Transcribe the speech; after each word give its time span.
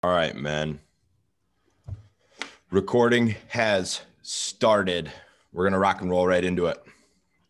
All 0.00 0.12
right, 0.12 0.36
man. 0.36 0.78
Recording 2.70 3.34
has 3.48 4.00
started. 4.22 5.10
We're 5.52 5.64
going 5.64 5.72
to 5.72 5.80
rock 5.80 6.02
and 6.02 6.08
roll 6.08 6.24
right 6.24 6.44
into 6.44 6.66
it. 6.66 6.78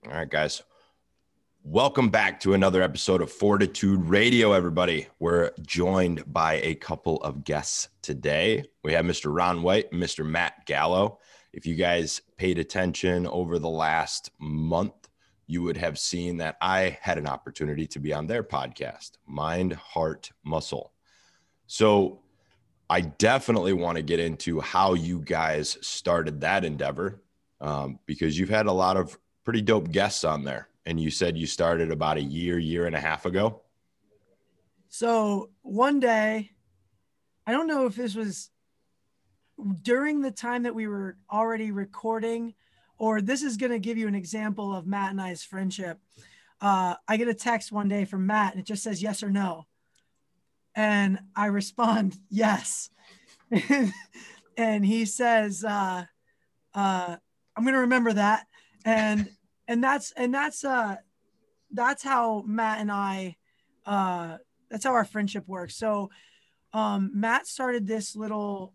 All 0.06 0.12
right, 0.12 0.30
guys. 0.30 0.62
Welcome 1.62 2.08
back 2.08 2.40
to 2.40 2.54
another 2.54 2.80
episode 2.80 3.20
of 3.20 3.30
Fortitude 3.30 4.02
Radio, 4.02 4.52
everybody. 4.54 5.08
We're 5.18 5.50
joined 5.60 6.32
by 6.32 6.54
a 6.62 6.74
couple 6.76 7.18
of 7.18 7.44
guests 7.44 7.90
today. 8.00 8.64
We 8.82 8.94
have 8.94 9.04
Mr. 9.04 9.26
Ron 9.30 9.60
White 9.60 9.92
and 9.92 10.02
Mr. 10.02 10.24
Matt 10.24 10.64
Gallo. 10.64 11.18
If 11.52 11.66
you 11.66 11.74
guys 11.74 12.22
paid 12.38 12.58
attention 12.58 13.26
over 13.26 13.58
the 13.58 13.68
last 13.68 14.30
month, 14.38 15.10
you 15.46 15.62
would 15.64 15.76
have 15.76 15.98
seen 15.98 16.38
that 16.38 16.56
I 16.62 16.96
had 17.02 17.18
an 17.18 17.26
opportunity 17.26 17.86
to 17.88 17.98
be 17.98 18.14
on 18.14 18.26
their 18.26 18.42
podcast, 18.42 19.18
Mind, 19.26 19.74
Heart, 19.74 20.32
Muscle. 20.44 20.94
So, 21.66 22.22
I 22.90 23.02
definitely 23.02 23.74
want 23.74 23.96
to 23.96 24.02
get 24.02 24.18
into 24.18 24.60
how 24.60 24.94
you 24.94 25.20
guys 25.20 25.76
started 25.82 26.40
that 26.40 26.64
endeavor 26.64 27.20
um, 27.60 27.98
because 28.06 28.38
you've 28.38 28.48
had 28.48 28.66
a 28.66 28.72
lot 28.72 28.96
of 28.96 29.18
pretty 29.44 29.60
dope 29.60 29.90
guests 29.90 30.24
on 30.24 30.44
there. 30.44 30.68
And 30.86 30.98
you 30.98 31.10
said 31.10 31.36
you 31.36 31.46
started 31.46 31.90
about 31.90 32.16
a 32.16 32.22
year, 32.22 32.58
year 32.58 32.86
and 32.86 32.96
a 32.96 33.00
half 33.00 33.26
ago. 33.26 33.60
So 34.88 35.50
one 35.60 36.00
day, 36.00 36.52
I 37.46 37.52
don't 37.52 37.66
know 37.66 37.84
if 37.84 37.94
this 37.94 38.14
was 38.14 38.50
during 39.82 40.22
the 40.22 40.30
time 40.30 40.62
that 40.62 40.74
we 40.74 40.86
were 40.86 41.18
already 41.30 41.72
recording, 41.72 42.54
or 42.96 43.20
this 43.20 43.42
is 43.42 43.58
going 43.58 43.72
to 43.72 43.78
give 43.78 43.98
you 43.98 44.08
an 44.08 44.14
example 44.14 44.74
of 44.74 44.86
Matt 44.86 45.10
and 45.10 45.20
I's 45.20 45.44
friendship. 45.44 45.98
Uh, 46.60 46.94
I 47.06 47.18
get 47.18 47.28
a 47.28 47.34
text 47.34 47.70
one 47.70 47.88
day 47.88 48.06
from 48.06 48.26
Matt 48.26 48.52
and 48.52 48.60
it 48.60 48.66
just 48.66 48.82
says 48.82 49.02
yes 49.02 49.22
or 49.22 49.30
no 49.30 49.66
and 50.78 51.18
I 51.34 51.46
respond, 51.46 52.16
yes. 52.30 52.88
and 54.56 54.86
he 54.86 55.06
says, 55.06 55.64
uh, 55.64 56.04
uh, 56.72 57.16
I'm 57.56 57.64
going 57.64 57.74
to 57.74 57.80
remember 57.80 58.12
that. 58.12 58.46
And, 58.84 59.28
and 59.66 59.82
that's, 59.82 60.12
and 60.12 60.32
that's, 60.32 60.64
uh, 60.64 60.94
that's 61.72 62.04
how 62.04 62.44
Matt 62.46 62.78
and 62.78 62.92
I, 62.92 63.34
uh, 63.86 64.36
that's 64.70 64.84
how 64.84 64.92
our 64.92 65.04
friendship 65.04 65.48
works. 65.48 65.74
So, 65.74 66.10
um, 66.72 67.10
Matt 67.12 67.48
started 67.48 67.84
this 67.84 68.14
little 68.14 68.72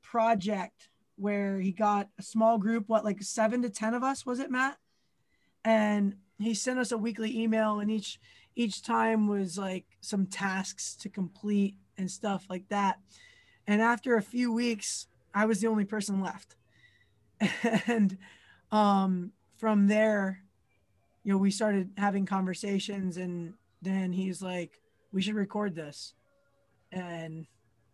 project 0.00 0.88
where 1.16 1.60
he 1.60 1.70
got 1.70 2.08
a 2.18 2.22
small 2.22 2.56
group, 2.56 2.84
what, 2.86 3.04
like 3.04 3.22
seven 3.22 3.60
to 3.60 3.68
10 3.68 3.92
of 3.92 4.02
us, 4.02 4.24
was 4.24 4.40
it 4.40 4.50
Matt? 4.50 4.78
And 5.66 6.14
he 6.38 6.54
sent 6.54 6.78
us 6.78 6.92
a 6.92 6.98
weekly 6.98 7.38
email 7.42 7.80
and 7.80 7.90
each, 7.90 8.18
each 8.54 8.82
time 8.82 9.26
was 9.28 9.56
like 9.56 9.84
some 10.00 10.26
tasks 10.26 10.94
to 10.96 11.08
complete 11.08 11.76
and 11.96 12.10
stuff 12.10 12.46
like 12.50 12.68
that. 12.68 12.98
And 13.66 13.80
after 13.80 14.16
a 14.16 14.22
few 14.22 14.52
weeks, 14.52 15.06
I 15.34 15.46
was 15.46 15.60
the 15.60 15.68
only 15.68 15.84
person 15.84 16.20
left. 16.20 16.56
and 17.86 18.16
um, 18.70 19.32
from 19.56 19.86
there, 19.86 20.42
you 21.24 21.32
know, 21.32 21.38
we 21.38 21.50
started 21.50 21.90
having 21.96 22.26
conversations, 22.26 23.16
and 23.16 23.54
then 23.80 24.12
he's 24.12 24.42
like, 24.42 24.80
we 25.12 25.22
should 25.22 25.34
record 25.34 25.74
this. 25.74 26.14
And 26.90 27.46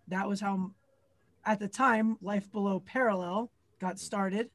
that 0.09 0.29
was 0.29 0.41
how, 0.41 0.71
at 1.45 1.61
the 1.61 1.69
time, 1.69 2.17
Life 2.23 2.51
Below 2.51 2.81
Parallel 2.81 3.51
got 3.79 3.99
started. 3.99 4.51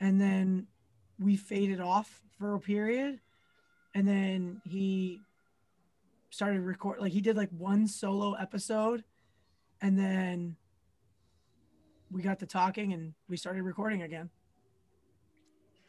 And 0.00 0.20
then 0.20 0.66
we 1.18 1.36
faded 1.36 1.80
off 1.80 2.20
for 2.38 2.54
a 2.54 2.60
period 2.60 3.20
and 3.94 4.06
then 4.06 4.60
he 4.64 5.20
started 6.30 6.60
record 6.62 6.98
like 7.00 7.12
he 7.12 7.20
did 7.20 7.36
like 7.36 7.50
one 7.56 7.86
solo 7.86 8.32
episode 8.34 9.04
and 9.82 9.98
then 9.98 10.56
we 12.10 12.22
got 12.22 12.38
to 12.40 12.46
talking 12.46 12.92
and 12.92 13.12
we 13.28 13.36
started 13.36 13.62
recording 13.62 14.02
again. 14.02 14.28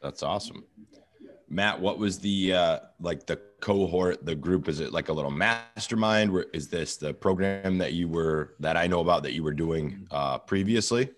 That's 0.02 0.24
awesome. 0.24 0.64
Matt 1.50 1.80
what 1.80 1.98
was 1.98 2.20
the 2.20 2.54
uh 2.54 2.80
like 3.00 3.26
the 3.26 3.38
cohort 3.60 4.26
the 4.26 4.36
group? 4.36 4.68
Is 4.68 4.80
it 4.80 4.92
like 4.92 5.10
a 5.10 5.14
little 5.14 5.32
mastermind? 5.32 6.32
Where 6.32 6.46
is 6.54 6.68
this 6.68 6.98
the 6.98 7.14
program 7.14 7.78
that 7.80 7.94
you 7.94 8.08
were 8.08 8.56
that 8.60 8.78
i 8.78 8.88
know 8.88 9.00
about 9.00 9.24
that 9.24 9.34
you 9.34 9.44
were 9.44 9.54
doing 9.54 10.08
uh 10.12 10.38
previously 10.38 11.10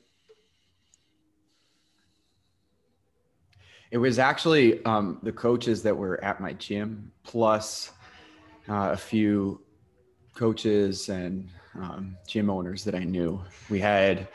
It 3.90 3.98
was 3.98 4.20
actually 4.20 4.84
um, 4.84 5.20
the 5.24 5.31
coaches 5.31 5.81
that 5.84 5.96
were 5.96 6.22
at 6.24 6.42
my 6.42 6.53
gym, 6.53 7.12
plus 7.24 7.92
uh, 8.68 8.92
a 8.92 8.98
few 8.98 9.62
coaches 10.34 11.09
and 11.09 11.48
um, 11.75 12.18
gym 12.28 12.50
owners 12.50 12.84
that 12.84 12.96
I 12.96 13.03
knew. 13.03 13.42
We 13.70 13.80
had 13.80 14.28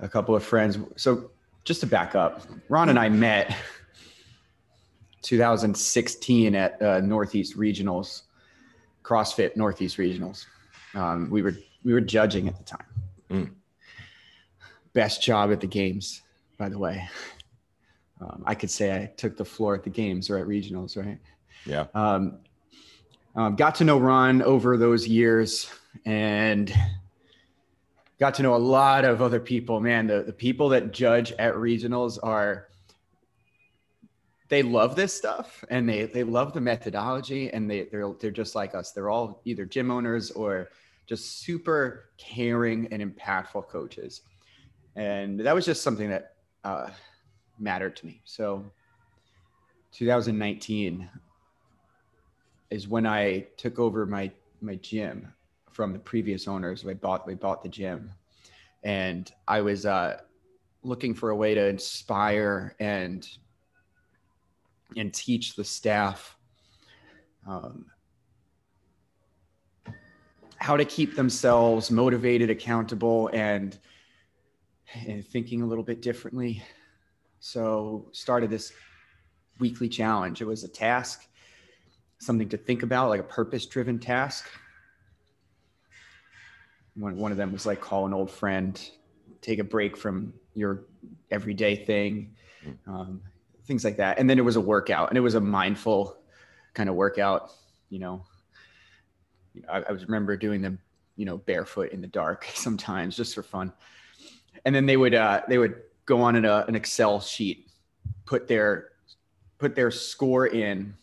a 0.00 0.08
couple 0.08 0.34
of 0.34 0.42
friends. 0.42 0.78
So 0.96 1.30
just 1.64 1.80
to 1.80 1.86
back 1.86 2.16
up, 2.16 2.42
Ron 2.68 2.88
and 2.88 2.98
I 2.98 3.08
met 3.08 3.54
2016 5.22 6.54
at 6.56 6.82
uh, 6.82 7.00
Northeast 7.00 7.56
Regionals, 7.56 8.22
CrossFit 9.04 9.56
Northeast 9.56 9.98
Regionals. 9.98 10.46
Um, 10.94 11.30
we 11.30 11.42
were 11.42 11.54
we 11.84 11.92
were 11.92 12.00
judging 12.00 12.48
at 12.48 12.58
the 12.58 12.64
time. 12.64 12.86
Mm. 13.30 13.50
Best 14.92 15.22
job 15.22 15.52
at 15.52 15.60
the 15.60 15.68
games, 15.68 16.22
by 16.58 16.68
the 16.68 16.78
way 16.78 17.08
um, 18.20 18.42
I 18.46 18.54
could 18.54 18.70
say 18.70 18.94
I 18.94 19.06
took 19.16 19.36
the 19.36 19.44
floor 19.44 19.74
at 19.74 19.84
the 19.84 19.90
games 19.90 20.30
or 20.30 20.38
at 20.38 20.46
regionals, 20.46 20.96
right? 20.96 21.18
Yeah. 21.64 21.86
Um, 21.94 22.38
um, 23.34 23.56
got 23.56 23.76
to 23.76 23.84
know 23.84 23.98
Ron 23.98 24.42
over 24.42 24.76
those 24.76 25.06
years 25.06 25.70
and 26.04 26.72
got 28.18 28.34
to 28.34 28.42
know 28.42 28.54
a 28.54 28.58
lot 28.58 29.04
of 29.04 29.22
other 29.22 29.40
people. 29.40 29.80
Man, 29.80 30.06
the, 30.06 30.22
the 30.22 30.32
people 30.32 30.68
that 30.70 30.92
judge 30.92 31.32
at 31.32 31.54
regionals 31.54 32.18
are 32.22 32.68
they 34.48 34.62
love 34.62 34.96
this 34.96 35.14
stuff 35.14 35.64
and 35.70 35.88
they 35.88 36.06
they 36.06 36.24
love 36.24 36.52
the 36.52 36.60
methodology 36.60 37.50
and 37.50 37.70
they 37.70 37.84
they're 37.84 38.12
they're 38.20 38.32
just 38.32 38.54
like 38.54 38.74
us. 38.74 38.90
They're 38.92 39.08
all 39.08 39.40
either 39.44 39.64
gym 39.64 39.90
owners 39.90 40.32
or 40.32 40.70
just 41.06 41.40
super 41.42 42.10
caring 42.18 42.88
and 42.92 43.02
impactful 43.02 43.68
coaches. 43.68 44.22
And 44.96 45.40
that 45.40 45.54
was 45.54 45.64
just 45.64 45.82
something 45.82 46.10
that 46.10 46.34
uh, 46.64 46.90
mattered 47.60 47.96
to 47.96 48.06
me. 48.06 48.20
So 48.24 48.64
2019 49.92 51.08
is 52.70 52.88
when 52.88 53.06
I 53.06 53.46
took 53.56 53.78
over 53.78 54.06
my 54.06 54.30
my 54.60 54.76
gym 54.76 55.32
from 55.70 55.92
the 55.92 55.98
previous 55.98 56.46
owners. 56.46 56.84
We 56.84 56.94
bought 56.94 57.26
we 57.26 57.34
bought 57.34 57.62
the 57.62 57.68
gym, 57.68 58.10
and 58.82 59.30
I 59.48 59.60
was 59.60 59.86
uh, 59.86 60.20
looking 60.82 61.14
for 61.14 61.30
a 61.30 61.36
way 61.36 61.54
to 61.54 61.66
inspire 61.66 62.74
and 62.78 63.28
and 64.96 65.12
teach 65.12 65.54
the 65.54 65.64
staff 65.64 66.36
um, 67.46 67.86
how 70.56 70.76
to 70.76 70.84
keep 70.84 71.16
themselves 71.16 71.90
motivated, 71.90 72.50
accountable, 72.50 73.30
and, 73.32 73.78
and 75.06 75.26
thinking 75.26 75.62
a 75.62 75.66
little 75.66 75.84
bit 75.84 76.02
differently 76.02 76.62
so 77.40 78.06
started 78.12 78.50
this 78.50 78.72
weekly 79.58 79.88
challenge. 79.88 80.40
It 80.40 80.44
was 80.44 80.62
a 80.62 80.68
task, 80.68 81.26
something 82.18 82.48
to 82.50 82.56
think 82.56 82.82
about, 82.82 83.08
like 83.08 83.20
a 83.20 83.24
purpose-driven 83.24 83.98
task. 83.98 84.46
One, 86.94 87.16
one 87.16 87.32
of 87.32 87.38
them 87.38 87.52
was 87.52 87.64
like 87.64 87.80
call 87.80 88.06
an 88.06 88.12
old 88.12 88.30
friend, 88.30 88.80
take 89.40 89.58
a 89.58 89.64
break 89.64 89.96
from 89.96 90.34
your 90.54 90.84
everyday 91.30 91.76
thing, 91.76 92.36
um, 92.86 93.22
things 93.64 93.84
like 93.84 93.96
that. 93.96 94.18
And 94.18 94.28
then 94.28 94.38
it 94.38 94.44
was 94.44 94.56
a 94.56 94.60
workout, 94.60 95.08
and 95.08 95.16
it 95.16 95.22
was 95.22 95.34
a 95.34 95.40
mindful 95.40 96.18
kind 96.74 96.90
of 96.90 96.94
workout. 96.94 97.52
You 97.88 98.00
know, 98.00 98.26
I, 99.68 99.78
I 99.78 99.90
remember 99.92 100.36
doing 100.36 100.60
them, 100.60 100.78
you 101.16 101.24
know, 101.24 101.38
barefoot 101.38 101.92
in 101.92 102.02
the 102.02 102.06
dark 102.06 102.46
sometimes 102.54 103.16
just 103.16 103.34
for 103.34 103.42
fun. 103.42 103.72
And 104.66 104.74
then 104.74 104.84
they 104.84 104.98
would 104.98 105.14
uh, 105.14 105.40
they 105.48 105.56
would 105.56 105.80
go 106.06 106.20
on 106.22 106.36
in 106.36 106.44
a, 106.44 106.64
an 106.68 106.74
Excel 106.74 107.20
sheet, 107.20 107.70
put 108.24 108.48
their 108.48 108.90
put 109.58 109.74
their 109.74 109.90
score 109.90 110.46
in 110.46 110.94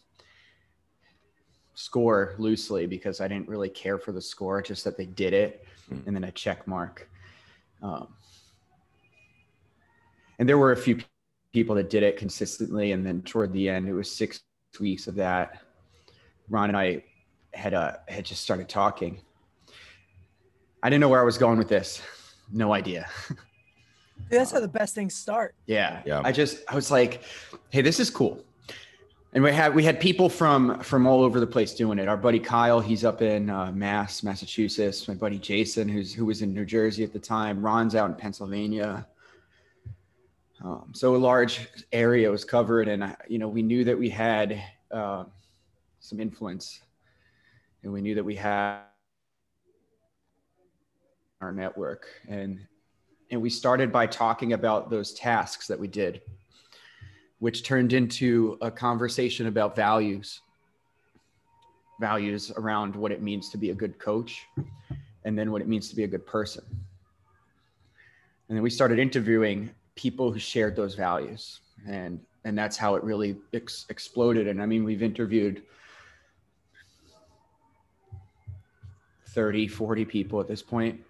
score 1.75 2.33
loosely 2.39 2.87
because 2.87 3.21
I 3.21 3.27
didn't 3.27 3.47
really 3.47 3.69
care 3.69 3.99
for 3.99 4.11
the 4.11 4.21
score, 4.21 4.61
just 4.61 4.83
that 4.83 4.97
they 4.97 5.05
did 5.05 5.33
it, 5.33 5.65
mm. 5.91 6.05
and 6.07 6.15
then 6.15 6.23
a 6.23 6.31
check 6.31 6.67
mark. 6.67 7.07
Um, 7.83 8.07
and 10.39 10.49
there 10.49 10.57
were 10.57 10.71
a 10.71 10.77
few 10.77 10.99
people 11.53 11.75
that 11.75 11.89
did 11.89 12.03
it 12.03 12.17
consistently, 12.17 12.91
and 12.91 13.05
then 13.05 13.21
toward 13.21 13.53
the 13.53 13.69
end, 13.69 13.87
it 13.87 13.93
was 13.93 14.11
six 14.11 14.41
weeks 14.79 15.07
of 15.07 15.15
that. 15.15 15.61
Ron 16.49 16.69
and 16.69 16.77
I 16.77 17.03
had 17.53 17.73
uh, 17.73 17.93
had 18.07 18.25
just 18.25 18.43
started 18.43 18.69
talking. 18.69 19.21
I 20.81 20.89
didn't 20.89 21.01
know 21.01 21.09
where 21.09 21.21
I 21.21 21.25
was 21.25 21.37
going 21.37 21.57
with 21.57 21.69
this. 21.69 22.01
No 22.51 22.73
idea. 22.73 23.07
Dude, 24.29 24.39
that's 24.39 24.51
how 24.51 24.59
the 24.59 24.67
best 24.67 24.93
things 24.95 25.15
start. 25.15 25.55
Yeah. 25.65 26.01
Yeah. 26.05 26.21
I 26.23 26.31
just, 26.31 26.63
I 26.67 26.75
was 26.75 26.91
like, 26.91 27.23
hey, 27.69 27.81
this 27.81 27.99
is 27.99 28.09
cool. 28.09 28.43
and 29.33 29.43
we 29.43 29.51
had 29.51 29.75
we 29.75 29.83
had 29.83 29.99
people 29.99 30.29
from 30.29 30.79
from 30.79 31.05
all 31.05 31.21
over 31.21 31.39
the 31.39 31.47
place 31.47 31.73
doing 31.73 31.99
it. 31.99 32.07
Our 32.07 32.17
buddy 32.17 32.39
Kyle, 32.39 32.79
he's 32.79 33.03
up 33.05 33.21
in 33.21 33.49
uh, 33.49 33.71
Mass, 33.71 34.23
Massachusetts. 34.23 35.07
My 35.07 35.13
buddy 35.13 35.37
Jason, 35.37 35.87
who's 35.87 36.13
who 36.13 36.25
was 36.25 36.41
in 36.41 36.53
New 36.53 36.65
Jersey 36.65 37.03
at 37.03 37.13
the 37.13 37.19
time. 37.19 37.61
Ron's 37.61 37.93
out 37.95 38.09
in 38.09 38.15
Pennsylvania. 38.15 39.05
Um, 40.63 40.91
so 40.93 41.15
a 41.15 41.17
large 41.17 41.67
area 41.91 42.31
was 42.31 42.43
covered, 42.43 42.87
and 42.87 43.15
you 43.27 43.37
know 43.37 43.47
we 43.47 43.61
knew 43.61 43.83
that 43.83 43.97
we 43.97 44.09
had 44.09 44.59
uh, 44.91 45.25
some 45.99 46.19
influence, 46.19 46.81
and 47.83 47.93
we 47.93 48.01
knew 48.01 48.15
that 48.15 48.23
we 48.25 48.35
had 48.35 48.79
our 51.41 51.51
network, 51.51 52.07
and 52.27 52.59
and 53.29 53.41
we 53.41 53.49
started 53.49 53.91
by 53.91 54.07
talking 54.07 54.53
about 54.53 54.89
those 54.89 55.13
tasks 55.13 55.67
that 55.67 55.79
we 55.79 55.87
did 55.87 56.21
which 57.39 57.63
turned 57.63 57.93
into 57.93 58.57
a 58.61 58.71
conversation 58.71 59.47
about 59.47 59.75
values 59.75 60.41
values 61.99 62.51
around 62.57 62.95
what 62.95 63.11
it 63.11 63.21
means 63.21 63.49
to 63.49 63.57
be 63.57 63.71
a 63.71 63.73
good 63.73 63.97
coach 63.99 64.45
and 65.23 65.37
then 65.37 65.51
what 65.51 65.61
it 65.61 65.67
means 65.67 65.89
to 65.89 65.95
be 65.95 66.03
a 66.03 66.07
good 66.07 66.25
person. 66.25 66.63
And 68.47 68.55
then 68.55 68.63
we 68.63 68.69
started 68.69 68.99
interviewing 68.99 69.69
people 69.95 70.31
who 70.31 70.39
shared 70.39 70.75
those 70.75 70.95
values. 70.95 71.59
And 71.87 72.19
and 72.45 72.57
that's 72.57 72.77
how 72.77 72.95
it 72.95 73.03
really 73.03 73.35
ex- 73.53 73.85
exploded. 73.89 74.47
And 74.47 74.61
i 74.61 74.65
mean 74.65 74.83
we've 74.83 75.03
interviewed 75.03 75.63
30 79.29 79.67
40 79.67 80.05
people 80.05 80.39
at 80.39 80.47
this 80.47 80.61
point. 80.61 81.01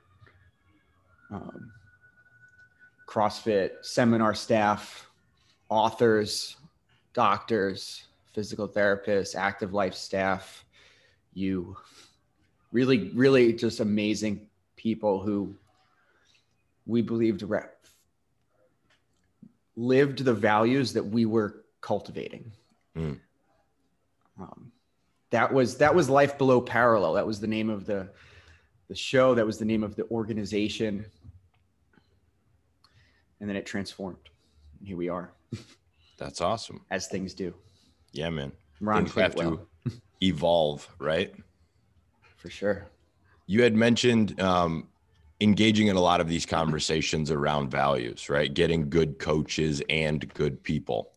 Um, 1.29 1.71
crossfit 3.17 3.71
seminar 3.81 4.35
staff 4.35 5.09
authors, 5.69 6.55
doctors, 7.13 8.03
physical 8.33 8.67
therapists, 8.69 9.35
active 9.35 9.73
life 9.73 9.95
staff, 9.95 10.63
you 11.33 11.75
really, 12.71 13.09
really 13.15 13.53
just 13.53 13.79
amazing 13.79 14.47
people 14.75 15.19
who 15.19 15.55
we 16.85 17.01
believed 17.01 17.43
lived 19.75 20.23
the 20.23 20.33
values 20.33 20.93
that 20.93 21.03
we 21.03 21.25
were 21.25 21.63
cultivating. 21.81 22.51
Mm. 22.95 23.19
Um, 24.39 24.71
that 25.31 25.51
was 25.51 25.77
that 25.79 25.95
was 25.95 26.07
life 26.07 26.37
below 26.37 26.61
parallel. 26.61 27.13
That 27.13 27.25
was 27.25 27.39
the 27.39 27.47
name 27.47 27.71
of 27.71 27.85
the 27.85 28.09
the 28.87 28.95
show. 28.95 29.33
That 29.33 29.45
was 29.45 29.57
the 29.57 29.65
name 29.65 29.83
of 29.83 29.95
the 29.95 30.07
organization, 30.09 31.05
and 33.39 33.50
then 33.50 33.56
it 33.56 33.66
transformed. 33.66 34.30
And 34.80 34.88
Here 34.88 34.98
we 34.98 35.10
are. 35.10 35.31
That's 36.18 36.42
awesome. 36.42 36.81
As 36.89 37.07
things 37.07 37.34
do. 37.34 37.54
Yeah, 38.12 38.30
man. 38.30 38.51
Ron 38.81 39.06
things 39.06 39.16
have 39.16 39.36
well. 39.36 39.68
to 39.86 39.92
evolve, 40.22 40.88
right? 41.00 41.34
For 42.38 42.50
sure. 42.50 42.88
You 43.45 43.63
had 43.63 43.75
mentioned 43.75 44.39
um, 44.42 44.88
engaging 45.42 45.88
in 45.88 45.95
a 45.95 46.01
lot 46.01 46.22
of 46.22 46.28
these 46.28 46.45
conversations 46.45 47.31
around 47.31 47.69
values, 47.69 48.30
right? 48.30 48.54
Getting 48.54 48.89
good 48.89 49.19
coaches 49.19 49.81
and 49.89 50.31
good 50.34 50.62
people. 50.63 51.12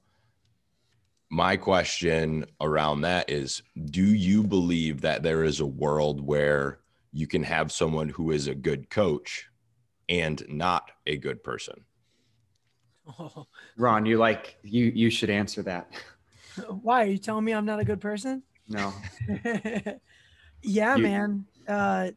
My 1.30 1.56
question 1.56 2.44
around 2.60 3.02
that 3.02 3.30
is 3.30 3.62
Do 3.86 4.04
you 4.04 4.42
believe 4.42 5.00
that 5.02 5.22
there 5.22 5.44
is 5.44 5.60
a 5.60 5.66
world 5.66 6.20
where 6.20 6.80
you 7.12 7.26
can 7.26 7.42
have 7.42 7.72
someone 7.72 8.08
who 8.08 8.30
is 8.30 8.46
a 8.46 8.54
good 8.54 8.90
coach 8.90 9.48
and 10.08 10.42
not 10.48 10.90
a 11.06 11.16
good 11.16 11.42
person? 11.42 11.84
Oh. 13.06 13.46
Ron, 13.76 14.06
you 14.06 14.18
like 14.18 14.56
you 14.62 14.86
you 14.86 15.10
should 15.10 15.30
answer 15.30 15.62
that. 15.62 15.90
Why 16.82 17.04
are 17.04 17.08
you 17.08 17.18
telling 17.18 17.44
me 17.44 17.52
I'm 17.52 17.64
not 17.64 17.80
a 17.80 17.84
good 17.84 18.00
person? 18.00 18.42
No. 18.68 18.92
yeah, 20.62 20.96
you, 20.96 21.02
man. 21.02 21.46
Uh, 21.66 22.10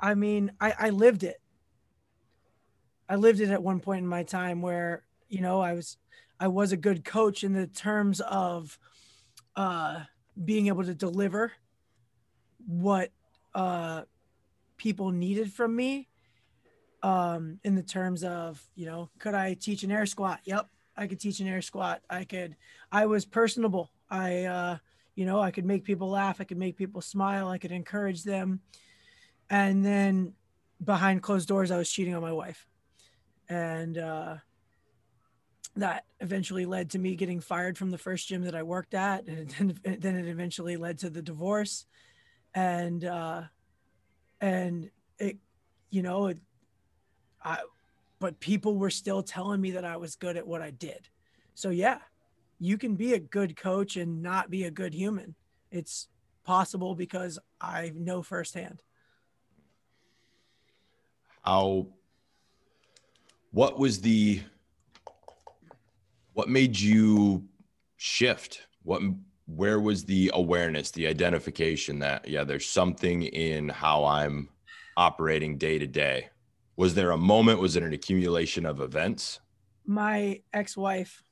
I 0.00 0.14
mean, 0.14 0.52
I 0.60 0.74
I 0.78 0.90
lived 0.90 1.24
it. 1.24 1.40
I 3.08 3.16
lived 3.16 3.40
it 3.40 3.50
at 3.50 3.62
one 3.62 3.80
point 3.80 4.02
in 4.02 4.06
my 4.08 4.22
time 4.22 4.62
where 4.62 5.04
you 5.28 5.40
know 5.40 5.60
I 5.60 5.74
was 5.74 5.96
I 6.40 6.48
was 6.48 6.72
a 6.72 6.76
good 6.76 7.04
coach 7.04 7.44
in 7.44 7.52
the 7.52 7.66
terms 7.66 8.20
of 8.20 8.78
uh, 9.56 10.00
being 10.44 10.68
able 10.68 10.84
to 10.84 10.94
deliver 10.94 11.52
what 12.66 13.10
uh, 13.54 14.02
people 14.76 15.10
needed 15.10 15.52
from 15.52 15.76
me 15.76 16.08
um, 17.04 17.60
in 17.64 17.74
the 17.74 17.82
terms 17.82 18.24
of, 18.24 18.66
you 18.74 18.86
know, 18.86 19.10
could 19.18 19.34
I 19.34 19.52
teach 19.52 19.82
an 19.82 19.92
air 19.92 20.06
squat? 20.06 20.40
Yep, 20.44 20.70
I 20.96 21.06
could 21.06 21.20
teach 21.20 21.38
an 21.38 21.46
air 21.46 21.60
squat. 21.60 22.00
I 22.08 22.24
could, 22.24 22.56
I 22.90 23.04
was 23.04 23.26
personable. 23.26 23.92
I, 24.08 24.44
uh, 24.44 24.78
you 25.14 25.26
know, 25.26 25.38
I 25.38 25.50
could 25.50 25.66
make 25.66 25.84
people 25.84 26.08
laugh. 26.08 26.40
I 26.40 26.44
could 26.44 26.56
make 26.56 26.78
people 26.78 27.02
smile. 27.02 27.48
I 27.48 27.58
could 27.58 27.72
encourage 27.72 28.22
them. 28.22 28.60
And 29.50 29.84
then 29.84 30.32
behind 30.82 31.22
closed 31.22 31.46
doors, 31.46 31.70
I 31.70 31.76
was 31.76 31.90
cheating 31.90 32.14
on 32.14 32.22
my 32.22 32.32
wife. 32.32 32.66
And 33.50 33.98
uh, 33.98 34.36
that 35.76 36.06
eventually 36.20 36.64
led 36.64 36.88
to 36.90 36.98
me 36.98 37.16
getting 37.16 37.40
fired 37.40 37.76
from 37.76 37.90
the 37.90 37.98
first 37.98 38.28
gym 38.28 38.44
that 38.44 38.54
I 38.54 38.62
worked 38.62 38.94
at. 38.94 39.28
And 39.28 39.50
then, 39.50 39.98
then 40.00 40.16
it 40.16 40.26
eventually 40.26 40.78
led 40.78 41.00
to 41.00 41.10
the 41.10 41.20
divorce. 41.20 41.84
And, 42.54 43.04
uh, 43.04 43.42
and 44.40 44.90
it, 45.18 45.36
you 45.90 46.00
know, 46.00 46.28
it, 46.28 46.38
I, 47.44 47.58
but 48.18 48.40
people 48.40 48.76
were 48.76 48.90
still 48.90 49.22
telling 49.22 49.60
me 49.60 49.72
that 49.72 49.84
I 49.84 49.96
was 49.96 50.16
good 50.16 50.36
at 50.36 50.46
what 50.46 50.62
I 50.62 50.70
did. 50.70 51.08
So 51.54 51.70
yeah, 51.70 51.98
you 52.58 52.78
can 52.78 52.96
be 52.96 53.14
a 53.14 53.18
good 53.18 53.56
coach 53.56 53.96
and 53.96 54.22
not 54.22 54.50
be 54.50 54.64
a 54.64 54.70
good 54.70 54.94
human. 54.94 55.34
It's 55.70 56.08
possible 56.44 56.94
because 56.94 57.38
I 57.60 57.92
know 57.94 58.22
firsthand. 58.22 58.82
How 61.42 61.88
what 63.50 63.78
was 63.78 64.00
the 64.00 64.40
what 66.32 66.48
made 66.48 66.78
you 66.78 67.44
shift? 67.96 68.66
What 68.82 69.02
where 69.46 69.80
was 69.80 70.04
the 70.04 70.30
awareness, 70.32 70.90
the 70.90 71.06
identification 71.06 71.98
that 71.98 72.26
yeah, 72.26 72.44
there's 72.44 72.66
something 72.66 73.22
in 73.22 73.68
how 73.68 74.04
I'm 74.04 74.48
operating 74.96 75.58
day 75.58 75.78
to 75.78 75.86
day 75.86 76.30
was 76.76 76.94
there 76.94 77.10
a 77.10 77.16
moment? 77.16 77.60
Was 77.60 77.76
it 77.76 77.82
an 77.82 77.92
accumulation 77.92 78.66
of 78.66 78.80
events? 78.80 79.40
My 79.86 80.40
ex 80.52 80.76
wife 80.76 81.22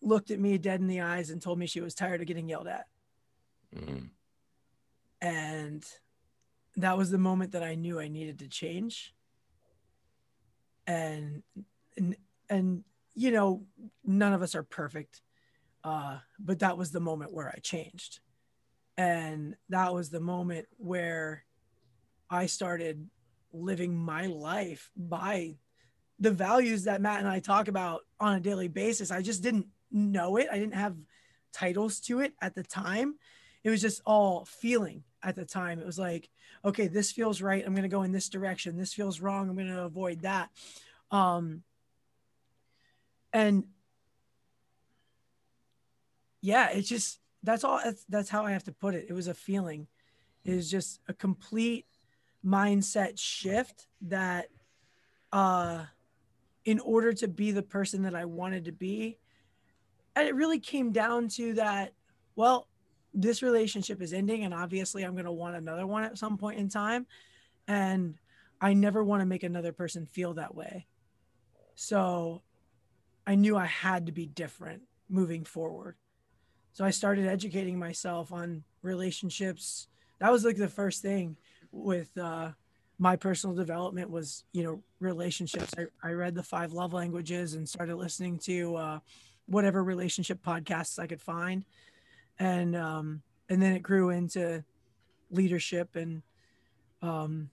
looked 0.00 0.30
at 0.30 0.38
me 0.38 0.58
dead 0.58 0.80
in 0.80 0.86
the 0.86 1.00
eyes 1.00 1.30
and 1.30 1.40
told 1.40 1.58
me 1.58 1.66
she 1.66 1.80
was 1.80 1.94
tired 1.94 2.20
of 2.20 2.26
getting 2.26 2.48
yelled 2.48 2.68
at. 2.68 2.86
Mm-hmm. 3.74 4.06
And 5.20 5.84
that 6.76 6.98
was 6.98 7.10
the 7.10 7.18
moment 7.18 7.52
that 7.52 7.62
I 7.62 7.74
knew 7.74 7.98
I 7.98 8.08
needed 8.08 8.40
to 8.40 8.48
change. 8.48 9.14
And, 10.86 11.42
and, 11.96 12.16
and, 12.50 12.84
you 13.14 13.30
know, 13.30 13.64
none 14.04 14.34
of 14.34 14.42
us 14.42 14.54
are 14.54 14.62
perfect. 14.62 15.22
Uh, 15.82 16.18
but 16.38 16.58
that 16.60 16.76
was 16.76 16.90
the 16.90 17.00
moment 17.00 17.32
where 17.32 17.48
I 17.48 17.58
changed. 17.60 18.20
And 18.96 19.56
that 19.70 19.94
was 19.94 20.10
the 20.10 20.20
moment 20.20 20.66
where 20.76 21.44
I 22.30 22.46
started 22.46 23.08
living 23.54 23.94
my 23.96 24.26
life 24.26 24.90
by 24.96 25.56
the 26.18 26.30
values 26.30 26.84
that 26.84 27.00
Matt 27.00 27.20
and 27.20 27.28
I 27.28 27.40
talk 27.40 27.68
about 27.68 28.02
on 28.20 28.34
a 28.34 28.40
daily 28.40 28.68
basis. 28.68 29.10
I 29.10 29.22
just 29.22 29.42
didn't 29.42 29.66
know 29.90 30.36
it. 30.36 30.48
I 30.50 30.58
didn't 30.58 30.74
have 30.74 30.96
titles 31.52 32.00
to 32.00 32.20
it 32.20 32.34
at 32.42 32.54
the 32.54 32.62
time. 32.62 33.14
It 33.62 33.70
was 33.70 33.80
just 33.80 34.02
all 34.04 34.44
feeling 34.44 35.04
at 35.22 35.36
the 35.36 35.44
time. 35.44 35.78
It 35.78 35.86
was 35.86 35.98
like, 35.98 36.28
okay, 36.64 36.86
this 36.86 37.12
feels 37.12 37.40
right. 37.40 37.64
I'm 37.64 37.74
going 37.74 37.82
to 37.82 37.88
go 37.88 38.02
in 38.02 38.12
this 38.12 38.28
direction. 38.28 38.76
This 38.76 38.92
feels 38.92 39.20
wrong. 39.20 39.48
I'm 39.48 39.54
going 39.54 39.68
to 39.68 39.84
avoid 39.84 40.22
that. 40.22 40.50
Um, 41.10 41.62
and 43.32 43.64
yeah, 46.42 46.70
it's 46.70 46.88
just, 46.88 47.20
that's 47.42 47.64
all, 47.64 47.80
that's, 47.82 48.04
that's 48.08 48.28
how 48.28 48.44
I 48.44 48.52
have 48.52 48.64
to 48.64 48.72
put 48.72 48.94
it. 48.94 49.06
It 49.08 49.14
was 49.14 49.28
a 49.28 49.34
feeling. 49.34 49.86
It 50.44 50.54
was 50.54 50.70
just 50.70 51.00
a 51.08 51.14
complete 51.14 51.86
mindset 52.44 53.18
shift 53.18 53.86
that 54.02 54.48
uh 55.32 55.84
in 56.64 56.78
order 56.80 57.12
to 57.12 57.28
be 57.28 57.50
the 57.52 57.62
person 57.62 58.02
that 58.02 58.14
I 58.14 58.24
wanted 58.24 58.66
to 58.66 58.72
be 58.72 59.18
and 60.16 60.28
it 60.28 60.34
really 60.34 60.60
came 60.60 60.92
down 60.92 61.28
to 61.28 61.54
that 61.54 61.92
well 62.36 62.68
this 63.14 63.42
relationship 63.42 64.02
is 64.02 64.12
ending 64.12 64.44
and 64.44 64.52
obviously 64.52 65.04
I'm 65.04 65.12
going 65.12 65.24
to 65.24 65.32
want 65.32 65.56
another 65.56 65.86
one 65.86 66.02
at 66.04 66.18
some 66.18 66.36
point 66.36 66.58
in 66.58 66.68
time 66.68 67.06
and 67.68 68.16
I 68.60 68.74
never 68.74 69.04
want 69.04 69.20
to 69.20 69.26
make 69.26 69.42
another 69.42 69.72
person 69.72 70.06
feel 70.06 70.34
that 70.34 70.54
way. 70.54 70.86
So 71.74 72.42
I 73.26 73.34
knew 73.34 73.56
I 73.56 73.66
had 73.66 74.06
to 74.06 74.12
be 74.12 74.26
different 74.26 74.82
moving 75.08 75.44
forward. 75.44 75.96
So 76.72 76.84
I 76.84 76.90
started 76.90 77.26
educating 77.26 77.78
myself 77.78 78.32
on 78.32 78.64
relationships. 78.82 79.88
That 80.18 80.32
was 80.32 80.44
like 80.44 80.56
the 80.56 80.68
first 80.68 81.02
thing 81.02 81.36
with 81.74 82.16
uh, 82.16 82.50
my 82.98 83.16
personal 83.16 83.54
development 83.54 84.08
was 84.08 84.44
you 84.52 84.62
know 84.62 84.82
relationships 85.00 85.72
I, 85.76 85.86
I 86.08 86.12
read 86.12 86.34
the 86.34 86.42
five 86.42 86.72
love 86.72 86.92
languages 86.92 87.54
and 87.54 87.68
started 87.68 87.96
listening 87.96 88.38
to 88.40 88.76
uh, 88.76 88.98
whatever 89.46 89.82
relationship 89.82 90.42
podcasts 90.42 90.98
I 90.98 91.06
could 91.06 91.20
find, 91.20 91.64
and 92.38 92.76
um, 92.76 93.22
and 93.48 93.60
then 93.60 93.72
it 93.72 93.82
grew 93.82 94.10
into 94.10 94.64
leadership 95.30 95.96
and 95.96 96.22
um, 97.02 97.50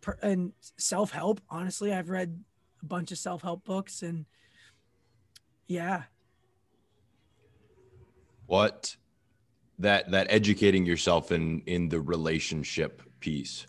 per, 0.00 0.18
and 0.22 0.52
self 0.76 1.10
help. 1.10 1.40
Honestly, 1.48 1.92
I've 1.92 2.10
read 2.10 2.38
a 2.82 2.84
bunch 2.84 3.12
of 3.12 3.18
self 3.18 3.42
help 3.42 3.64
books, 3.64 4.02
and 4.02 4.26
yeah. 5.66 6.04
What 8.46 8.94
that 9.78 10.10
that 10.10 10.26
educating 10.30 10.86
yourself 10.86 11.32
in 11.32 11.62
in 11.62 11.88
the 11.88 12.00
relationship 12.00 13.02
piece. 13.20 13.66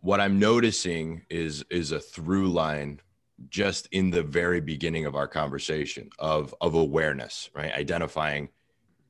What 0.00 0.20
i'm 0.20 0.38
noticing 0.38 1.22
is 1.30 1.64
is 1.70 1.92
a 1.92 2.00
through 2.00 2.48
line 2.48 3.00
just 3.48 3.88
in 3.92 4.10
the 4.10 4.22
very 4.22 4.60
beginning 4.60 5.06
of 5.06 5.14
our 5.14 5.28
conversation 5.28 6.10
of 6.18 6.54
of 6.60 6.74
awareness 6.74 7.50
right? 7.54 7.72
Identifying 7.72 8.48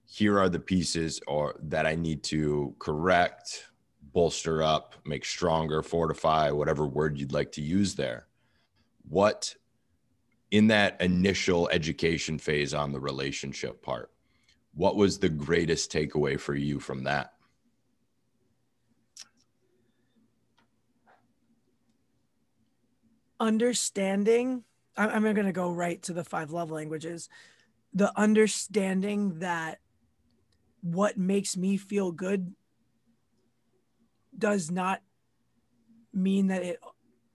here 0.04 0.38
are 0.38 0.48
the 0.48 0.60
pieces 0.60 1.20
or 1.26 1.54
that 1.62 1.86
i 1.86 1.94
need 1.94 2.22
to 2.24 2.74
correct 2.78 3.64
bolster 4.12 4.62
up 4.62 4.94
make 5.04 5.24
stronger 5.24 5.82
fortify 5.82 6.50
whatever 6.50 6.86
word 6.86 7.18
you'd 7.18 7.32
like 7.32 7.52
to 7.52 7.62
use 7.62 7.94
there. 7.94 8.26
What 9.08 9.54
in 10.50 10.66
that 10.66 11.00
initial 11.00 11.68
education 11.70 12.38
phase 12.38 12.74
on 12.74 12.92
the 12.92 13.00
relationship 13.00 13.82
part 13.82 14.10
what 14.74 14.96
was 14.96 15.18
the 15.18 15.28
greatest 15.28 15.92
takeaway 15.92 16.38
for 16.38 16.54
you 16.54 16.78
from 16.78 17.04
that 17.04 17.32
understanding 23.42 24.64
i'm, 24.96 25.10
I'm 25.10 25.34
going 25.34 25.46
to 25.46 25.52
go 25.52 25.70
right 25.70 26.00
to 26.04 26.12
the 26.12 26.24
five 26.24 26.50
love 26.50 26.70
languages. 26.70 27.28
The 27.92 28.16
understanding 28.18 29.40
that 29.40 29.80
what 30.80 31.18
makes 31.18 31.56
me 31.56 31.76
feel 31.76 32.10
good 32.10 32.54
does 34.38 34.70
not 34.70 35.02
mean 36.14 36.46
that 36.46 36.62
it 36.62 36.80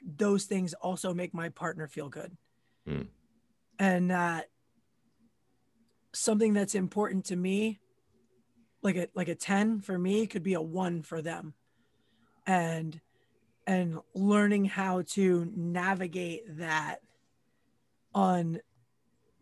those 0.04 0.46
things 0.46 0.74
also 0.74 1.14
make 1.14 1.34
my 1.34 1.50
partner 1.50 1.88
feel 1.88 2.10
good. 2.10 2.36
Mm. 2.88 3.08
and 3.78 4.12
that 4.12 4.48
something 6.14 6.54
that's 6.54 6.74
important 6.74 7.26
to 7.26 7.36
me 7.36 7.82
like 8.82 8.96
a 8.96 9.10
like 9.14 9.28
a 9.28 9.36
10 9.36 9.82
for 9.82 10.00
me 10.00 10.26
could 10.26 10.44
be 10.44 10.54
a 10.54 10.62
1 10.62 11.02
for 11.02 11.22
them. 11.22 11.54
And 12.46 13.02
and 13.68 14.00
learning 14.16 14.64
how 14.64 15.02
to 15.02 15.52
navigate 15.54 16.58
that 16.58 17.02
on 18.16 18.60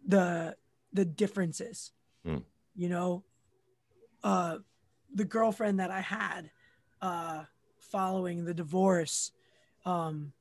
the 0.06 0.56
the 0.92 1.06
differences 1.06 1.92
mm. 2.28 2.44
you 2.76 2.90
know 2.90 3.24
uh 4.24 4.58
the 5.14 5.24
girlfriend 5.24 5.80
that 5.80 5.92
i 5.92 6.02
had 6.02 6.50
uh 7.02 7.44
following 7.80 8.44
the 8.44 8.54
divorce 8.54 9.32
um 9.86 10.34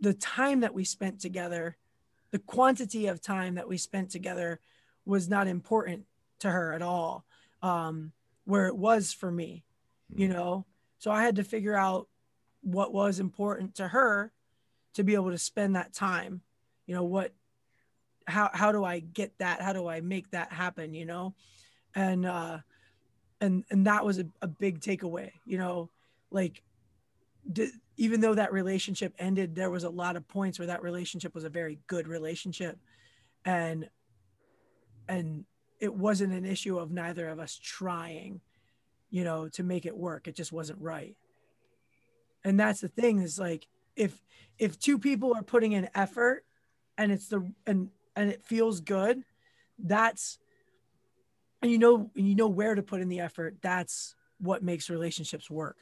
the 0.00 0.14
time 0.14 0.60
that 0.60 0.74
we 0.74 0.84
spent 0.84 1.18
together 1.18 1.76
the 2.30 2.38
quantity 2.38 3.06
of 3.06 3.20
time 3.20 3.54
that 3.54 3.68
we 3.68 3.78
spent 3.78 4.10
together 4.10 4.60
was 5.06 5.28
not 5.28 5.46
important 5.46 6.04
to 6.38 6.50
her 6.50 6.72
at 6.72 6.82
all 6.82 7.24
um 7.62 8.12
where 8.44 8.66
it 8.66 8.76
was 8.76 9.12
for 9.12 9.30
me 9.30 9.64
mm. 10.14 10.20
you 10.20 10.28
know 10.28 10.66
so 10.98 11.10
i 11.10 11.22
had 11.22 11.36
to 11.36 11.44
figure 11.44 11.74
out 11.74 12.06
what 12.72 12.92
was 12.92 13.18
important 13.20 13.76
to 13.76 13.88
her 13.88 14.32
to 14.94 15.02
be 15.02 15.14
able 15.14 15.30
to 15.30 15.38
spend 15.38 15.76
that 15.76 15.94
time. 15.94 16.42
You 16.86 16.94
know 16.94 17.04
what 17.04 17.32
how 18.26 18.50
how 18.52 18.72
do 18.72 18.84
i 18.84 18.98
get 18.98 19.38
that? 19.38 19.62
How 19.62 19.72
do 19.72 19.88
i 19.88 20.00
make 20.00 20.30
that 20.32 20.52
happen 20.52 20.94
you 20.94 21.06
know? 21.06 21.34
And 21.94 22.26
uh 22.26 22.58
and 23.40 23.64
and 23.70 23.86
that 23.86 24.04
was 24.04 24.18
a, 24.18 24.26
a 24.42 24.48
big 24.48 24.80
takeaway 24.80 25.32
you 25.44 25.58
know? 25.58 25.90
Like 26.30 26.62
did, 27.50 27.70
even 27.96 28.20
though 28.20 28.34
that 28.34 28.52
relationship 28.52 29.14
ended 29.18 29.54
there 29.54 29.70
was 29.70 29.84
a 29.84 29.90
lot 29.90 30.16
of 30.16 30.28
points 30.28 30.58
where 30.58 30.66
that 30.66 30.82
relationship 30.82 31.34
was 31.34 31.44
a 31.44 31.50
very 31.50 31.78
good 31.86 32.06
relationship. 32.06 32.78
And 33.44 33.88
and 35.08 35.44
it 35.80 35.94
wasn't 35.94 36.32
an 36.34 36.44
issue 36.44 36.78
of 36.78 36.90
neither 36.90 37.28
of 37.28 37.38
us 37.38 37.58
trying 37.62 38.40
you 39.10 39.24
know 39.24 39.48
to 39.48 39.62
make 39.62 39.86
it 39.86 39.96
work. 39.96 40.28
It 40.28 40.34
just 40.34 40.52
wasn't 40.52 40.80
right 40.82 41.16
and 42.44 42.58
that's 42.58 42.80
the 42.80 42.88
thing 42.88 43.20
is 43.20 43.38
like 43.38 43.66
if 43.96 44.20
if 44.58 44.78
two 44.78 44.98
people 44.98 45.34
are 45.34 45.42
putting 45.42 45.72
in 45.72 45.88
effort 45.94 46.44
and 46.96 47.12
it's 47.12 47.28
the 47.28 47.50
and 47.66 47.88
and 48.16 48.30
it 48.30 48.44
feels 48.44 48.80
good 48.80 49.22
that's 49.78 50.38
and 51.62 51.70
you 51.70 51.78
know 51.78 52.10
and 52.16 52.28
you 52.28 52.34
know 52.34 52.48
where 52.48 52.74
to 52.74 52.82
put 52.82 53.00
in 53.00 53.08
the 53.08 53.20
effort 53.20 53.56
that's 53.62 54.14
what 54.40 54.62
makes 54.62 54.88
relationships 54.88 55.50
work. 55.50 55.76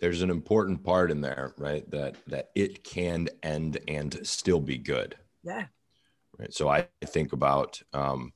There's 0.00 0.20
an 0.20 0.30
important 0.30 0.84
part 0.84 1.10
in 1.10 1.20
there 1.20 1.54
right 1.56 1.88
that 1.90 2.16
that 2.26 2.50
it 2.54 2.84
can 2.84 3.28
end 3.42 3.78
and 3.88 4.18
still 4.26 4.60
be 4.60 4.78
good. 4.78 5.16
Yeah. 5.42 5.66
Right 6.38 6.52
so 6.52 6.68
i 6.68 6.86
think 7.02 7.32
about 7.32 7.80
um 7.94 8.32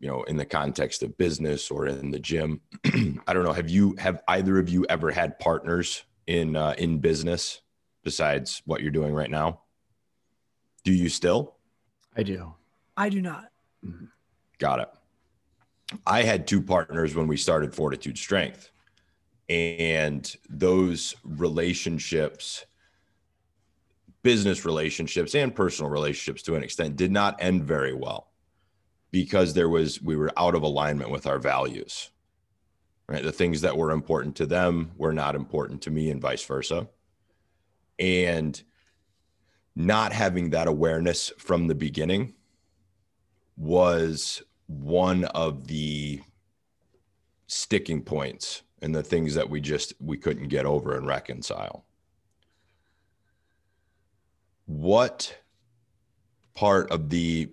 you 0.00 0.08
know 0.08 0.22
in 0.24 0.36
the 0.36 0.44
context 0.44 1.02
of 1.02 1.16
business 1.16 1.70
or 1.70 1.86
in 1.86 2.10
the 2.10 2.18
gym. 2.18 2.60
I 3.26 3.32
don't 3.32 3.44
know 3.44 3.52
have 3.52 3.68
you 3.68 3.94
have 3.98 4.22
either 4.28 4.58
of 4.58 4.68
you 4.68 4.86
ever 4.88 5.10
had 5.10 5.38
partners 5.38 6.04
in 6.26 6.56
uh, 6.56 6.74
in 6.78 6.98
business 6.98 7.60
besides 8.04 8.62
what 8.64 8.80
you're 8.80 8.90
doing 8.90 9.12
right 9.12 9.30
now? 9.30 9.60
Do 10.84 10.92
you 10.92 11.08
still? 11.08 11.56
I 12.16 12.22
do. 12.22 12.54
I 12.96 13.08
do 13.08 13.20
not. 13.20 13.46
Mm-hmm. 13.84 14.06
got 14.58 14.80
it. 14.80 14.88
I 16.06 16.22
had 16.22 16.46
two 16.46 16.60
partners 16.60 17.14
when 17.14 17.28
we 17.28 17.36
started 17.36 17.74
fortitude 17.74 18.18
strength 18.18 18.72
and 19.48 20.36
those 20.48 21.14
relationships 21.24 22.66
business 24.22 24.64
relationships 24.64 25.34
and 25.34 25.54
personal 25.54 25.90
relationships 25.90 26.42
to 26.42 26.54
an 26.54 26.62
extent 26.62 26.96
did 26.96 27.10
not 27.10 27.36
end 27.40 27.64
very 27.64 27.94
well 27.94 28.27
because 29.10 29.54
there 29.54 29.68
was 29.68 30.02
we 30.02 30.16
were 30.16 30.32
out 30.36 30.54
of 30.54 30.62
alignment 30.62 31.10
with 31.10 31.26
our 31.26 31.38
values 31.38 32.10
right? 33.08 33.22
The 33.22 33.32
things 33.32 33.62
that 33.62 33.76
were 33.76 33.90
important 33.90 34.36
to 34.36 34.46
them 34.46 34.92
were 34.96 35.12
not 35.12 35.34
important 35.34 35.82
to 35.82 35.90
me 35.90 36.10
and 36.10 36.20
vice 36.20 36.44
versa. 36.44 36.88
And 37.98 38.62
not 39.74 40.12
having 40.12 40.50
that 40.50 40.68
awareness 40.68 41.32
from 41.38 41.66
the 41.66 41.74
beginning 41.74 42.34
was 43.56 44.42
one 44.66 45.24
of 45.24 45.66
the 45.66 46.20
sticking 47.46 48.02
points 48.02 48.62
and 48.82 48.94
the 48.94 49.02
things 49.02 49.34
that 49.34 49.48
we 49.48 49.60
just 49.60 49.94
we 50.00 50.18
couldn't 50.18 50.48
get 50.48 50.66
over 50.66 50.96
and 50.96 51.06
reconcile. 51.06 51.84
What 54.66 55.38
part 56.54 56.90
of 56.90 57.08
the 57.08 57.50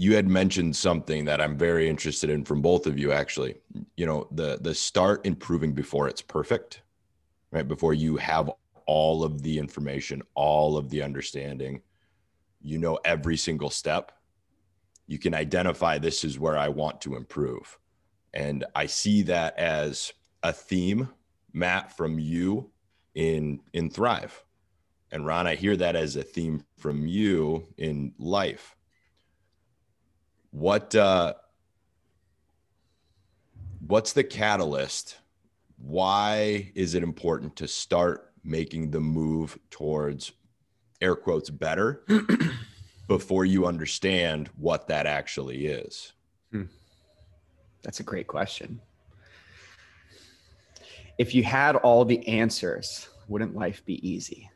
you 0.00 0.14
had 0.14 0.28
mentioned 0.28 0.76
something 0.76 1.24
that 1.24 1.40
I'm 1.40 1.58
very 1.58 1.88
interested 1.88 2.30
in 2.30 2.44
from 2.44 2.62
both 2.62 2.86
of 2.86 3.00
you 3.00 3.10
actually. 3.10 3.56
You 3.96 4.06
know, 4.06 4.28
the 4.30 4.56
the 4.60 4.72
start 4.72 5.26
improving 5.26 5.72
before 5.72 6.06
it's 6.06 6.22
perfect, 6.22 6.82
right? 7.50 7.66
Before 7.66 7.94
you 7.94 8.16
have 8.16 8.48
all 8.86 9.24
of 9.24 9.42
the 9.42 9.58
information, 9.58 10.22
all 10.36 10.76
of 10.76 10.88
the 10.88 11.02
understanding, 11.02 11.82
you 12.60 12.78
know 12.78 13.00
every 13.04 13.36
single 13.36 13.70
step. 13.70 14.12
You 15.08 15.18
can 15.18 15.34
identify 15.34 15.98
this 15.98 16.22
is 16.22 16.38
where 16.38 16.56
I 16.56 16.68
want 16.68 17.00
to 17.00 17.16
improve. 17.16 17.76
And 18.32 18.64
I 18.76 18.86
see 18.86 19.22
that 19.22 19.58
as 19.58 20.12
a 20.44 20.52
theme, 20.52 21.08
Matt, 21.52 21.96
from 21.96 22.20
you 22.20 22.70
in 23.16 23.58
in 23.72 23.90
Thrive. 23.90 24.44
And 25.10 25.26
Ron, 25.26 25.48
I 25.48 25.56
hear 25.56 25.76
that 25.76 25.96
as 25.96 26.14
a 26.14 26.22
theme 26.22 26.62
from 26.76 27.04
you 27.04 27.66
in 27.76 28.12
life 28.16 28.76
what 30.50 30.94
uh, 30.94 31.34
what's 33.86 34.12
the 34.12 34.24
catalyst? 34.24 35.18
Why 35.76 36.72
is 36.74 36.94
it 36.94 37.02
important 37.02 37.56
to 37.56 37.68
start 37.68 38.32
making 38.44 38.90
the 38.90 39.00
move 39.00 39.58
towards 39.70 40.32
air 41.00 41.14
quotes 41.14 41.50
better 41.50 42.04
before 43.08 43.44
you 43.44 43.66
understand 43.66 44.48
what 44.56 44.88
that 44.88 45.06
actually 45.06 45.66
is? 45.66 46.12
Hmm. 46.50 46.64
That's 47.82 48.00
a 48.00 48.04
great 48.04 48.26
question. 48.26 48.80
If 51.18 51.34
you 51.34 51.42
had 51.42 51.76
all 51.76 52.04
the 52.04 52.26
answers, 52.28 53.08
wouldn't 53.28 53.54
life 53.54 53.84
be 53.84 54.08
easy? 54.08 54.50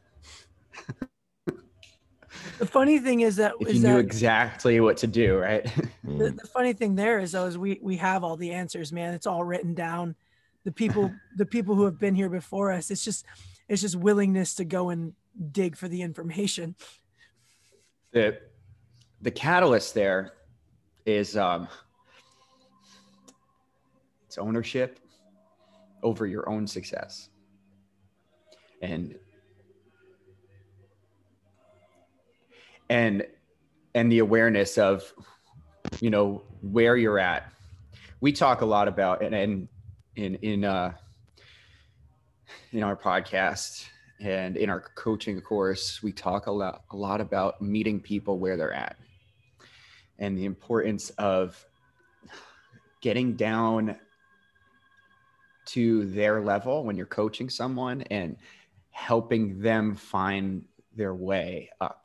The 2.63 2.69
funny 2.69 3.01
thing 3.01 3.23
is 3.23 3.35
that 3.37 3.55
if 3.59 3.67
is 3.67 3.75
you 3.75 3.89
knew 3.89 3.95
that, 3.95 3.99
exactly 3.99 4.79
what 4.79 4.97
to 4.99 5.09
do, 5.09 5.37
right? 5.37 5.65
the, 6.05 6.31
the, 6.31 6.47
funny 6.55 6.73
thing 6.73 6.95
there 6.95 7.19
is 7.19 7.33
though 7.33 7.47
is 7.47 7.59
we 7.59 7.81
we 7.83 7.97
have 7.97 8.23
all 8.23 8.37
the 8.37 8.53
answers, 8.53 8.93
man. 8.93 9.15
It's 9.15 9.27
all 9.27 9.43
written 9.43 9.75
down. 9.75 10.15
The 10.63 10.71
people 10.71 11.13
the 11.37 11.45
people 11.45 11.75
who 11.75 11.85
have 11.87 11.99
been 11.99 12.15
here 12.15 12.29
before 12.29 12.71
us. 12.71 12.93
It's 12.93 13.05
just 13.05 13.27
it's 13.69 13.83
just 13.83 13.97
willingness 13.97 14.55
to 14.55 14.65
go 14.65 14.91
and 14.91 15.13
dig 15.51 15.77
for 15.77 15.89
the 15.89 16.03
information. 16.03 16.77
The 18.13 18.39
the 19.23 19.33
catalyst 19.33 19.95
there 19.95 20.35
is 21.05 21.37
um, 21.37 21.67
it's 24.27 24.39
ownership 24.39 25.01
over 26.05 26.29
your 26.29 26.49
own 26.49 26.69
success, 26.69 27.29
and 28.83 29.17
and 32.93 33.27
and 33.95 34.13
the 34.13 34.19
awareness 34.19 34.77
of 34.77 35.15
you 36.01 36.11
know 36.11 36.43
where 36.61 36.95
you're 36.97 37.19
at. 37.19 37.51
We 38.21 38.33
talk 38.33 38.61
a 38.61 38.67
lot 38.67 38.87
about 38.87 39.23
and, 39.23 39.35
and 39.35 39.69
in 40.15 40.35
in 40.37 40.65
uh 40.65 40.93
in 42.73 42.83
our 42.83 42.97
podcast 42.97 43.87
and 44.21 44.59
in 44.59 44.69
our 44.69 44.81
coaching 44.95 45.41
course 45.41 46.03
we 46.03 46.13
talk 46.13 46.47
a 46.47 46.51
lot 46.51 46.85
a 46.91 46.97
lot 46.97 47.23
about 47.23 47.63
meeting 47.63 47.99
people 47.99 48.39
where 48.39 48.59
they're 48.59 48.75
at 48.75 48.97
and 50.19 50.37
the 50.37 50.45
importance 50.45 51.09
of 51.17 51.65
getting 53.01 53.37
down 53.37 53.97
to 55.65 56.05
their 56.11 56.43
level 56.43 56.85
when 56.85 56.97
you're 56.97 57.07
coaching 57.07 57.49
someone 57.49 58.03
and 58.11 58.37
helping 58.91 59.61
them 59.61 59.97
find 59.97 60.67
their 60.95 61.15
way 61.15 61.71
up 61.81 62.02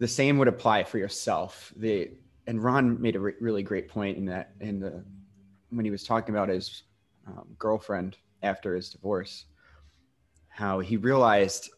the 0.00 0.08
same 0.08 0.38
would 0.38 0.48
apply 0.48 0.82
for 0.82 0.98
yourself. 0.98 1.72
The 1.76 2.10
and 2.46 2.60
Ron 2.60 3.00
made 3.00 3.14
a 3.14 3.20
re- 3.20 3.34
really 3.38 3.62
great 3.62 3.88
point 3.88 4.16
in 4.16 4.24
that 4.26 4.54
in 4.60 4.80
the 4.80 5.04
when 5.68 5.84
he 5.84 5.90
was 5.92 6.02
talking 6.02 6.34
about 6.34 6.48
his 6.48 6.82
um, 7.28 7.44
girlfriend 7.58 8.16
after 8.42 8.74
his 8.74 8.88
divorce, 8.88 9.44
how 10.48 10.80
he 10.80 10.96
realized 10.96 11.70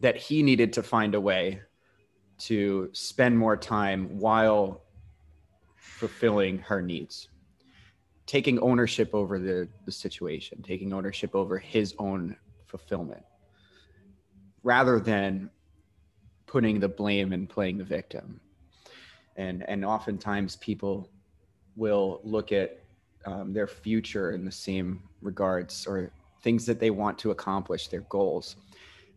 that 0.00 0.16
he 0.16 0.42
needed 0.42 0.72
to 0.72 0.82
find 0.82 1.14
a 1.16 1.20
way 1.20 1.60
to 2.38 2.88
spend 2.92 3.36
more 3.36 3.56
time 3.56 4.18
while 4.18 4.84
fulfilling 5.74 6.58
her 6.58 6.80
needs 6.80 7.28
taking 8.26 8.60
ownership 8.60 9.10
over 9.12 9.40
the, 9.40 9.68
the 9.86 9.90
situation 9.90 10.62
taking 10.62 10.92
ownership 10.92 11.34
over 11.34 11.58
his 11.58 11.94
own 11.98 12.36
fulfillment 12.66 13.22
rather 14.62 15.00
than 15.00 15.50
putting 16.48 16.80
the 16.80 16.88
blame 16.88 17.32
and 17.32 17.48
playing 17.48 17.78
the 17.78 17.84
victim. 17.84 18.40
And 19.36 19.68
and 19.68 19.84
oftentimes 19.84 20.56
people 20.56 21.08
will 21.76 22.20
look 22.24 22.50
at 22.50 22.80
um, 23.24 23.52
their 23.52 23.68
future 23.68 24.32
in 24.32 24.44
the 24.44 24.50
same 24.50 25.02
regards 25.22 25.86
or 25.86 26.10
things 26.42 26.66
that 26.66 26.80
they 26.80 26.90
want 26.90 27.18
to 27.18 27.30
accomplish, 27.30 27.88
their 27.88 28.00
goals. 28.02 28.56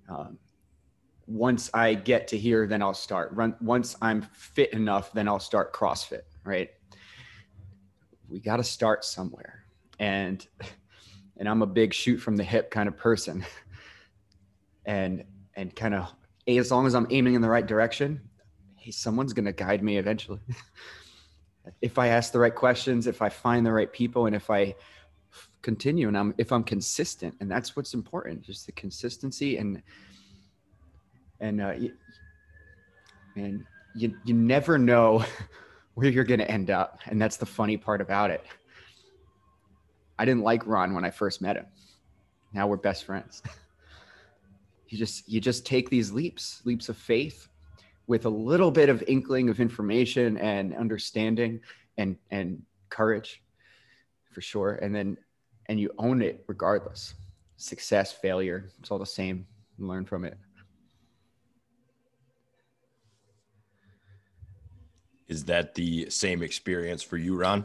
Um, 0.10 0.38
once 1.28 1.70
I 1.74 1.94
get 1.94 2.28
to 2.30 2.38
here, 2.38 2.68
then 2.68 2.82
I'll 2.82 2.94
start. 2.94 3.32
Run 3.32 3.56
once 3.62 3.96
I'm 4.02 4.22
fit 4.34 4.74
enough, 4.74 5.12
then 5.14 5.28
I'll 5.28 5.40
start 5.40 5.74
CrossFit. 5.74 6.24
Right? 6.44 6.70
We 8.30 8.40
got 8.40 8.58
to 8.58 8.64
start 8.64 9.06
somewhere, 9.06 9.64
and 10.00 10.46
and 11.38 11.48
I'm 11.48 11.62
a 11.62 11.68
big 11.68 11.94
shoot 11.94 12.18
from 12.18 12.36
the 12.36 12.44
hip 12.44 12.70
kind 12.70 12.88
of 12.88 12.98
person, 12.98 13.46
and 14.86 15.24
and 15.56 15.76
kind 15.76 15.96
of 15.96 16.14
as 16.58 16.72
long 16.72 16.88
as 16.88 16.96
I'm 16.96 17.08
aiming 17.10 17.36
in 17.36 17.42
the 17.42 17.50
right 17.50 17.66
direction, 17.66 18.22
hey, 18.76 18.92
someone's 18.92 19.34
going 19.34 19.46
to 19.46 19.52
guide 19.52 19.84
me 19.84 19.98
eventually. 19.98 20.40
if 21.82 21.98
I 21.98 22.08
ask 22.08 22.32
the 22.32 22.40
right 22.40 22.54
questions, 22.54 23.08
if 23.08 23.22
I 23.22 23.30
find 23.30 23.66
the 23.66 23.72
right 23.72 23.92
people, 23.92 24.26
and 24.26 24.36
if 24.36 24.50
I 24.50 24.76
continue 25.62 26.08
and 26.08 26.18
I'm 26.18 26.34
if 26.38 26.52
I'm 26.52 26.64
consistent, 26.64 27.36
and 27.40 27.50
that's 27.50 27.76
what's 27.76 27.94
important, 27.94 28.42
just 28.42 28.66
the 28.66 28.72
consistency 28.72 29.58
and 29.58 29.82
and 31.40 31.62
uh, 31.62 31.74
and 33.36 33.66
you 33.96 34.16
you 34.26 34.34
never 34.34 34.78
know 34.78 35.24
where 35.94 36.08
you're 36.08 36.24
going 36.24 36.40
to 36.40 36.50
end 36.50 36.70
up, 36.70 37.00
and 37.06 37.22
that's 37.22 37.38
the 37.38 37.46
funny 37.46 37.78
part 37.78 38.02
about 38.02 38.32
it. 38.32 38.44
I 40.18 40.26
didn't 40.26 40.44
like 40.44 40.66
Ron 40.66 40.94
when 40.94 41.04
I 41.04 41.10
first 41.10 41.42
met 41.42 41.56
him. 41.56 41.66
Now 42.54 42.68
we're 42.68 42.78
best 42.78 43.06
friends. 43.06 43.42
you 44.92 44.98
just 44.98 45.28
you 45.28 45.40
just 45.40 45.66
take 45.66 45.90
these 45.90 46.12
leaps 46.12 46.62
leaps 46.66 46.90
of 46.90 46.98
faith 46.98 47.48
with 48.08 48.26
a 48.26 48.30
little 48.30 48.72
bit 48.72 48.90
of 48.90 49.02
inkling 49.08 49.48
of 49.48 49.62
information 49.62 50.38
and 50.38 50.76
understanding 50.76 51.62
and 51.98 52.18
and 52.30 52.62
courage 52.90 53.42
for 54.32 54.42
sure. 54.42 54.74
And 54.82 54.94
then 54.94 55.18
and 55.68 55.80
you 55.80 55.92
own 55.98 56.22
it 56.22 56.44
regardless. 56.48 57.14
Success 57.56 58.12
failure 58.12 58.70
it's 58.80 58.92
all 58.92 59.00
the 59.00 59.06
same. 59.06 59.48
Learn 59.80 60.06
from 60.06 60.26
it. 60.26 60.38
Is 65.30 65.46
that 65.46 65.74
the 65.74 66.10
same 66.10 66.44
experience 66.44 67.02
for 67.02 67.16
you 67.16 67.38
ron? 67.38 67.64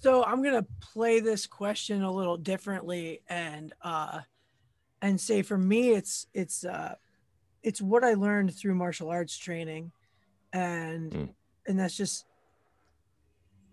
So 0.00 0.24
i'm 0.24 0.42
going 0.42 0.54
to 0.54 0.66
play 0.80 1.20
this 1.20 1.46
question 1.46 2.02
a 2.02 2.10
little 2.10 2.38
differently 2.38 3.20
and 3.28 3.74
uh 3.82 4.22
and 5.02 5.20
say 5.20 5.42
for 5.42 5.58
me 5.58 5.90
it's 5.90 6.26
it's 6.32 6.64
uh 6.64 6.94
it's 7.62 7.80
what 7.80 8.04
i 8.04 8.14
learned 8.14 8.54
through 8.54 8.74
martial 8.74 9.10
arts 9.10 9.36
training. 9.36 9.92
And 10.52 11.12
mm. 11.12 11.28
and 11.66 11.78
that's 11.78 11.96
just 11.96 12.26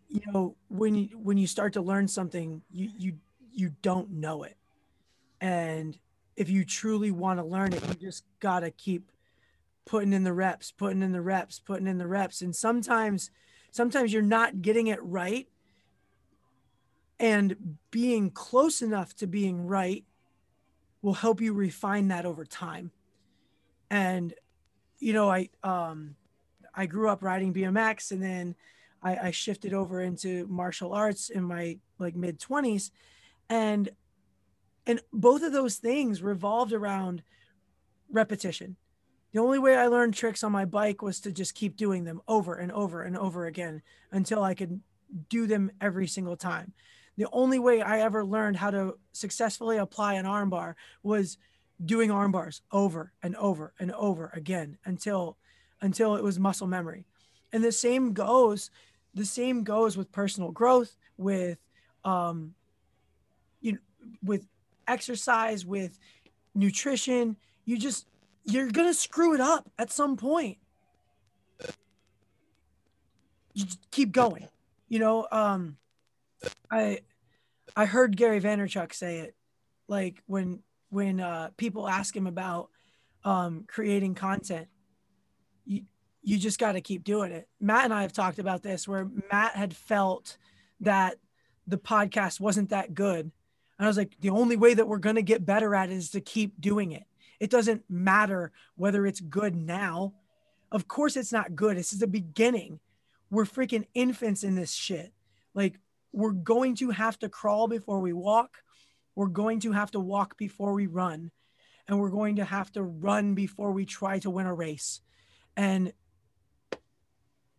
you 0.08 0.22
know 0.28 0.56
when 0.70 0.96
you 0.96 1.10
when 1.22 1.38
you 1.38 1.48
start 1.48 1.74
to 1.74 1.82
learn 1.82 2.08
something 2.08 2.62
you 2.72 2.90
you 2.98 3.14
you 3.52 3.72
don't 3.82 4.12
know 4.12 4.44
it. 4.44 4.58
And 5.42 5.98
if 6.36 6.50
you 6.50 6.64
truly 6.64 7.12
want 7.12 7.40
to 7.40 7.46
learn 7.46 7.74
it 7.74 7.86
you 7.88 7.94
just 7.96 8.24
got 8.40 8.62
to 8.62 8.72
keep 8.72 9.12
putting 9.86 10.14
in 10.14 10.24
the 10.24 10.34
reps 10.34 10.72
putting 10.72 11.02
in 11.02 11.12
the 11.12 11.22
reps 11.22 11.60
putting 11.60 11.88
in 11.88 11.98
the 11.98 12.08
reps. 12.08 12.42
And 12.42 12.56
sometimes 12.56 13.30
sometimes 13.72 14.14
you're 14.14 14.22
not 14.22 14.62
getting 14.62 14.88
it 14.88 15.04
right. 15.04 15.48
And 17.20 17.78
being 17.92 18.32
close 18.32 18.82
enough 18.82 19.14
to 19.18 19.28
being 19.28 19.68
right 19.68 20.06
will 21.02 21.14
help 21.14 21.42
you 21.42 21.54
refine 21.54 22.10
that 22.10 22.26
over 22.26 22.46
time. 22.46 22.92
And, 23.90 24.34
you 25.00 25.14
know, 25.14 25.30
I, 25.30 25.50
um, 25.64 26.16
I 26.76 26.86
grew 26.86 27.10
up 27.10 27.24
riding 27.24 27.54
BMX 27.54 28.12
and 28.12 28.22
then 28.22 28.56
I, 29.02 29.18
I 29.18 29.32
shifted 29.32 29.74
over 29.74 30.02
into 30.02 30.46
martial 30.48 30.94
arts 30.94 31.30
in 31.30 31.44
my 31.44 31.78
like 31.98 32.16
mid 32.16 32.40
twenties 32.40 32.92
and, 33.50 33.90
and 34.86 35.02
both 35.12 35.44
of 35.44 35.52
those 35.52 35.78
things 35.78 36.22
revolved 36.22 36.74
around 36.74 37.24
repetition. 38.12 38.76
The 39.32 39.40
only 39.40 39.60
way 39.60 39.76
I 39.76 39.88
learned 39.88 40.16
tricks 40.16 40.44
on 40.44 40.52
my 40.52 40.66
bike 40.66 41.02
was 41.02 41.20
to 41.22 41.32
just 41.32 41.54
keep 41.54 41.78
doing 41.78 42.04
them 42.04 42.22
over 42.28 42.56
and 42.56 42.72
over 42.72 43.04
and 43.04 43.16
over 43.18 43.46
again 43.46 43.82
until 44.12 44.44
I 44.44 44.56
could 44.56 44.82
do 45.30 45.48
them 45.48 45.72
every 45.80 46.08
single 46.08 46.36
time 46.36 46.74
the 47.20 47.28
only 47.34 47.60
way 47.60 47.82
I 47.82 48.00
ever 48.00 48.24
learned 48.24 48.56
how 48.56 48.72
to 48.72 48.98
successfully 49.12 49.76
apply 49.76 50.14
an 50.14 50.24
armbar 50.24 50.76
was 51.04 51.38
doing 51.84 52.12
armbars 52.12 52.62
over 52.72 53.12
and 53.22 53.36
over 53.36 53.74
and 53.78 53.92
over 53.92 54.32
again 54.34 54.78
until 54.86 55.38
until 55.82 56.16
it 56.16 56.24
was 56.24 56.40
muscle 56.40 56.66
memory. 56.66 57.06
And 57.52 57.62
the 57.62 57.74
same 57.74 58.14
goes 58.14 58.72
the 59.16 59.26
same 59.26 59.66
goes 59.66 59.98
with 59.98 60.14
personal 60.14 60.52
growth 60.52 60.96
with 61.18 61.58
um 62.06 62.54
you 63.60 63.74
know 63.74 63.80
with 64.24 64.48
exercise 64.88 65.66
with 65.66 66.00
nutrition 66.56 67.36
you 67.66 67.78
just 67.78 68.08
you're 68.46 68.70
to 68.70 68.94
screw 68.94 69.34
it 69.34 69.42
up 69.42 69.70
at 69.78 69.92
some 69.92 70.16
point. 70.16 70.58
You 73.54 73.66
keep 73.92 74.14
going. 74.14 74.48
You 74.88 75.00
know, 75.00 75.28
um 75.34 75.76
I 76.72 77.00
I 77.76 77.86
heard 77.86 78.18
Gary 78.18 78.42
Vaynerchuk 78.42 78.94
say 78.94 79.20
it, 79.20 79.36
like 79.88 80.22
when 80.26 80.60
when 80.90 81.20
uh, 81.20 81.50
people 81.58 81.88
ask 81.88 82.16
him 82.16 82.28
about 82.28 82.70
um, 83.24 83.66
creating 83.68 84.16
content, 84.16 84.68
you 85.66 85.84
you 86.22 86.38
just 86.38 86.60
got 86.60 86.74
to 86.74 86.82
keep 86.82 87.04
doing 87.04 87.32
it. 87.32 87.48
Matt 87.60 87.86
and 87.86 87.94
I 87.94 88.02
have 88.02 88.14
talked 88.14 88.40
about 88.40 88.64
this, 88.64 88.88
where 88.88 89.08
Matt 89.32 89.56
had 89.56 89.76
felt 89.76 90.38
that 90.82 91.18
the 91.68 91.78
podcast 91.78 92.40
wasn't 92.40 92.70
that 92.70 92.94
good, 92.94 93.26
and 93.26 93.86
I 93.86 93.88
was 93.88 93.98
like, 93.98 94.16
the 94.20 94.32
only 94.32 94.58
way 94.58 94.74
that 94.74 94.88
we're 94.88 94.98
gonna 94.98 95.22
get 95.22 95.46
better 95.46 95.76
at 95.76 95.90
it 95.90 95.96
is 95.96 96.12
to 96.12 96.22
keep 96.22 96.60
doing 96.60 96.92
it. 96.92 97.04
It 97.40 97.50
doesn't 97.50 97.84
matter 97.90 98.52
whether 98.76 99.06
it's 99.06 99.22
good 99.22 99.56
now. 99.56 100.14
Of 100.72 100.88
course, 100.88 101.16
it's 101.16 101.32
not 101.32 101.56
good. 101.56 101.78
This 101.78 101.94
is 101.94 102.00
the 102.00 102.08
beginning. 102.08 102.80
We're 103.32 103.46
freaking 103.46 103.86
infants 103.94 104.44
in 104.44 104.56
this 104.56 104.74
shit. 104.74 105.14
Like 105.54 105.80
we're 106.12 106.32
going 106.32 106.76
to 106.78 106.90
have 106.90 107.18
to 107.20 107.30
crawl 107.30 107.68
before 107.68 108.00
we 108.00 108.14
walk. 108.14 108.58
We're 109.16 109.28
going 109.28 109.60
to 109.62 109.72
have 109.72 109.92
to 109.92 110.00
walk 110.00 110.38
before 110.38 110.74
we 110.74 110.88
run. 110.88 111.32
And 111.88 112.00
we're 112.00 112.10
going 112.10 112.38
to 112.38 112.46
have 112.46 112.72
to 112.74 112.84
run 112.84 113.34
before 113.34 113.72
we 113.72 113.86
try 113.86 114.20
to 114.20 114.30
win 114.30 114.46
a 114.46 114.54
race. 114.54 115.02
And 115.58 115.94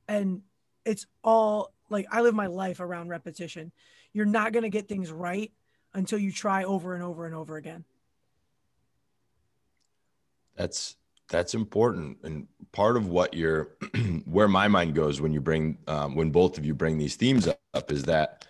and 0.09 0.43
it's 0.85 1.07
all 1.23 1.73
like 1.89 2.07
I 2.11 2.21
live 2.21 2.35
my 2.35 2.47
life 2.47 2.81
around 2.81 3.09
repetition. 3.09 3.73
You're 4.13 4.27
not 4.27 4.53
going 4.53 4.63
to 4.63 4.71
get 4.71 4.89
things 4.89 5.11
right 5.11 5.53
until 5.95 6.19
you 6.19 6.33
try 6.33 6.65
over 6.65 6.95
and 6.95 7.03
over 7.03 7.27
and 7.27 7.35
over 7.35 7.57
again. 7.57 7.85
That's 10.57 10.97
that's 11.31 11.55
important, 11.55 12.19
and 12.25 12.47
part 12.73 12.97
of 12.97 13.07
what 13.09 13.33
you're, 13.33 13.77
where 14.25 14.49
my 14.49 14.69
mind 14.69 14.95
goes 14.95 15.21
when 15.21 15.33
you 15.33 15.41
bring, 15.41 15.79
um, 15.87 16.15
when 16.15 16.31
both 16.31 16.59
of 16.59 16.65
you 16.65 16.75
bring 16.75 16.99
these 16.99 17.17
themes 17.17 17.49
up, 17.75 17.91
is 17.91 18.03
that 18.05 18.47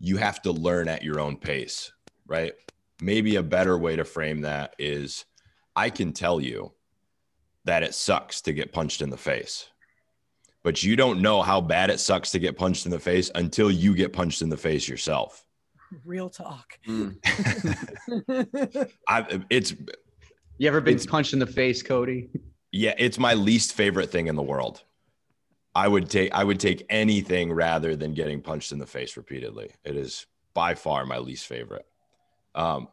you 0.00 0.16
have 0.16 0.40
to 0.42 0.52
learn 0.52 0.88
at 0.88 1.02
your 1.02 1.20
own 1.20 1.36
pace, 1.36 1.92
right? 2.26 2.54
Maybe 3.00 3.36
a 3.36 3.42
better 3.42 3.76
way 3.76 3.96
to 3.96 4.04
frame 4.04 4.42
that 4.42 4.74
is, 4.78 5.24
I 5.76 5.90
can 5.90 6.12
tell 6.12 6.40
you 6.40 6.72
that 7.64 7.82
it 7.82 7.94
sucks 7.94 8.40
to 8.42 8.52
get 8.52 8.72
punched 8.72 9.02
in 9.02 9.10
the 9.10 9.16
face, 9.16 9.68
but 10.62 10.82
you 10.82 10.96
don't 10.96 11.22
know 11.22 11.42
how 11.42 11.60
bad 11.60 11.90
it 11.90 12.00
sucks 12.00 12.30
to 12.32 12.38
get 12.38 12.56
punched 12.56 12.86
in 12.86 12.92
the 12.92 12.98
face 12.98 13.30
until 13.34 13.70
you 13.70 13.94
get 13.94 14.12
punched 14.12 14.42
in 14.42 14.48
the 14.48 14.56
face 14.56 14.88
yourself. 14.88 15.44
Real 16.04 16.30
talk. 16.30 16.78
Mm. 16.88 17.18
I, 19.08 19.44
it's 19.50 19.74
You 20.62 20.68
ever 20.68 20.80
been 20.80 20.94
It's- 20.94 21.06
punched 21.06 21.32
in 21.32 21.40
the 21.40 21.46
face, 21.46 21.82
Cody? 21.82 22.30
Yeah, 22.70 22.94
it's 22.96 23.18
my 23.18 23.34
least 23.34 23.72
favorite 23.72 24.12
thing 24.12 24.28
in 24.28 24.36
the 24.36 24.44
world. 24.44 24.84
I 25.74 25.88
would 25.88 26.08
take 26.08 26.32
I 26.32 26.44
would 26.44 26.60
take 26.60 26.86
anything 26.88 27.52
rather 27.52 27.96
than 27.96 28.14
getting 28.14 28.40
punched 28.40 28.70
in 28.70 28.78
the 28.78 28.86
face 28.86 29.16
repeatedly. 29.16 29.72
It 29.82 29.96
is 29.96 30.26
by 30.54 30.76
far 30.76 31.04
my 31.04 31.18
least 31.18 31.48
favorite. 31.48 31.84
Um, 32.54 32.86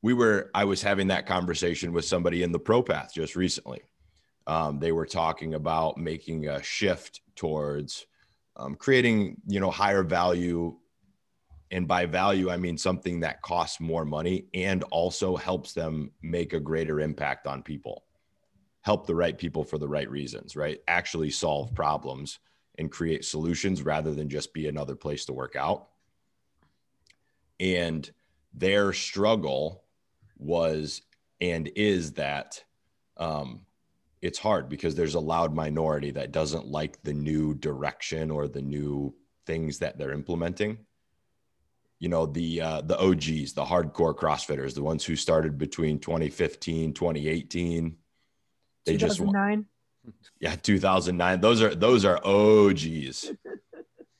we 0.00 0.14
were 0.14 0.50
I 0.54 0.64
was 0.64 0.80
having 0.80 1.08
that 1.08 1.26
conversation 1.26 1.92
with 1.92 2.06
somebody 2.06 2.42
in 2.42 2.50
the 2.50 2.58
pro 2.58 2.82
path 2.82 3.12
just 3.12 3.36
recently. 3.36 3.82
Um, 4.46 4.78
they 4.78 4.92
were 4.92 5.04
talking 5.04 5.52
about 5.52 5.98
making 5.98 6.48
a 6.48 6.62
shift 6.62 7.20
towards 7.36 8.06
um, 8.56 8.74
creating 8.74 9.36
you 9.46 9.60
know 9.60 9.70
higher 9.70 10.02
value 10.02 10.78
and 11.72 11.88
by 11.88 12.06
value 12.06 12.50
i 12.50 12.56
mean 12.56 12.78
something 12.78 13.18
that 13.18 13.42
costs 13.42 13.80
more 13.80 14.04
money 14.04 14.44
and 14.54 14.84
also 14.84 15.34
helps 15.34 15.72
them 15.72 16.12
make 16.22 16.52
a 16.52 16.60
greater 16.60 17.00
impact 17.00 17.46
on 17.46 17.62
people. 17.62 18.04
Help 18.82 19.06
the 19.06 19.14
right 19.14 19.38
people 19.38 19.64
for 19.64 19.78
the 19.78 19.88
right 19.88 20.10
reasons 20.10 20.54
right? 20.54 20.80
Actually 20.86 21.30
solve 21.30 21.74
problems 21.74 22.38
and 22.78 22.90
create 22.90 23.24
solutions 23.24 23.82
rather 23.82 24.14
than 24.14 24.28
just 24.28 24.54
be 24.54 24.68
another 24.68 24.94
place 24.94 25.24
to 25.24 25.32
work 25.32 25.56
out. 25.56 25.88
And 27.60 28.10
their 28.54 28.92
struggle 28.92 29.84
was 30.38 31.02
and 31.40 31.70
is 31.76 32.12
that 32.12 32.62
um, 33.16 33.66
it's 34.20 34.38
hard 34.38 34.68
because 34.68 34.94
there's 34.94 35.14
a 35.14 35.20
loud 35.20 35.54
minority 35.54 36.10
that 36.12 36.32
doesn't 36.32 36.66
like 36.66 37.02
the 37.02 37.12
new 37.12 37.54
direction 37.54 38.30
or 38.30 38.48
the 38.48 38.62
new 38.62 39.14
things 39.46 39.78
that 39.78 39.98
they're 39.98 40.12
implementing 40.12 40.78
you 42.02 42.08
know 42.08 42.26
the 42.26 42.60
uh, 42.60 42.80
the 42.80 42.98
og's 42.98 43.52
the 43.52 43.64
hardcore 43.64 44.14
crossfitters 44.14 44.74
the 44.74 44.82
ones 44.82 45.04
who 45.04 45.14
started 45.14 45.56
between 45.56 46.00
2015 46.00 46.92
2018 46.92 47.96
they 48.84 48.96
just 48.96 49.18
2009. 49.18 49.64
yeah 50.40 50.56
2009 50.56 51.40
those 51.40 51.62
are 51.62 51.76
those 51.76 52.04
are 52.04 52.18
og's 52.24 53.30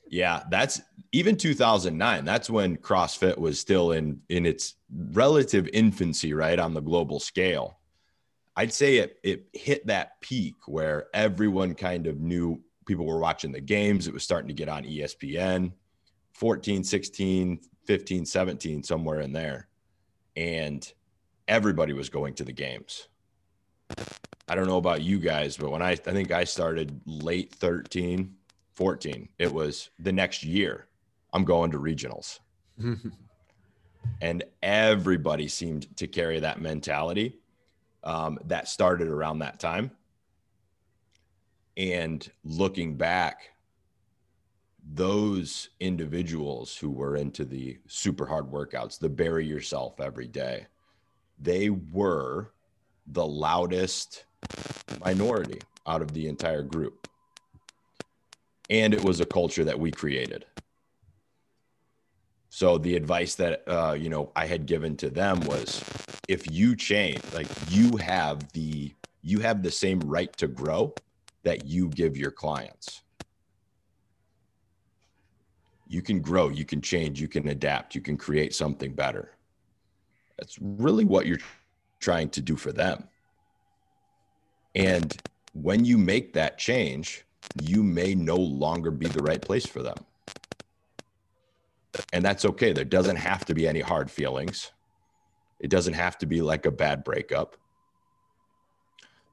yeah 0.07 0.43
that's 0.49 0.81
even 1.11 1.35
2009 1.35 2.23
that's 2.23 2.49
when 2.49 2.77
crossfit 2.77 3.37
was 3.37 3.59
still 3.59 3.91
in 3.91 4.21
in 4.29 4.45
its 4.45 4.75
relative 5.11 5.67
infancy 5.73 6.33
right 6.33 6.59
on 6.59 6.73
the 6.73 6.81
global 6.81 7.19
scale. 7.19 7.79
I'd 8.55 8.71
say 8.71 8.97
it 8.97 9.17
it 9.23 9.47
hit 9.53 9.85
that 9.87 10.21
peak 10.21 10.55
where 10.67 11.07
everyone 11.13 11.75
kind 11.75 12.07
of 12.07 12.19
knew 12.19 12.61
people 12.85 13.05
were 13.05 13.19
watching 13.19 13.51
the 13.51 13.61
games 13.61 14.07
it 14.07 14.13
was 14.13 14.23
starting 14.23 14.47
to 14.47 14.53
get 14.53 14.69
on 14.69 14.83
espn 14.83 15.71
14 16.33 16.83
16 16.83 17.59
15 17.85 18.25
17 18.25 18.83
somewhere 18.83 19.21
in 19.21 19.33
there 19.33 19.67
and 20.35 20.93
everybody 21.47 21.93
was 21.93 22.09
going 22.09 22.33
to 22.33 22.43
the 22.43 22.51
games 22.51 23.07
I 24.47 24.55
don't 24.55 24.67
know 24.67 24.77
about 24.77 25.01
you 25.01 25.19
guys, 25.19 25.55
but 25.55 25.71
when 25.71 25.81
I, 25.81 25.91
I 25.91 25.95
think 25.95 26.31
I 26.31 26.43
started 26.43 26.99
late 27.05 27.53
13, 27.55 28.35
14, 28.73 29.29
it 29.39 29.53
was 29.53 29.89
the 29.99 30.11
next 30.11 30.43
year 30.43 30.87
I'm 31.31 31.45
going 31.45 31.71
to 31.71 31.79
regionals. 31.79 32.39
And 34.21 34.43
everybody 34.61 35.47
seemed 35.47 35.95
to 35.95 36.07
carry 36.07 36.39
that 36.41 36.59
mentality 36.59 37.39
um, 38.03 38.37
that 38.45 38.67
started 38.67 39.07
around 39.07 39.39
that 39.39 39.61
time. 39.61 39.91
And 41.77 42.29
looking 42.43 42.97
back, 42.97 43.52
those 44.91 45.69
individuals 45.79 46.75
who 46.75 46.91
were 46.91 47.15
into 47.15 47.45
the 47.45 47.79
super 47.87 48.25
hard 48.25 48.51
workouts, 48.51 48.99
the 48.99 49.09
bury 49.09 49.45
yourself 49.45 49.99
every 49.99 50.27
day, 50.27 50.67
they 51.39 51.69
were 51.69 52.51
the 53.07 53.25
loudest 53.25 54.25
minority 55.03 55.59
out 55.87 56.01
of 56.01 56.13
the 56.13 56.27
entire 56.27 56.63
group. 56.63 57.07
And 58.69 58.93
it 58.93 59.03
was 59.03 59.19
a 59.19 59.25
culture 59.25 59.63
that 59.65 59.79
we 59.79 59.91
created. 59.91 60.45
So 62.49 62.77
the 62.77 62.95
advice 62.95 63.35
that 63.35 63.63
uh, 63.67 63.93
you 63.93 64.09
know 64.09 64.31
I 64.35 64.45
had 64.45 64.65
given 64.65 64.95
to 64.97 65.09
them 65.09 65.39
was, 65.41 65.83
if 66.27 66.49
you 66.51 66.75
change, 66.75 67.21
like 67.33 67.47
you 67.69 67.97
have 67.97 68.51
the 68.53 68.93
you 69.21 69.39
have 69.39 69.63
the 69.63 69.71
same 69.71 69.99
right 70.01 70.31
to 70.37 70.47
grow 70.47 70.93
that 71.43 71.65
you 71.65 71.89
give 71.89 72.15
your 72.15 72.31
clients. 72.31 73.02
You 75.93 76.01
can 76.01 76.21
grow, 76.21 76.49
you 76.49 76.65
can 76.65 76.81
change, 76.81 77.21
you 77.21 77.27
can 77.27 77.49
adapt, 77.49 77.93
you 77.93 78.01
can 78.01 78.17
create 78.17 78.55
something 78.55 78.93
better. 78.93 79.35
That's 80.39 80.57
really 80.59 81.05
what 81.05 81.27
you're 81.27 81.37
trying 81.99 82.29
to 82.29 82.41
do 82.41 82.55
for 82.55 82.71
them. 82.71 83.03
And 84.73 85.15
when 85.53 85.85
you 85.85 85.99
make 85.99 86.33
that 86.33 86.57
change, 86.57 87.25
you 87.61 87.83
may 87.83 88.15
no 88.15 88.37
longer 88.37 88.89
be 88.89 89.05
the 89.05 89.21
right 89.21 89.39
place 89.39 89.67
for 89.67 89.83
them. 89.83 89.97
And 92.11 92.25
that's 92.25 92.43
okay. 92.43 92.73
There 92.73 92.85
doesn't 92.85 93.17
have 93.17 93.45
to 93.45 93.53
be 93.53 93.67
any 93.67 93.81
hard 93.81 94.09
feelings. 94.09 94.71
It 95.59 95.69
doesn't 95.69 95.93
have 95.93 96.17
to 96.17 96.25
be 96.25 96.41
like 96.41 96.65
a 96.65 96.71
bad 96.71 97.03
breakup. 97.03 97.55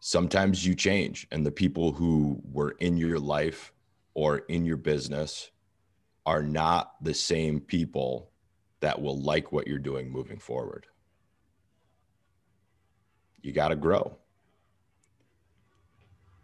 Sometimes 0.01 0.67
you 0.67 0.75
change, 0.75 1.27
and 1.31 1.47
the 1.47 1.51
people 1.51 1.93
who 1.93 2.43
were 2.53 2.73
in 2.81 2.99
your 2.99 3.19
life 3.19 3.73
or 4.13 4.41
in 4.51 4.67
your 4.67 4.77
business 4.77 5.51
are 6.31 6.43
not 6.43 6.95
the 7.03 7.15
same 7.15 7.61
people 7.61 8.31
that 8.81 9.03
will 9.03 9.21
like 9.21 9.53
what 9.53 9.67
you're 9.67 9.79
doing 9.79 10.11
moving 10.11 10.39
forward. 10.39 10.87
You 13.43 13.53
got 13.53 13.69
to 13.69 13.77
grow 13.77 14.17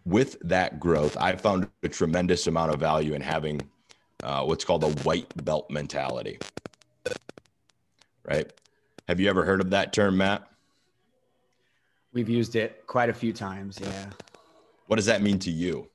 with 0.06 0.38
that 0.42 0.78
growth, 0.78 1.16
I 1.20 1.34
found 1.34 1.68
a 1.82 1.88
tremendous 1.88 2.46
amount 2.46 2.72
of 2.72 2.80
value 2.80 3.12
in 3.12 3.20
having 3.20 3.60
uh, 4.22 4.44
what's 4.44 4.64
called 4.64 4.84
a 4.84 4.90
white 5.02 5.30
belt 5.44 5.68
mentality. 5.68 6.38
Right? 8.24 8.50
Have 9.08 9.20
you 9.20 9.28
ever 9.28 9.44
heard 9.44 9.60
of 9.60 9.70
that 9.70 9.92
term, 9.92 10.16
Matt? 10.16 10.48
We've 12.12 12.28
used 12.28 12.56
it 12.56 12.86
quite 12.86 13.10
a 13.10 13.12
few 13.12 13.32
times. 13.32 13.78
Yeah. 13.82 14.06
What 14.86 14.96
does 14.96 15.06
that 15.06 15.22
mean 15.22 15.38
to 15.40 15.50
you? 15.50 15.88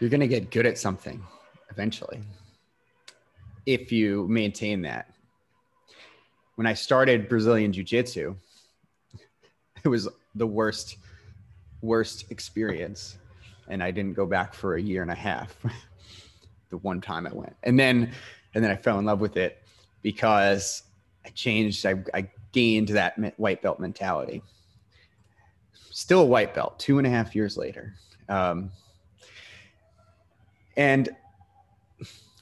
You're 0.00 0.10
going 0.10 0.20
to 0.20 0.28
get 0.28 0.50
good 0.50 0.64
at 0.64 0.78
something 0.78 1.22
eventually 1.70 2.20
if 3.66 3.92
you 3.92 4.26
maintain 4.28 4.80
that. 4.82 5.12
When 6.54 6.66
I 6.66 6.72
started 6.72 7.28
Brazilian 7.28 7.72
Jiu 7.72 7.84
Jitsu, 7.84 8.34
it 9.84 9.88
was 9.88 10.08
the 10.34 10.46
worst, 10.46 10.96
worst 11.82 12.30
experience. 12.30 13.18
And 13.68 13.82
I 13.82 13.90
didn't 13.90 14.14
go 14.14 14.26
back 14.26 14.54
for 14.54 14.76
a 14.76 14.82
year 14.82 15.02
and 15.02 15.10
a 15.10 15.14
half. 15.14 15.54
the 16.70 16.78
one 16.78 17.00
time 17.00 17.26
I 17.26 17.32
went. 17.32 17.54
And 17.62 17.78
then, 17.78 18.12
and 18.54 18.64
then 18.64 18.70
I 18.70 18.76
fell 18.76 18.98
in 18.98 19.04
love 19.04 19.20
with 19.20 19.36
it 19.36 19.62
because 20.02 20.82
I 21.26 21.28
changed. 21.30 21.84
I, 21.84 22.02
I 22.14 22.30
gained 22.52 22.88
that 22.88 23.38
white 23.38 23.60
belt 23.60 23.78
mentality. 23.78 24.42
Still 25.90 26.22
a 26.22 26.26
white 26.26 26.54
belt, 26.54 26.78
two 26.78 26.98
and 26.98 27.06
a 27.06 27.10
half 27.10 27.36
years 27.36 27.56
later. 27.56 27.94
Um, 28.28 28.70
and 30.76 31.08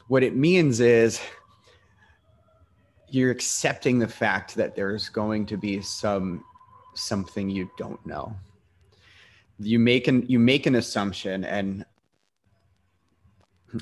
what 0.08 0.22
it 0.22 0.34
means 0.34 0.80
is 0.80 1.20
you're 3.10 3.30
accepting 3.30 3.98
the 3.98 4.08
fact 4.08 4.54
that 4.54 4.74
there's 4.74 5.08
going 5.08 5.46
to 5.46 5.56
be 5.56 5.80
some 5.80 6.44
something 6.94 7.48
you 7.48 7.70
don't 7.78 8.04
know. 8.04 8.34
You 9.58 9.78
make 9.78 10.08
an 10.08 10.24
you 10.28 10.38
make 10.38 10.66
an 10.66 10.76
assumption 10.76 11.44
and 11.44 11.84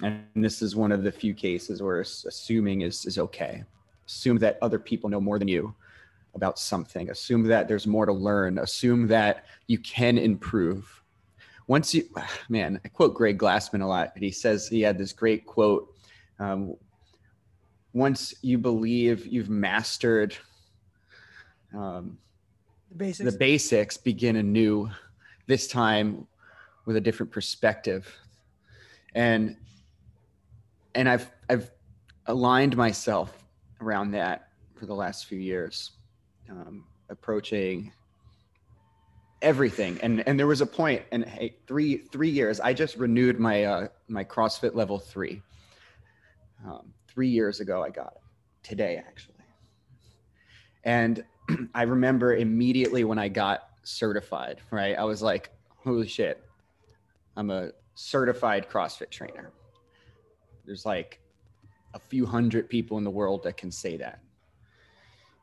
and 0.02 0.24
this 0.34 0.62
is 0.62 0.74
one 0.74 0.90
of 0.90 1.04
the 1.04 1.12
few 1.12 1.32
cases 1.32 1.82
where 1.82 2.00
assuming 2.00 2.82
is 2.82 3.04
is 3.04 3.18
okay. 3.18 3.64
Assume 4.06 4.38
that 4.38 4.58
other 4.62 4.78
people 4.78 5.10
know 5.10 5.20
more 5.20 5.38
than 5.38 5.48
you 5.48 5.74
about 6.34 6.58
something. 6.58 7.10
Assume 7.10 7.42
that 7.44 7.66
there's 7.66 7.86
more 7.86 8.06
to 8.06 8.12
learn. 8.12 8.58
Assume 8.58 9.08
that 9.08 9.46
you 9.66 9.78
can 9.78 10.18
improve. 10.18 11.02
Once 11.66 11.94
you, 11.94 12.08
man, 12.48 12.80
I 12.84 12.88
quote 12.88 13.14
Greg 13.14 13.38
Glassman 13.38 13.82
a 13.82 13.86
lot, 13.86 14.12
but 14.14 14.22
he 14.22 14.30
says 14.30 14.68
he 14.68 14.80
had 14.80 14.98
this 14.98 15.12
great 15.12 15.46
quote. 15.46 15.94
Um, 16.38 16.74
once 17.92 18.34
you 18.42 18.58
believe 18.58 19.26
you've 19.26 19.48
mastered 19.48 20.36
um, 21.74 22.18
The 22.90 22.96
basics. 22.96 23.32
the 23.32 23.38
basics, 23.38 23.96
begin 23.96 24.36
anew, 24.36 24.90
this 25.46 25.66
time 25.66 26.26
with 26.84 26.96
a 26.96 27.00
different 27.00 27.32
perspective. 27.32 28.12
And 29.14 29.56
and 30.94 31.08
I've 31.08 31.30
I've 31.48 31.70
aligned 32.26 32.76
myself 32.76 33.44
around 33.80 34.10
that 34.12 34.48
for 34.74 34.86
the 34.86 34.94
last 34.94 35.26
few 35.26 35.38
years, 35.38 35.92
um, 36.50 36.84
approaching 37.08 37.92
everything. 39.42 39.98
And 40.02 40.26
and 40.26 40.38
there 40.38 40.46
was 40.46 40.60
a 40.60 40.66
point, 40.66 41.02
and 41.12 41.24
hey, 41.24 41.56
three 41.66 41.98
three 41.98 42.30
years. 42.30 42.60
I 42.60 42.72
just 42.72 42.96
renewed 42.96 43.38
my 43.38 43.64
uh, 43.64 43.88
my 44.08 44.24
CrossFit 44.24 44.74
level 44.74 44.98
three. 44.98 45.42
Um, 46.66 46.92
three 47.06 47.28
years 47.28 47.60
ago, 47.60 47.82
I 47.82 47.90
got 47.90 48.12
it 48.16 48.22
today 48.62 48.96
actually. 48.96 49.34
And 50.84 51.24
I 51.74 51.82
remember 51.82 52.36
immediately 52.36 53.04
when 53.04 53.18
I 53.18 53.28
got 53.28 53.70
certified, 53.84 54.60
right? 54.70 54.96
I 54.98 55.04
was 55.04 55.22
like, 55.22 55.50
holy 55.76 56.08
shit, 56.08 56.42
I'm 57.36 57.50
a 57.50 57.70
certified 57.94 58.68
CrossFit 58.68 59.10
trainer. 59.10 59.52
There's 60.64 60.84
like 60.84 61.20
a 61.94 61.98
few 61.98 62.26
hundred 62.26 62.68
people 62.68 62.98
in 62.98 63.04
the 63.04 63.10
world 63.10 63.42
that 63.44 63.56
can 63.56 63.70
say 63.70 63.96
that. 63.96 64.20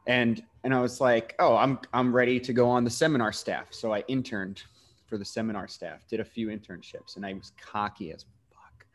And 0.08 0.44
and 0.64 0.74
I 0.74 0.80
was 0.80 1.02
like, 1.02 1.36
oh, 1.40 1.56
I'm 1.56 1.80
I'm 1.94 2.14
ready 2.14 2.40
to 2.40 2.54
go 2.54 2.70
on 2.70 2.84
the 2.84 2.90
seminar 2.90 3.32
staff. 3.32 3.68
So 3.72 3.94
I 3.94 4.04
interned 4.08 4.64
for 5.06 5.18
the 5.18 5.26
seminar 5.26 5.68
staff, 5.68 6.08
did 6.08 6.20
a 6.20 6.26
few 6.26 6.48
internships, 6.48 7.16
and 7.16 7.26
I 7.26 7.34
was 7.34 7.52
cocky 7.62 8.12
as 8.12 8.26
fuck. 8.52 8.86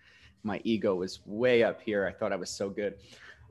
My 0.43 0.61
ego 0.65 0.95
was 0.95 1.21
way 1.27 1.63
up 1.63 1.81
here. 1.81 2.07
I 2.07 2.13
thought 2.13 2.33
I 2.33 2.37
was 2.37 2.51
so 2.51 2.69
good. 2.69 2.95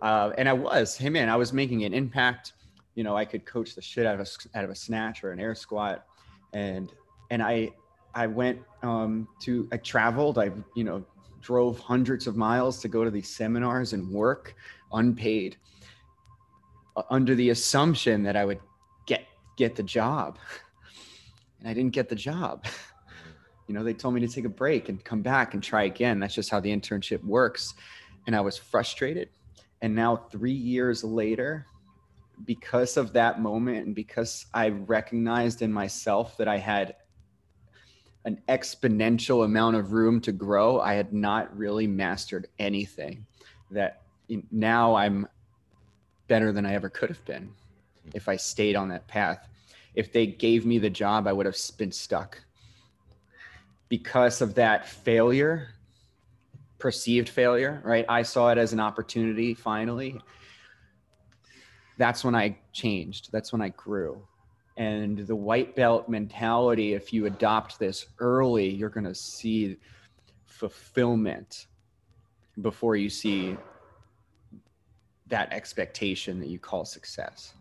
Uh, 0.01 0.31
and 0.37 0.47
I 0.47 0.53
was, 0.53 0.95
hey 0.95 1.09
man, 1.09 1.27
I 1.29 1.35
was 1.35 1.53
making 1.53 1.83
an 1.83 1.93
impact 1.93 2.53
you 2.97 3.03
know, 3.03 3.15
I 3.15 3.25
could 3.25 3.45
coach 3.45 3.75
the 3.75 3.81
shit 3.81 4.07
out 4.07 4.19
of 4.19 4.21
a, 4.21 4.57
out 4.57 4.63
of 4.63 4.71
a 4.71 4.75
snatch 4.75 5.23
or 5.23 5.31
an 5.31 5.39
air 5.39 5.53
squat. 5.53 6.07
And, 6.53 6.91
and 7.29 7.43
I, 7.43 7.69
I 8.15 8.25
went 8.25 8.59
um, 8.81 9.27
to, 9.41 9.69
I 9.71 9.77
traveled, 9.77 10.39
I, 10.39 10.49
you 10.75 10.83
know, 10.83 11.05
drove 11.39 11.77
hundreds 11.77 12.25
of 12.25 12.35
miles 12.35 12.81
to 12.81 12.87
go 12.87 13.03
to 13.03 13.11
these 13.11 13.29
seminars 13.29 13.93
and 13.93 14.09
work 14.09 14.55
unpaid 14.93 15.57
under 17.09 17.35
the 17.35 17.49
assumption 17.49 18.23
that 18.23 18.35
I 18.35 18.45
would 18.45 18.59
get, 19.05 19.25
get 19.57 19.75
the 19.75 19.83
job. 19.83 20.37
And 21.59 21.67
I 21.67 21.73
didn't 21.73 21.93
get 21.93 22.07
the 22.07 22.15
job. 22.15 22.65
You 23.67 23.73
know, 23.73 23.83
they 23.83 23.93
told 23.93 24.13
me 24.13 24.21
to 24.21 24.27
take 24.29 24.45
a 24.45 24.49
break 24.49 24.87
and 24.87 25.03
come 25.03 25.21
back 25.21 25.53
and 25.53 25.61
try 25.61 25.83
again. 25.83 26.21
That's 26.21 26.33
just 26.33 26.49
how 26.49 26.61
the 26.61 26.73
internship 26.73 27.21
works. 27.23 27.73
And 28.25 28.33
I 28.33 28.39
was 28.39 28.57
frustrated. 28.57 29.29
And 29.81 29.93
now, 29.93 30.15
three 30.15 30.53
years 30.53 31.03
later, 31.03 31.65
because 32.45 32.97
of 32.97 33.13
that 33.13 33.41
moment 33.41 33.85
and 33.85 33.95
because 33.95 34.45
I 34.53 34.69
recognized 34.69 35.61
in 35.61 35.73
myself 35.73 36.37
that 36.37 36.47
I 36.47 36.57
had 36.57 36.95
an 38.25 38.41
exponential 38.47 39.45
amount 39.45 39.75
of 39.75 39.91
room 39.91 40.21
to 40.21 40.31
grow, 40.31 40.79
I 40.79 40.93
had 40.93 41.13
not 41.13 41.55
really 41.55 41.87
mastered 41.87 42.47
anything. 42.59 43.25
That 43.71 44.03
now 44.51 44.95
I'm 44.95 45.27
better 46.27 46.51
than 46.51 46.65
I 46.65 46.73
ever 46.73 46.89
could 46.89 47.09
have 47.09 47.23
been 47.25 47.49
if 48.13 48.27
I 48.27 48.35
stayed 48.35 48.75
on 48.75 48.89
that 48.89 49.07
path. 49.07 49.47
If 49.95 50.13
they 50.13 50.27
gave 50.27 50.65
me 50.65 50.77
the 50.77 50.89
job, 50.89 51.27
I 51.27 51.33
would 51.33 51.45
have 51.45 51.57
been 51.77 51.91
stuck. 51.91 52.41
Because 53.89 54.41
of 54.41 54.55
that 54.55 54.87
failure, 54.87 55.69
perceived 56.77 57.29
failure, 57.29 57.81
right? 57.83 58.05
I 58.07 58.21
saw 58.21 58.49
it 58.49 58.57
as 58.57 58.73
an 58.73 58.79
opportunity 58.79 59.53
finally 59.53 60.21
that's 61.97 62.23
when 62.23 62.35
I 62.35 62.57
changed. 62.71 63.29
That's 63.31 63.51
when 63.51 63.61
I 63.61 63.69
grew. 63.69 64.21
And 64.77 65.17
the 65.17 65.35
white 65.35 65.75
belt 65.75 66.07
mentality, 66.07 66.93
if 66.93 67.11
you 67.11 67.25
adopt 67.25 67.79
this 67.79 68.05
early, 68.19 68.69
you're 68.69 68.89
going 68.89 69.05
to 69.05 69.15
see 69.15 69.77
fulfillment 70.45 71.67
before 72.61 72.95
you 72.95 73.09
see 73.09 73.57
that 75.29 75.51
expectation 75.51 76.39
that 76.39 76.47
you 76.47 76.59
call 76.59 76.85
success. 76.85 77.53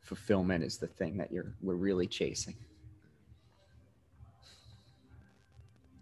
Fulfillment 0.00 0.64
is 0.64 0.78
the 0.78 0.86
thing 0.86 1.18
that 1.18 1.32
you're 1.32 1.52
we're 1.62 1.74
really 1.74 2.06
chasing. 2.06 2.54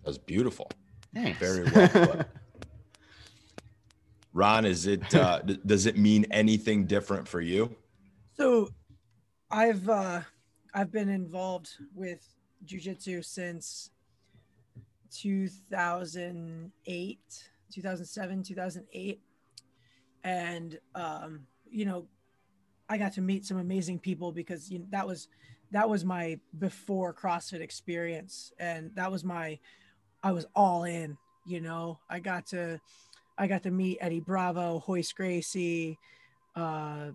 That 0.02 0.08
was 0.08 0.18
beautiful. 0.18 0.70
Thanks. 1.14 1.38
Very 1.38 1.70
well 1.70 1.88
put. 1.88 2.26
Ron, 4.32 4.64
is 4.64 4.86
it 4.86 5.14
uh, 5.14 5.40
d- 5.40 5.58
does 5.66 5.86
it 5.86 5.98
mean 5.98 6.26
anything 6.30 6.86
different 6.86 7.26
for 7.26 7.40
you? 7.40 7.74
So 8.36 8.68
I've 9.50 9.88
uh 9.88 10.20
I've 10.74 10.92
been 10.92 11.08
involved 11.08 11.70
with 11.94 12.20
jujitsu 12.64 13.24
since 13.24 13.90
2008, 15.10 17.48
2007, 17.72 18.42
2008. 18.42 19.20
And 20.24 20.78
um, 20.94 21.46
you 21.70 21.84
know, 21.84 22.06
I 22.88 22.98
got 22.98 23.12
to 23.14 23.20
meet 23.20 23.44
some 23.44 23.58
amazing 23.58 23.98
people 23.98 24.32
because 24.32 24.70
you 24.70 24.80
know, 24.80 24.86
that 24.90 25.06
was 25.06 25.28
that 25.70 25.88
was 25.88 26.04
my 26.04 26.38
before 26.58 27.12
CrossFit 27.12 27.60
experience 27.60 28.52
and 28.58 28.90
that 28.94 29.10
was 29.10 29.24
my 29.24 29.58
I 30.22 30.32
was 30.32 30.46
all 30.54 30.84
in, 30.84 31.16
you 31.46 31.60
know. 31.60 31.98
I 32.08 32.18
got 32.18 32.46
to 32.46 32.80
I 33.36 33.46
got 33.46 33.62
to 33.64 33.70
meet 33.70 33.98
Eddie 34.00 34.20
Bravo, 34.20 34.82
Royce 34.88 35.12
Gracie, 35.12 35.98
uh, 36.56 37.10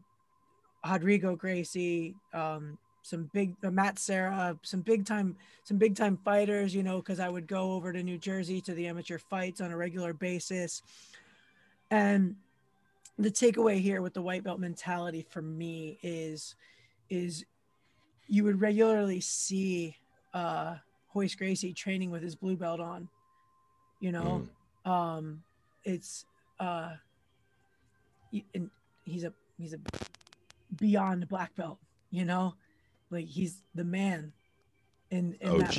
Rodrigo 0.88 1.36
Gracie, 1.36 2.16
um, 2.34 2.78
some 3.02 3.30
big 3.34 3.56
uh, 3.64 3.72
Matt 3.72 4.00
Serra, 4.00 4.58
some 4.64 4.82
big 4.82 5.06
time, 5.06 5.36
some 5.66 5.78
big 5.78 5.96
time 5.96 6.18
fighters. 6.24 6.74
You 6.74 6.84
know, 6.84 6.98
because 6.98 7.20
I 7.20 7.30
would 7.30 7.48
go 7.48 7.74
over 7.74 7.92
to 7.92 8.02
New 8.02 8.18
Jersey 8.18 8.62
to 8.62 8.74
the 8.74 8.88
amateur 8.88 9.18
fights 9.18 9.60
on 9.60 9.72
a 9.72 9.78
regular 9.78 10.14
basis, 10.14 10.82
and 11.92 12.36
the 13.18 13.30
takeaway 13.30 13.80
here 13.80 14.02
with 14.02 14.14
the 14.14 14.22
white 14.22 14.44
belt 14.44 14.60
mentality 14.60 15.26
for 15.30 15.42
me 15.42 16.00
is, 16.02 16.56
is 17.10 17.46
you 18.28 18.44
would 18.44 18.60
regularly 18.60 19.20
see 19.20 19.98
uh, 20.34 20.76
Royce 21.14 21.36
Gracie 21.36 21.74
training 21.74 22.10
with 22.12 22.24
his 22.24 22.36
blue 22.36 22.56
belt 22.56 22.80
on. 22.80 23.08
You 24.00 24.12
know, 24.12 24.48
um, 24.86 25.44
it's 25.86 26.26
uh 26.60 26.94
and 28.54 28.70
he's 29.06 29.24
a 29.24 29.34
he's 29.58 29.74
a 29.74 29.80
beyond 30.78 31.28
black 31.28 31.56
belt 31.56 31.78
you 32.10 32.26
know 32.26 32.56
like 33.12 33.26
he's 33.26 33.62
the 33.76 33.84
man 33.84 34.32
in, 35.12 35.36
in 35.42 35.58
that 35.60 35.70
OG. 35.70 35.78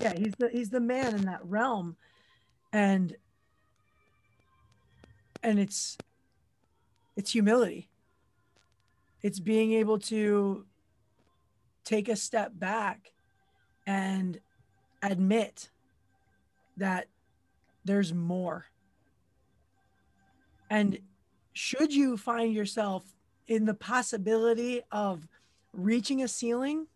yeah 0.00 0.14
he's 0.16 0.32
the 0.38 0.48
he's 0.48 0.70
the 0.70 0.80
man 0.80 1.14
in 1.14 1.26
that 1.26 1.40
realm 1.44 1.96
and 2.72 3.16
and 5.42 5.58
it's 5.58 5.98
it's 7.16 7.32
humility. 7.32 7.88
It's 9.22 9.40
being 9.40 9.72
able 9.72 9.98
to 10.00 10.66
take 11.84 12.08
a 12.08 12.16
step 12.16 12.52
back 12.54 13.12
and 13.86 14.40
admit 15.02 15.70
that 16.76 17.08
there's 17.84 18.12
more. 18.12 18.66
And 20.70 20.98
should 21.52 21.94
you 21.94 22.16
find 22.16 22.54
yourself 22.54 23.04
in 23.46 23.66
the 23.66 23.74
possibility 23.74 24.82
of 24.90 25.26
reaching 25.72 26.22
a 26.22 26.28
ceiling 26.28 26.86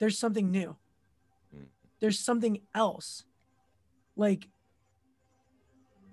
there's 0.00 0.18
something 0.18 0.50
new. 0.50 0.76
There's 2.00 2.18
something 2.18 2.62
else. 2.74 3.24
Like 4.16 4.48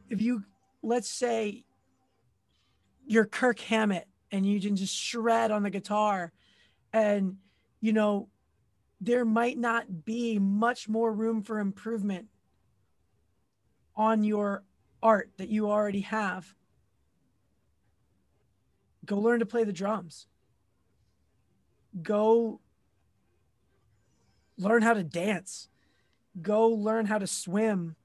if 0.09 0.21
you 0.21 0.43
let's 0.83 1.09
say 1.09 1.63
you're 3.07 3.25
Kirk 3.25 3.59
Hammett 3.59 4.07
and 4.31 4.45
you 4.45 4.59
can 4.59 4.75
just 4.75 4.95
shred 4.95 5.51
on 5.51 5.63
the 5.63 5.69
guitar. 5.69 6.31
And 6.93 7.37
you 7.81 7.93
know 7.93 8.29
there 8.99 9.25
might 9.25 9.57
not 9.57 10.05
be 10.05 10.39
much 10.39 10.89
more 10.89 11.11
room 11.11 11.41
for 11.41 11.59
improvement 11.59 12.27
on 13.95 14.23
your 14.23 14.63
art 15.01 15.31
that 15.37 15.49
you 15.49 15.69
already 15.69 16.01
have. 16.01 16.53
Go 19.05 19.17
learn 19.19 19.39
to 19.39 19.45
play 19.45 19.63
the 19.63 19.73
drums. 19.73 20.27
Go 22.01 22.59
learn 24.57 24.81
how 24.81 24.93
to 24.93 25.03
dance. 25.03 25.69
Go 26.41 26.67
learn 26.67 27.05
how 27.05 27.17
to 27.19 27.27
swim. 27.27 27.95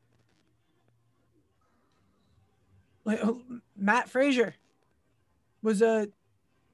Like 3.05 3.25
uh, 3.25 3.33
Mat 3.77 4.09
Fraser 4.09 4.55
was 5.63 5.83
a 5.83 6.09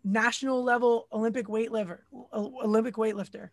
national 0.05 0.62
level 0.62 1.07
Olympic 1.12 1.46
weightlifter 1.46 2.01
Olympic 2.33 2.94
weightlifter 2.94 3.51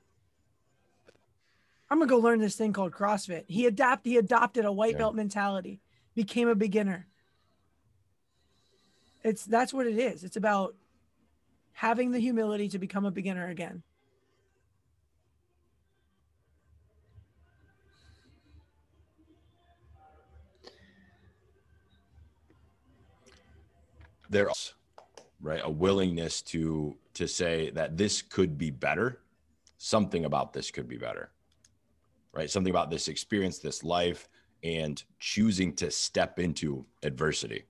I'm 1.89 1.99
gonna 1.99 2.09
go 2.09 2.17
learn 2.17 2.39
this 2.39 2.55
thing 2.55 2.73
called 2.73 2.93
CrossFit. 2.93 3.45
He 3.47 3.65
adapt 3.67 4.05
he 4.05 4.17
adopted 4.17 4.65
a 4.65 4.71
white 4.71 4.93
Yeah. 4.93 4.99
belt 4.99 5.15
mentality, 5.15 5.81
became 6.15 6.47
a 6.47 6.55
beginner. 6.55 7.07
It's 9.23 9.45
that's 9.45 9.73
what 9.73 9.87
it 9.87 9.97
is. 9.97 10.23
It's 10.23 10.35
about 10.35 10.75
having 11.73 12.11
the 12.11 12.19
humility 12.19 12.69
to 12.69 12.79
become 12.79 13.05
a 13.05 13.11
beginner 13.11 13.47
again. 13.49 13.83
there's 24.27 24.73
right? 25.45 25.61
A 25.63 25.69
willingness 25.69 26.41
to 26.43 26.95
to 27.13 27.27
say 27.27 27.69
that 27.71 27.97
this 27.97 28.21
could 28.21 28.57
be 28.57 28.71
better. 28.71 29.19
Something 29.77 30.25
about 30.25 30.53
this 30.53 30.71
could 30.71 30.87
be 30.87 30.97
better 30.97 31.31
right? 32.35 32.51
Something 32.51 32.69
about 32.69 32.91
this 32.91 33.07
experience 33.07 33.57
this 33.57 33.83
life 33.83 34.29
and 34.63 35.01
choosing 35.19 35.73
to 35.75 35.89
step 35.89 36.37
into 36.37 36.85
adversity. 37.01 37.63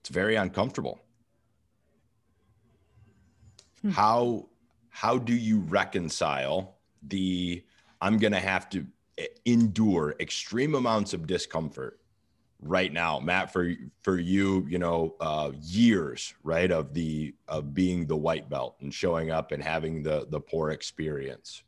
It's 0.00 0.10
very 0.10 0.34
uncomfortable. 0.34 1.00
Hmm. 3.82 3.90
how 3.90 4.48
how 4.88 5.18
do 5.18 5.32
you 5.32 5.60
reconcile 5.60 6.78
the 7.06 7.62
i'm 8.00 8.18
going 8.18 8.32
to 8.32 8.40
have 8.40 8.68
to 8.70 8.84
eh, 9.18 9.26
endure 9.44 10.16
extreme 10.18 10.74
amounts 10.74 11.14
of 11.14 11.28
discomfort 11.28 11.97
right 12.60 12.92
now 12.92 13.20
matt 13.20 13.52
for 13.52 13.72
for 14.00 14.18
you 14.18 14.66
you 14.68 14.78
know 14.78 15.14
uh 15.20 15.52
years 15.60 16.34
right 16.42 16.72
of 16.72 16.92
the 16.92 17.32
of 17.46 17.72
being 17.72 18.06
the 18.06 18.16
white 18.16 18.50
belt 18.50 18.76
and 18.80 18.92
showing 18.92 19.30
up 19.30 19.52
and 19.52 19.62
having 19.62 20.02
the 20.02 20.26
the 20.30 20.40
poor 20.40 20.70
experience. 20.70 21.62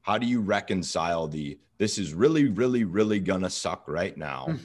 How 0.00 0.18
do 0.18 0.26
you 0.26 0.40
reconcile 0.40 1.28
the 1.28 1.58
this 1.78 1.98
is 1.98 2.14
really 2.14 2.48
really 2.48 2.84
really 2.84 3.20
gonna 3.20 3.50
suck 3.50 3.84
right 3.86 4.16
now 4.16 4.56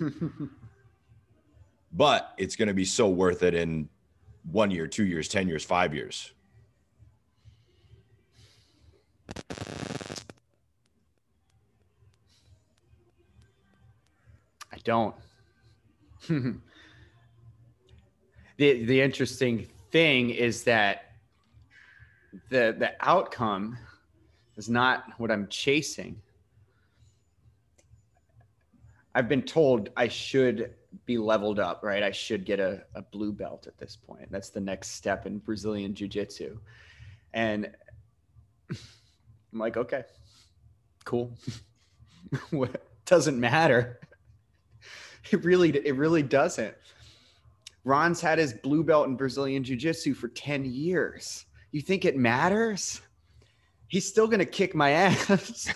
but 1.92 2.34
it's 2.38 2.56
gonna 2.56 2.74
be 2.74 2.86
so 2.86 3.10
worth 3.10 3.44
it 3.44 3.54
in 3.54 3.90
one 4.52 4.72
year 4.72 4.88
two 4.88 5.06
years 5.06 5.28
ten 5.28 5.48
years 5.48 5.64
five 5.64 5.94
years 5.94 6.34
don't. 14.88 15.16
the 16.30 16.60
the 18.58 19.02
interesting 19.02 19.68
thing 19.92 20.30
is 20.30 20.64
that 20.64 21.12
the 22.50 22.74
the 22.80 22.94
outcome 23.02 23.78
is 24.56 24.70
not 24.70 25.04
what 25.18 25.30
I'm 25.30 25.48
chasing. 25.50 26.22
I've 29.14 29.28
been 29.28 29.42
told 29.42 29.90
I 29.98 30.08
should 30.08 30.74
be 31.06 31.18
leveled 31.18 31.60
up, 31.60 31.84
right? 31.84 32.02
I 32.02 32.12
should 32.12 32.46
get 32.46 32.62
a, 32.62 32.86
a 32.96 33.02
blue 33.02 33.34
belt 33.34 33.68
at 33.68 33.78
this 33.78 33.98
point. 33.98 34.32
That's 34.32 34.52
the 34.52 34.62
next 34.62 34.92
step 34.92 35.26
in 35.26 35.40
Brazilian 35.40 35.94
Jiu 35.94 36.08
Jitsu. 36.08 36.60
And 37.34 37.72
I'm 38.70 39.60
like, 39.60 39.76
okay, 39.76 40.04
cool. 41.04 41.34
doesn't 43.08 43.40
matter. 43.40 44.00
It 45.32 45.44
really, 45.44 45.70
it 45.70 45.96
really 45.96 46.24
doesn't. 46.24 46.74
Ron's 47.84 48.22
had 48.22 48.38
his 48.38 48.54
blue 48.54 48.84
belt 48.84 49.08
in 49.08 49.16
Brazilian 49.16 49.64
Jiu 49.64 49.76
Jitsu 49.76 50.14
for 50.14 50.28
10 50.28 50.66
years. 50.66 51.46
You 51.72 51.82
think 51.82 52.06
it 52.06 52.18
matters? 52.18 53.02
He's 53.88 54.06
still 54.08 54.28
going 54.28 54.40
to 54.40 54.46
kick 54.46 54.76
my 54.76 54.90
ass. 55.08 55.74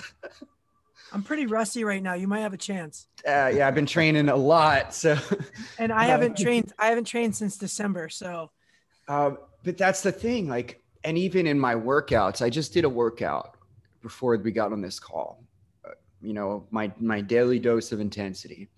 I'm 1.14 1.24
pretty 1.24 1.46
rusty 1.46 1.84
right 1.84 2.02
now. 2.02 2.14
You 2.14 2.28
might 2.28 2.40
have 2.42 2.54
a 2.54 2.58
chance. 2.58 3.08
uh, 3.28 3.52
yeah, 3.54 3.68
I've 3.68 3.76
been 3.76 3.86
training 3.86 4.30
a 4.30 4.36
lot. 4.36 4.94
So, 4.94 5.18
And 5.78 5.92
I 5.92 6.06
haven't 6.06 6.38
trained 6.38 6.72
I 6.80 6.88
haven't 6.88 7.06
trained 7.06 7.36
since 7.36 7.58
December. 7.58 8.10
So 8.10 8.52
um, 9.08 9.38
but 9.64 9.78
that's 9.78 10.02
the 10.02 10.12
thing. 10.12 10.48
Like, 10.48 10.82
and 11.04 11.18
even 11.18 11.48
in 11.48 11.60
my 11.60 11.76
workouts, 11.76 12.42
I 12.42 12.50
just 12.50 12.74
did 12.74 12.86
a 12.86 12.90
workout 12.90 13.58
before 14.02 14.38
we 14.38 14.52
got 14.52 14.72
on 14.72 14.82
this 14.82 15.00
call. 15.00 15.44
Uh, 15.84 15.92
you 16.22 16.34
know, 16.34 16.66
my 16.72 16.92
my 17.00 17.20
daily 17.22 17.60
dose 17.60 17.92
of 17.92 18.00
intensity, 18.00 18.70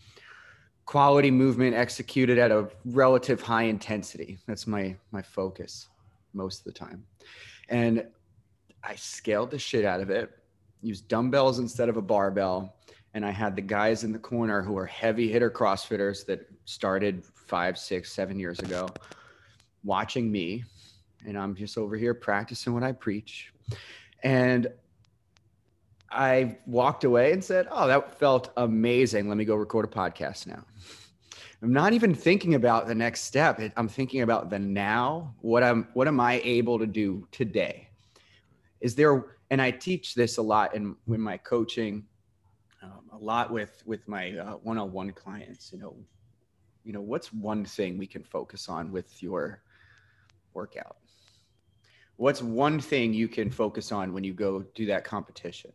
quality 0.86 1.32
movement 1.32 1.76
executed 1.76 2.38
at 2.38 2.52
a 2.52 2.70
relative 2.86 3.42
high 3.42 3.64
intensity. 3.64 4.38
That's 4.48 4.68
my 4.68 4.96
my 5.12 5.22
focus 5.22 5.88
most 6.34 6.60
of 6.60 6.66
the 6.66 6.80
time, 6.80 7.06
and 7.70 8.06
I 8.84 8.96
scaled 8.96 9.52
the 9.52 9.60
shit 9.60 9.86
out 9.86 10.02
of 10.02 10.10
it. 10.10 10.32
Used 10.82 11.08
dumbbells 11.08 11.60
instead 11.60 11.88
of 11.88 11.98
a 11.98 12.02
barbell, 12.02 12.76
and 13.14 13.26
I 13.26 13.32
had 13.32 13.56
the 13.56 13.62
guys 13.62 14.04
in 14.04 14.12
the 14.12 14.20
corner 14.20 14.62
who 14.62 14.78
are 14.78 14.86
heavy 14.86 15.32
hitter 15.32 15.50
CrossFitters 15.50 16.26
that 16.26 16.50
started 16.66 17.24
five, 17.34 17.78
six, 17.78 18.12
seven 18.12 18.38
years 18.40 18.60
ago, 18.60 18.90
watching 19.84 20.32
me, 20.32 20.64
and 21.26 21.38
I'm 21.38 21.56
just 21.56 21.78
over 21.78 21.96
here 21.96 22.14
practicing 22.14 22.74
what 22.74 22.84
I 22.84 22.92
preach, 22.92 23.54
and 24.24 24.68
I 26.14 26.58
walked 26.66 27.04
away 27.04 27.32
and 27.32 27.44
said, 27.44 27.68
"Oh, 27.72 27.88
that 27.88 28.18
felt 28.18 28.52
amazing. 28.58 29.28
Let 29.28 29.38
me 29.38 29.46
go 29.46 29.56
record 29.56 29.86
a 29.86 29.88
podcast 29.88 30.48
now." 30.48 30.64
I'm 31.62 31.72
not 31.72 31.94
even 31.94 32.14
thinking 32.14 32.56
about 32.56 32.88
the 32.88 32.96
next 32.96 33.22
step. 33.22 33.62
I'm 33.78 33.88
thinking 33.88 34.22
about 34.22 34.50
the 34.50 34.60
now. 34.60 35.34
What 35.42 35.64
I'm 35.64 35.88
what 35.94 36.08
am 36.08 36.20
I 36.20 36.42
able 36.44 36.78
to 36.80 36.86
do 36.88 37.28
today? 37.32 37.90
Is 38.82 38.96
there 38.96 39.38
and 39.50 39.62
I 39.62 39.72
teach 39.72 40.14
this 40.14 40.38
a 40.38 40.42
lot 40.42 40.76
in 40.76 40.96
in 41.08 41.22
my 41.22 41.38
coaching 41.38 42.06
um, 42.84 43.10
a 43.14 43.18
lot 43.18 43.52
with 43.52 43.82
with 43.86 44.08
my 44.08 44.38
uh, 44.38 44.54
one-on-one 44.58 45.12
clients, 45.14 45.72
you 45.72 45.80
know, 45.80 45.96
you 46.84 46.92
know, 46.92 47.02
what's 47.02 47.32
one 47.32 47.64
thing 47.64 47.98
we 47.98 48.08
can 48.08 48.24
focus 48.24 48.68
on 48.68 48.92
with 48.92 49.24
your 49.24 49.62
workout? 50.54 50.98
What's 52.18 52.42
one 52.42 52.80
thing 52.80 53.14
you 53.14 53.28
can 53.28 53.50
focus 53.50 53.92
on 53.92 54.14
when 54.14 54.24
you 54.24 54.34
go 54.34 54.64
do 54.76 54.86
that 54.88 55.04
competition? 55.04 55.72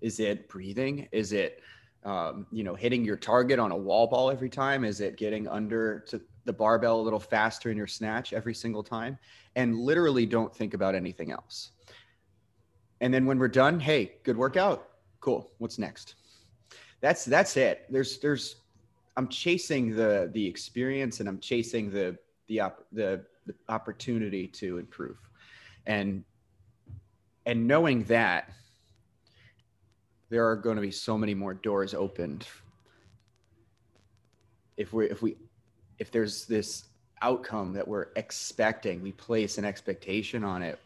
Is 0.00 0.20
it 0.20 0.48
breathing? 0.48 1.08
Is 1.12 1.32
it, 1.32 1.62
um, 2.04 2.46
you 2.50 2.64
know, 2.64 2.74
hitting 2.74 3.04
your 3.04 3.16
target 3.16 3.58
on 3.58 3.72
a 3.72 3.76
wall 3.76 4.06
ball 4.06 4.30
every 4.30 4.50
time? 4.50 4.84
Is 4.84 5.00
it 5.00 5.16
getting 5.16 5.48
under 5.48 6.00
to 6.08 6.20
the 6.44 6.52
barbell 6.52 7.00
a 7.00 7.02
little 7.02 7.20
faster 7.20 7.70
in 7.70 7.76
your 7.76 7.86
snatch 7.86 8.32
every 8.32 8.54
single 8.54 8.82
time? 8.82 9.18
And 9.56 9.78
literally 9.78 10.26
don't 10.26 10.54
think 10.54 10.74
about 10.74 10.94
anything 10.94 11.32
else. 11.32 11.72
And 13.00 13.12
then 13.12 13.26
when 13.26 13.38
we're 13.38 13.48
done, 13.48 13.80
hey, 13.80 14.12
good 14.22 14.36
workout. 14.36 14.88
Cool. 15.20 15.50
What's 15.58 15.78
next? 15.78 16.14
That's 17.00 17.24
that's 17.24 17.56
it. 17.56 17.86
There's 17.90 18.18
there's 18.18 18.56
I'm 19.16 19.28
chasing 19.28 19.94
the 19.94 20.30
the 20.32 20.46
experience 20.46 21.20
and 21.20 21.28
I'm 21.28 21.38
chasing 21.40 21.90
the 21.90 22.16
the 22.48 22.60
op- 22.60 22.86
the, 22.92 23.24
the 23.46 23.54
opportunity 23.68 24.46
to 24.48 24.78
improve. 24.78 25.18
And 25.86 26.24
and 27.44 27.66
knowing 27.66 28.04
that 28.04 28.50
there 30.36 30.46
are 30.46 30.54
going 30.54 30.76
to 30.76 30.82
be 30.82 30.90
so 30.90 31.16
many 31.16 31.32
more 31.32 31.54
doors 31.54 31.94
opened. 31.94 32.46
If 34.76 34.92
we 34.92 35.06
if 35.06 35.22
we 35.22 35.36
if 35.98 36.10
there's 36.10 36.44
this 36.44 36.84
outcome 37.22 37.72
that 37.72 37.88
we're 37.88 38.08
expecting 38.16 39.00
we 39.00 39.12
place 39.12 39.56
an 39.56 39.64
expectation 39.64 40.44
on 40.44 40.60
it 40.62 40.78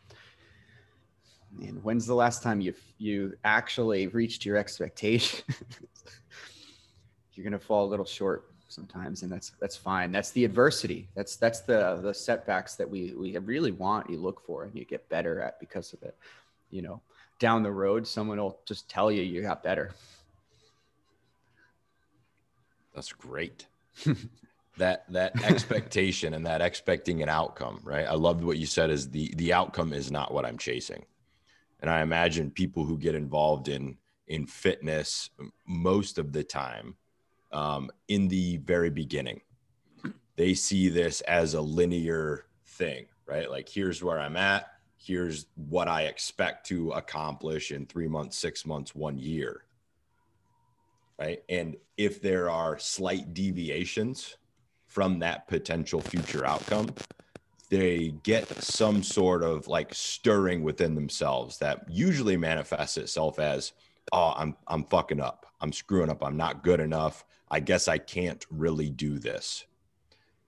and 1.61 1.83
when's 1.83 2.07
the 2.07 2.15
last 2.15 2.45
time 2.45 2.61
you 2.61 2.73
you 2.99 3.35
actually 3.43 4.07
reached 4.07 4.47
your 4.47 4.57
expectation 4.57 5.45
you're 7.35 7.43
going 7.43 7.51
to 7.53 7.59
fall 7.59 7.85
a 7.85 7.91
little 7.91 8.05
short 8.05 8.53
sometimes 8.69 9.25
and 9.25 9.33
that's 9.33 9.51
that's 9.61 9.77
fine. 9.77 10.13
That's 10.13 10.31
the 10.31 10.45
adversity. 10.45 11.09
That's 11.17 11.35
that's 11.35 11.59
the 11.63 11.99
the 12.01 12.15
setbacks 12.15 12.77
that 12.77 12.89
we 12.89 13.15
we 13.15 13.37
really 13.39 13.73
want 13.73 14.09
you 14.09 14.19
look 14.19 14.47
for 14.47 14.63
and 14.63 14.73
you 14.77 14.85
get 14.85 15.09
better 15.09 15.41
at 15.41 15.59
because 15.59 15.93
of 15.93 16.05
it 16.05 16.15
you 16.71 16.83
know 16.83 17.03
down 17.41 17.65
the 17.65 17.73
road 17.73 18.07
someone 18.07 18.39
will 18.39 18.61
just 18.65 18.89
tell 18.89 19.11
you 19.11 19.23
you 19.23 19.43
got 19.43 19.63
better 19.63 19.91
That's 22.95 23.13
great. 23.13 23.67
that 24.77 25.11
that 25.11 25.43
expectation 25.45 26.35
and 26.35 26.47
that 26.47 26.61
expecting 26.61 27.23
an 27.23 27.29
outcome, 27.29 27.81
right? 27.83 28.07
I 28.07 28.15
loved 28.15 28.43
what 28.43 28.59
you 28.59 28.67
said 28.67 28.91
is 28.91 29.11
the 29.11 29.33
the 29.37 29.53
outcome 29.53 29.93
is 29.93 30.11
not 30.11 30.33
what 30.33 30.45
I'm 30.45 30.59
chasing. 30.59 31.05
And 31.81 31.91
I 31.91 32.03
imagine 32.03 32.51
people 32.51 32.85
who 32.85 32.99
get 32.99 33.15
involved 33.15 33.69
in 33.69 33.97
in 34.27 34.47
fitness 34.47 35.31
most 35.67 36.19
of 36.19 36.33
the 36.33 36.45
time 36.45 36.97
um, 37.53 37.91
in 38.09 38.29
the 38.29 38.59
very 38.59 38.91
beginning, 38.91 39.41
they 40.37 40.55
see 40.55 40.89
this 40.89 41.21
as 41.23 41.55
a 41.55 41.61
linear 41.61 42.47
thing, 42.65 43.07
right? 43.27 43.51
Like 43.51 43.69
here's 43.69 44.03
where 44.03 44.21
I'm 44.21 44.37
at, 44.37 44.67
here's 45.03 45.47
what 45.55 45.89
I 45.89 46.03
expect 46.03 46.67
to 46.67 46.91
accomplish 46.93 47.73
in 47.73 47.87
three 47.87 48.09
months, 48.09 48.37
six 48.37 48.67
months, 48.67 48.95
one 48.95 49.19
year. 49.19 49.65
Right? 51.19 51.43
And 51.49 51.77
if 51.97 52.21
there 52.21 52.51
are 52.51 52.79
slight 52.79 53.35
deviations 53.35 54.37
from 54.87 55.19
that 55.21 55.49
potential 55.49 56.01
future 56.01 56.47
outcome, 56.47 56.95
they 57.71 58.15
get 58.25 58.49
some 58.63 59.03
sort 59.03 59.43
of 59.43 59.69
like 59.69 59.95
stirring 59.95 60.63
within 60.63 60.95
themselves 60.95 61.59
that 61.59 61.85
usually 61.89 62.37
manifests 62.37 62.97
itself 62.97 63.39
as 63.39 63.73
oh 64.13 64.35
i'm 64.37 64.57
i'm 64.67 64.83
fucking 64.85 65.21
up. 65.21 65.47
I'm 65.61 65.73
screwing 65.73 66.11
up. 66.11 66.25
I'm 66.25 66.37
not 66.37 66.65
good 66.65 66.81
enough. 66.81 67.25
I 67.51 67.61
guess 67.61 67.87
i 67.87 67.99
can't 67.99 68.45
really 68.51 68.91
do 68.91 69.19
this. 69.19 69.67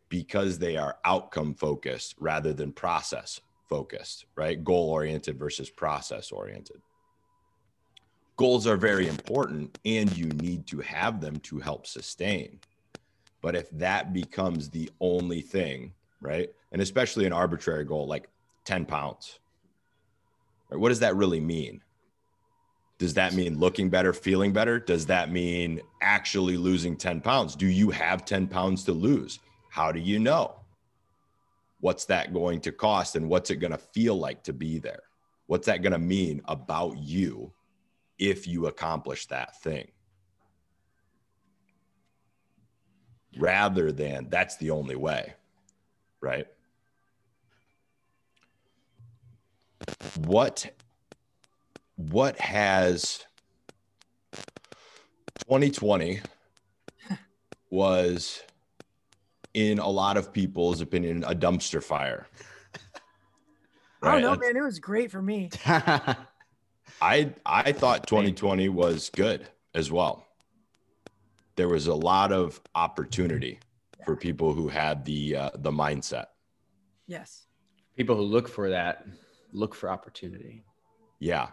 Because 0.08 0.58
they 0.58 0.76
are 0.76 0.98
outcome 1.04 1.54
focused 1.54 2.16
rather 2.18 2.52
than 2.52 2.72
process 2.72 3.40
focused 3.74 4.26
right 4.36 4.64
goal 4.64 4.90
oriented 4.90 5.38
versus 5.38 5.70
process 5.70 6.30
oriented 6.30 6.80
goals 8.36 8.66
are 8.66 8.76
very 8.76 9.06
important 9.08 9.78
and 9.84 10.16
you 10.16 10.26
need 10.46 10.66
to 10.66 10.78
have 10.80 11.20
them 11.20 11.36
to 11.40 11.58
help 11.58 11.86
sustain 11.86 12.58
but 13.40 13.56
if 13.56 13.68
that 13.70 14.12
becomes 14.12 14.68
the 14.68 14.90
only 15.00 15.40
thing 15.40 15.92
right 16.20 16.50
and 16.72 16.80
especially 16.80 17.26
an 17.26 17.32
arbitrary 17.32 17.84
goal 17.84 18.06
like 18.06 18.28
10 18.64 18.86
pounds. 18.86 19.38
Right? 20.70 20.80
What 20.80 20.88
does 20.88 21.00
that 21.00 21.16
really 21.16 21.40
mean? 21.40 21.82
Does 22.98 23.14
that 23.14 23.34
mean 23.34 23.58
looking 23.58 23.90
better, 23.90 24.12
feeling 24.12 24.52
better? 24.52 24.78
Does 24.78 25.06
that 25.06 25.30
mean 25.30 25.80
actually 26.00 26.56
losing 26.56 26.96
10 26.96 27.20
pounds? 27.20 27.56
Do 27.56 27.66
you 27.66 27.90
have 27.90 28.24
10 28.24 28.46
pounds 28.46 28.84
to 28.84 28.92
lose? 28.92 29.40
How 29.70 29.90
do 29.90 29.98
you 29.98 30.18
know? 30.18 30.54
What's 31.82 32.06
that 32.06 32.32
going 32.32 32.62
to 32.62 32.72
cost 32.72 33.16
and 33.16 33.28
what's 33.28 33.50
it 33.50 33.56
going 33.56 33.72
to 33.72 33.78
feel 33.78 34.16
like 34.16 34.42
to 34.44 34.52
be 34.52 34.78
there? 34.78 35.02
What's 35.46 35.66
that 35.66 35.82
going 35.82 35.92
to 35.92 35.98
mean 35.98 36.40
about 36.46 36.96
you 36.96 37.52
if 38.18 38.48
you 38.48 38.68
accomplish 38.68 39.26
that 39.26 39.60
thing? 39.60 39.90
Rather 43.36 43.92
than 43.92 44.28
that's 44.30 44.56
the 44.56 44.70
only 44.70 44.96
way, 44.96 45.34
right? 46.20 46.46
what 50.18 50.70
what 51.96 52.38
has 52.38 53.24
2020 55.44 56.20
was 57.70 58.42
in 59.54 59.78
a 59.78 59.88
lot 59.88 60.16
of 60.16 60.32
people's 60.32 60.80
opinion 60.80 61.24
a 61.24 61.34
dumpster 61.34 61.82
fire. 61.82 62.26
Right? 64.00 64.16
i 64.16 64.20
don't 64.20 64.22
know 64.22 64.46
man. 64.46 64.56
It 64.56 64.62
was 64.64 64.78
great 64.78 65.10
for 65.10 65.22
me. 65.22 65.50
I 67.00 67.32
i 67.46 67.72
thought 67.72 68.06
2020 68.06 68.68
was 68.68 69.10
good 69.10 69.46
as 69.74 69.90
well. 69.92 70.26
There 71.56 71.68
was 71.68 71.86
a 71.86 71.94
lot 71.94 72.32
of 72.32 72.60
opportunity 72.74 73.58
for 74.04 74.16
people 74.16 74.52
who 74.52 74.68
had 74.68 75.04
the 75.04 75.36
uh, 75.36 75.50
the 75.54 75.70
mindset. 75.70 76.26
Yes. 77.06 77.46
People 77.96 78.16
who 78.16 78.22
look 78.22 78.48
for 78.48 78.70
that 78.70 79.06
look 79.52 79.74
for 79.74 79.90
opportunity. 79.90 80.64
Yeah. 81.18 81.48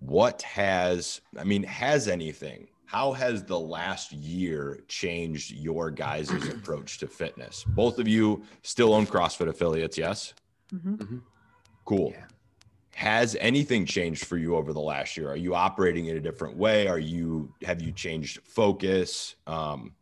What 0.00 0.42
has, 0.42 1.20
I 1.38 1.44
mean, 1.44 1.62
has 1.62 2.08
anything, 2.08 2.68
how 2.90 3.12
has 3.12 3.44
the 3.44 3.58
last 3.58 4.10
year 4.10 4.80
changed 4.88 5.52
your 5.52 5.92
guys' 5.92 6.32
approach 6.48 6.98
to 6.98 7.06
fitness? 7.06 7.62
Both 7.68 8.00
of 8.00 8.08
you 8.08 8.42
still 8.62 8.94
own 8.94 9.06
CrossFit 9.06 9.46
affiliates, 9.46 9.96
yes? 9.96 10.34
Mm-hmm. 10.74 10.94
Mm-hmm. 10.96 11.18
Cool. 11.84 12.10
Yeah. 12.10 12.24
Has 12.96 13.36
anything 13.38 13.86
changed 13.86 14.24
for 14.24 14.36
you 14.38 14.56
over 14.56 14.72
the 14.72 14.80
last 14.80 15.16
year? 15.16 15.30
Are 15.30 15.36
you 15.36 15.54
operating 15.54 16.06
in 16.06 16.16
a 16.16 16.20
different 16.20 16.56
way? 16.56 16.88
Are 16.88 16.98
you, 16.98 17.54
have 17.62 17.80
you 17.80 17.92
changed 17.92 18.40
focus? 18.42 19.36
Um, 19.46 19.94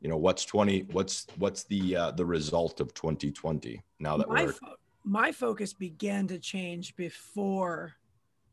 you 0.00 0.08
know, 0.08 0.16
what's 0.16 0.44
20, 0.44 0.88
what's, 0.90 1.28
what's 1.38 1.62
the, 1.62 1.94
uh, 1.94 2.10
the 2.10 2.26
result 2.26 2.80
of 2.80 2.92
2020 2.92 3.80
now 4.00 4.16
that 4.16 4.28
My 4.28 4.46
we're, 4.46 4.52
fo- 4.52 4.74
my 5.04 5.30
focus 5.30 5.72
began 5.72 6.26
to 6.26 6.40
change 6.40 6.96
before 6.96 7.92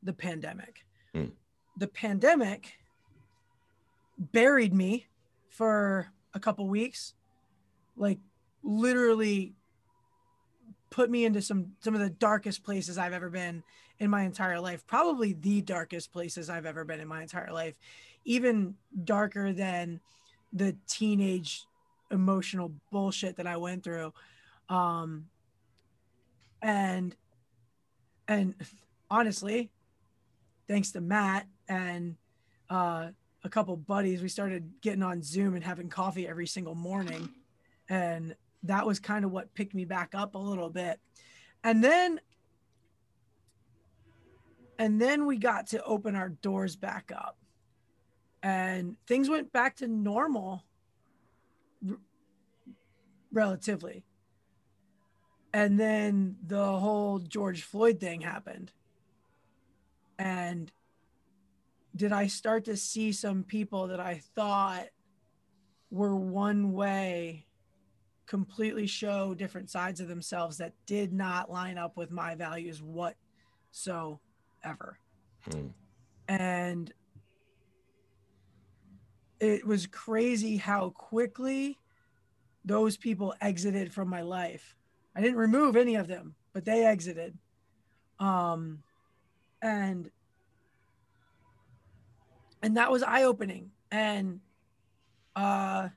the 0.03 0.13
pandemic. 0.13 0.85
Mm. 1.15 1.31
The 1.77 1.87
pandemic 1.87 2.73
buried 4.31 4.73
me 4.73 5.07
for 5.49 6.11
a 6.33 6.39
couple 6.39 6.67
weeks, 6.67 7.13
like 7.95 8.19
literally 8.63 9.53
put 10.89 11.09
me 11.09 11.25
into 11.25 11.41
some 11.41 11.73
some 11.79 11.93
of 11.93 12.01
the 12.01 12.09
darkest 12.09 12.63
places 12.63 12.97
I've 12.97 13.13
ever 13.13 13.29
been 13.29 13.63
in 13.99 14.09
my 14.09 14.23
entire 14.23 14.59
life. 14.59 14.85
Probably 14.87 15.33
the 15.33 15.61
darkest 15.61 16.11
places 16.11 16.49
I've 16.49 16.65
ever 16.65 16.85
been 16.85 16.99
in 16.99 17.07
my 17.07 17.21
entire 17.21 17.51
life. 17.51 17.75
Even 18.25 18.75
darker 19.03 19.53
than 19.53 19.99
the 20.51 20.75
teenage 20.87 21.65
emotional 22.11 22.71
bullshit 22.91 23.37
that 23.37 23.47
I 23.47 23.57
went 23.57 23.83
through. 23.83 24.13
Um, 24.69 25.25
and 26.61 27.15
and 28.27 28.55
honestly 29.11 29.69
thanks 30.67 30.91
to 30.91 31.01
matt 31.01 31.45
and 31.67 32.15
uh, 32.69 33.09
a 33.43 33.49
couple 33.49 33.75
buddies 33.75 34.21
we 34.21 34.29
started 34.29 34.71
getting 34.81 35.03
on 35.03 35.21
zoom 35.21 35.55
and 35.55 35.63
having 35.63 35.89
coffee 35.89 36.27
every 36.27 36.47
single 36.47 36.75
morning. 36.75 37.29
And 37.89 38.35
that 38.63 38.85
was 38.85 38.99
kind 38.99 39.25
of 39.25 39.31
what 39.31 39.53
picked 39.53 39.73
me 39.73 39.85
back 39.85 40.15
up 40.15 40.35
a 40.35 40.39
little 40.39 40.69
bit. 40.69 40.99
And 41.63 41.83
then 41.83 42.19
and 44.79 44.99
then 44.99 45.25
we 45.25 45.37
got 45.37 45.67
to 45.67 45.83
open 45.83 46.15
our 46.15 46.29
doors 46.29 46.75
back 46.75 47.11
up. 47.15 47.37
And 48.41 48.97
things 49.07 49.29
went 49.29 49.53
back 49.53 49.77
to 49.77 49.87
normal 49.87 50.63
r- 51.87 51.97
relatively. 53.31 54.03
And 55.53 55.79
then 55.79 56.37
the 56.45 56.65
whole 56.79 57.19
George 57.19 57.61
Floyd 57.61 57.99
thing 57.99 58.21
happened. 58.21 58.71
And 60.17 60.71
did 61.95 62.11
I 62.11 62.27
start 62.27 62.65
to 62.65 62.77
see 62.77 63.11
some 63.11 63.43
people 63.43 63.87
that 63.87 63.99
I 63.99 64.21
thought 64.35 64.87
were 65.91 66.15
one 66.15 66.73
way 66.73 67.45
completely 68.25 68.87
show 68.87 69.33
different 69.33 69.69
sides 69.69 69.99
of 69.99 70.07
themselves 70.07 70.57
that 70.57 70.73
did 70.85 71.13
not 71.13 71.51
line 71.51 71.77
up 71.77 71.97
with 71.97 72.09
my 72.09 72.35
values 72.35 72.81
whatsoever. 72.81 74.17
Hmm. 75.51 75.67
And 76.27 76.93
it 79.39 79.67
was 79.67 79.85
crazy 79.87 80.57
how 80.57 80.89
quickly 80.91 81.77
those 82.65 82.95
people 82.97 83.35
exited 83.41 83.93
from 83.93 84.07
my 84.07 84.21
life 84.21 84.77
I 85.15 85.21
didn't 85.21 85.37
remove 85.37 85.75
any 85.75 85.95
of 85.95 86.07
them, 86.07 86.35
but 86.53 86.65
they 86.65 86.85
exited. 86.85 87.37
Um, 88.19 88.79
and 89.61 90.09
and 92.63 92.77
that 92.77 92.89
was 92.89 93.03
eye 93.03 93.23
opening. 93.23 93.69
And 93.91 94.39
uh, 95.35 95.89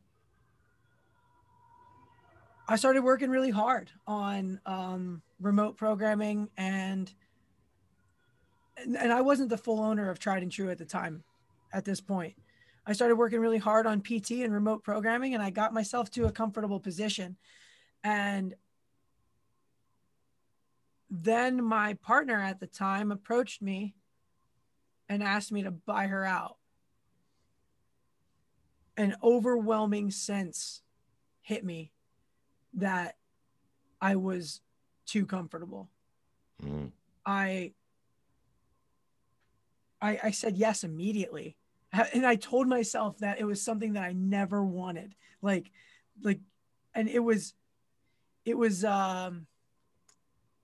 I 2.69 2.77
started 2.77 3.03
working 3.03 3.31
really 3.31 3.51
hard 3.51 3.91
on 4.07 4.61
um, 4.67 5.23
remote 5.41 5.77
programming 5.77 6.51
and, 6.57 7.11
and 8.77 8.97
and 8.97 9.13
I 9.13 9.23
wasn't 9.23 9.49
the 9.49 9.57
full 9.57 9.81
owner 9.81 10.11
of 10.11 10.19
Tried 10.19 10.43
and 10.43 10.53
True 10.53 10.69
at 10.69 10.77
the 10.77 10.85
time. 10.85 11.23
At 11.73 11.85
this 11.85 12.01
point, 12.01 12.35
I 12.87 12.93
started 12.93 13.17
working 13.17 13.41
really 13.41 13.59
hard 13.59 13.87
on 13.87 14.01
PT 14.01 14.43
and 14.43 14.53
remote 14.53 14.83
programming, 14.83 15.35
and 15.35 15.43
I 15.43 15.51
got 15.51 15.73
myself 15.73 16.11
to 16.13 16.27
a 16.27 16.33
comfortable 16.33 16.79
position. 16.79 17.37
And 18.05 18.55
then 21.11 21.65
my 21.65 21.95
partner 21.95 22.41
at 22.41 22.61
the 22.61 22.67
time 22.67 23.13
approached 23.13 23.63
me 23.63 23.95
and 25.09 25.23
asked 25.23 25.53
me 25.53 25.63
to 25.63 25.71
buy 25.71 26.07
her 26.07 26.25
out. 26.25 26.57
An 28.97 29.15
overwhelming 29.23 30.11
sense 30.11 30.83
hit 31.43 31.65
me 31.65 31.93
that 32.75 33.17
I 34.01 34.17
was 34.17 34.61
too 35.05 35.27
comfortable. 35.27 35.91
Mm. 36.63 36.93
I, 37.25 37.73
I 40.01 40.19
I 40.25 40.31
said 40.31 40.57
yes 40.57 40.85
immediately. 40.85 41.57
And 42.13 42.27
I 42.27 42.37
told 42.37 42.69
myself 42.69 43.19
that 43.19 43.41
it 43.41 43.45
was 43.45 43.63
something 43.63 43.95
that 43.95 44.03
I 44.03 44.13
never 44.13 44.65
wanted. 44.65 45.15
Like 45.41 45.71
like 46.23 46.41
and 46.95 47.09
it 47.09 47.21
was 47.21 47.55
it 48.45 48.57
was 48.57 48.85
um 48.85 49.47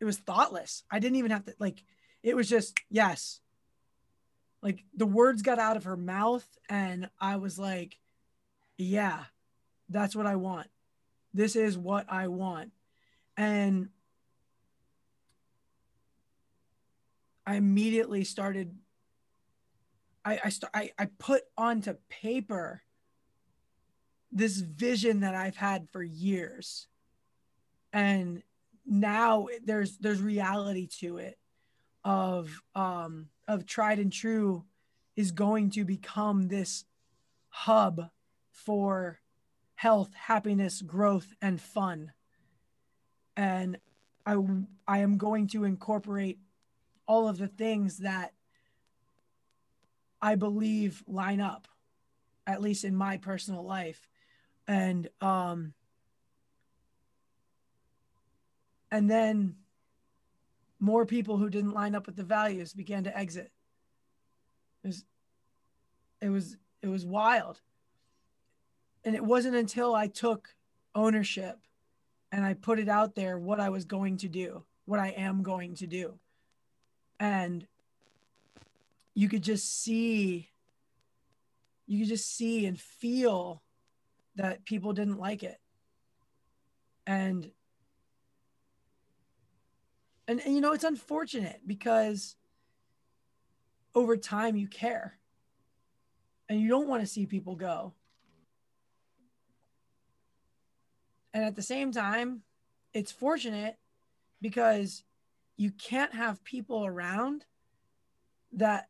it 0.00 0.04
was 0.04 0.18
thoughtless. 0.18 0.84
I 0.90 0.98
didn't 0.98 1.16
even 1.16 1.30
have 1.30 1.44
to 1.44 1.54
like 1.58 1.84
it 2.22 2.34
was 2.34 2.48
just 2.48 2.78
yes. 2.90 3.40
Like 4.62 4.84
the 4.94 5.06
words 5.06 5.42
got 5.42 5.58
out 5.58 5.76
of 5.76 5.84
her 5.84 5.96
mouth 5.96 6.46
and 6.68 7.10
I 7.20 7.36
was 7.36 7.58
like 7.58 7.98
yeah, 8.78 9.24
that's 9.88 10.16
what 10.16 10.26
I 10.26 10.36
want. 10.36 10.68
This 11.34 11.56
is 11.56 11.78
what 11.78 12.06
I 12.10 12.28
want. 12.28 12.72
And 13.36 13.88
I 17.46 17.56
immediately 17.56 18.24
started 18.24 18.76
I 20.24 20.40
I, 20.44 20.48
st- 20.48 20.70
I 20.74 20.90
I 20.98 21.06
put 21.18 21.42
onto 21.56 21.94
paper 22.08 22.82
this 24.30 24.58
vision 24.58 25.20
that 25.20 25.34
I've 25.34 25.56
had 25.56 25.88
for 25.90 26.02
years. 26.02 26.86
And 27.92 28.42
now 28.86 29.48
there's 29.64 29.98
there's 29.98 30.20
reality 30.20 30.88
to 31.00 31.18
it 31.18 31.38
of 32.04 32.62
um 32.74 33.28
of 33.46 33.66
tried 33.66 33.98
and 33.98 34.12
true 34.12 34.64
is 35.16 35.30
going 35.30 35.70
to 35.70 35.84
become 35.84 36.48
this 36.48 36.84
hub 37.48 38.10
for 38.50 39.20
health 39.74 40.12
happiness 40.14 40.82
growth 40.82 41.34
and 41.40 41.60
fun. 41.60 42.12
And 43.36 43.78
i 44.24 44.36
i 44.86 44.98
am 44.98 45.16
going 45.16 45.48
to 45.48 45.64
incorporate 45.64 46.38
all 47.06 47.28
of 47.28 47.38
the 47.38 47.48
things 47.48 47.98
that 47.98 48.32
i 50.20 50.36
believe 50.36 51.02
line 51.08 51.40
up 51.40 51.66
at 52.46 52.60
least 52.60 52.84
in 52.84 52.94
my 52.94 53.16
personal 53.16 53.64
life. 53.64 54.08
And 54.66 55.08
um 55.20 55.74
and 58.90 59.10
then 59.10 59.56
more 60.82 61.06
people 61.06 61.36
who 61.36 61.48
didn't 61.48 61.70
line 61.70 61.94
up 61.94 62.06
with 62.06 62.16
the 62.16 62.24
values 62.24 62.74
began 62.74 63.04
to 63.04 63.16
exit. 63.16 63.52
It 64.82 64.88
was 64.88 65.04
it 66.20 66.28
was 66.28 66.56
it 66.82 66.88
was 66.88 67.06
wild. 67.06 67.60
And 69.04 69.14
it 69.14 69.24
wasn't 69.24 69.54
until 69.54 69.94
i 69.94 70.08
took 70.08 70.54
ownership 70.94 71.58
and 72.32 72.44
i 72.44 72.54
put 72.54 72.80
it 72.80 72.88
out 72.88 73.14
there 73.14 73.38
what 73.38 73.60
i 73.60 73.68
was 73.68 73.84
going 73.84 74.16
to 74.18 74.28
do 74.28 74.64
what 74.84 74.98
i 74.98 75.08
am 75.10 75.44
going 75.44 75.76
to 75.76 75.86
do. 75.86 76.18
And 77.20 77.64
you 79.14 79.28
could 79.28 79.42
just 79.42 79.82
see 79.82 80.50
you 81.86 82.00
could 82.00 82.08
just 82.08 82.36
see 82.36 82.66
and 82.66 82.78
feel 82.78 83.62
that 84.34 84.64
people 84.64 84.92
didn't 84.92 85.18
like 85.18 85.44
it. 85.44 85.60
And 87.06 87.52
and, 90.32 90.40
and 90.40 90.54
you 90.54 90.62
know 90.62 90.72
it's 90.72 90.82
unfortunate 90.82 91.60
because 91.66 92.36
over 93.94 94.16
time 94.16 94.56
you 94.56 94.66
care 94.66 95.18
and 96.48 96.58
you 96.58 96.68
don't 96.68 96.88
want 96.88 97.02
to 97.02 97.06
see 97.06 97.26
people 97.26 97.54
go. 97.54 97.92
And 101.34 101.44
at 101.44 101.54
the 101.54 101.62
same 101.62 101.92
time 101.92 102.42
it's 102.94 103.12
fortunate 103.12 103.76
because 104.40 105.04
you 105.58 105.70
can't 105.70 106.14
have 106.14 106.42
people 106.44 106.86
around 106.86 107.44
that 108.54 108.88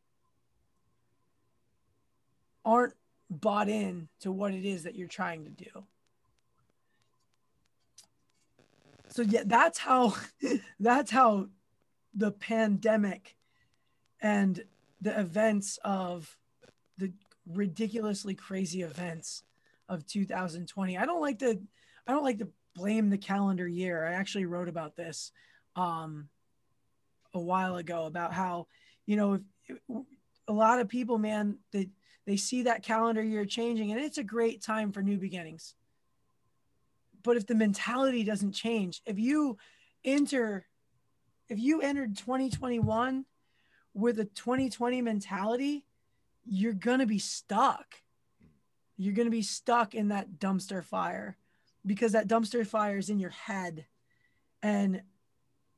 aren't 2.64 2.94
bought 3.28 3.68
in 3.68 4.08
to 4.20 4.30
what 4.30 4.54
it 4.54 4.64
is 4.64 4.84
that 4.84 4.94
you're 4.94 5.08
trying 5.08 5.42
to 5.44 5.50
do 5.50 5.84
so 9.12 9.22
yeah 9.22 9.42
that's 9.46 9.78
how 9.78 10.14
that's 10.80 11.10
how 11.10 11.46
the 12.14 12.30
pandemic 12.30 13.36
and 14.20 14.64
the 15.00 15.18
events 15.18 15.78
of 15.84 16.36
the 16.98 17.12
ridiculously 17.46 18.34
crazy 18.34 18.82
events 18.82 19.42
of 19.88 20.06
2020 20.06 20.96
i 20.96 21.04
don't 21.04 21.20
like 21.20 21.38
to 21.38 21.60
i 22.06 22.12
don't 22.12 22.24
like 22.24 22.38
to 22.38 22.48
blame 22.74 23.10
the 23.10 23.18
calendar 23.18 23.66
year. 23.66 24.06
I 24.06 24.12
actually 24.12 24.46
wrote 24.46 24.68
about 24.68 24.96
this 24.96 25.32
um 25.74 26.28
a 27.34 27.40
while 27.40 27.76
ago 27.76 28.04
about 28.04 28.32
how 28.32 28.66
you 29.06 29.16
know 29.16 29.40
if, 29.66 29.78
a 30.48 30.52
lot 30.52 30.80
of 30.80 30.88
people 30.88 31.18
man 31.18 31.56
they 31.72 31.88
they 32.26 32.36
see 32.36 32.64
that 32.64 32.82
calendar 32.82 33.22
year 33.22 33.46
changing 33.46 33.90
and 33.90 34.00
it's 34.00 34.18
a 34.18 34.22
great 34.22 34.60
time 34.62 34.92
for 34.92 35.02
new 35.02 35.16
beginnings 35.16 35.74
but 37.22 37.36
if 37.36 37.46
the 37.46 37.54
mentality 37.54 38.24
doesn't 38.24 38.52
change, 38.52 39.02
if 39.06 39.18
you 39.18 39.58
enter, 40.04 40.66
if 41.48 41.58
you 41.58 41.80
entered 41.80 42.16
2021 42.16 43.24
with 43.94 44.18
a 44.18 44.24
2020 44.24 45.02
mentality, 45.02 45.84
you're 46.44 46.72
to 47.00 47.06
be 47.06 47.18
stuck. 47.18 47.96
You're 48.96 49.14
to 49.26 49.30
be 49.30 49.42
stuck 49.42 49.94
in 49.94 50.08
that 50.08 50.38
dumpster 50.38 50.84
fire 50.84 51.36
because 51.84 52.12
that 52.12 52.28
dumpster 52.28 52.66
fire 52.66 52.98
is 52.98 53.10
in 53.10 53.18
your 53.18 53.30
head. 53.30 53.86
And 54.62 55.02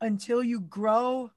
until 0.00 0.42
you 0.42 0.60
grow 0.60 1.30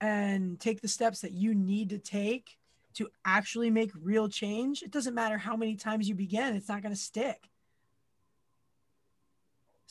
and 0.00 0.58
take 0.60 0.80
the 0.80 0.88
steps 0.88 1.20
that 1.20 1.32
you 1.32 1.54
need 1.54 1.90
to 1.90 1.98
take 1.98 2.58
to 2.94 3.08
actually 3.24 3.70
make 3.70 3.90
real 4.00 4.28
change, 4.28 4.82
it 4.82 4.90
doesn't 4.90 5.14
matter 5.14 5.38
how 5.38 5.56
many 5.56 5.76
times 5.76 6.08
you 6.08 6.14
begin, 6.14 6.54
it's 6.54 6.68
not 6.68 6.82
going 6.82 6.94
to 6.94 7.00
stick. 7.00 7.48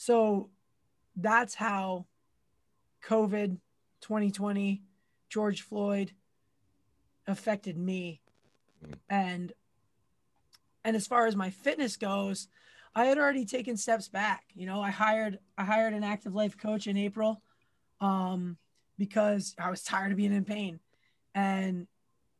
So 0.02 0.50
that's 1.14 1.54
how 1.54 2.06
COVID 3.04 3.58
2020, 4.00 4.82
George 5.28 5.62
Floyd 5.62 6.10
affected 7.28 7.78
me. 7.78 8.20
Mm. 8.84 8.94
And 9.08 9.52
and 10.84 10.96
as 10.96 11.06
far 11.06 11.28
as 11.28 11.36
my 11.36 11.50
fitness 11.50 11.96
goes, 11.96 12.48
I 12.96 13.04
had 13.04 13.16
already 13.16 13.44
taken 13.44 13.76
steps 13.76 14.08
back. 14.08 14.42
You 14.54 14.66
know, 14.66 14.80
I 14.80 14.90
hired 14.90 15.38
I 15.56 15.62
hired 15.62 15.94
an 15.94 16.02
active 16.02 16.34
life 16.34 16.58
coach 16.58 16.88
in 16.88 16.96
April 16.96 17.40
um, 18.00 18.56
because 18.98 19.54
I 19.56 19.70
was 19.70 19.82
tired 19.84 20.10
of 20.10 20.16
being 20.16 20.34
in 20.34 20.44
pain. 20.44 20.80
And 21.32 21.86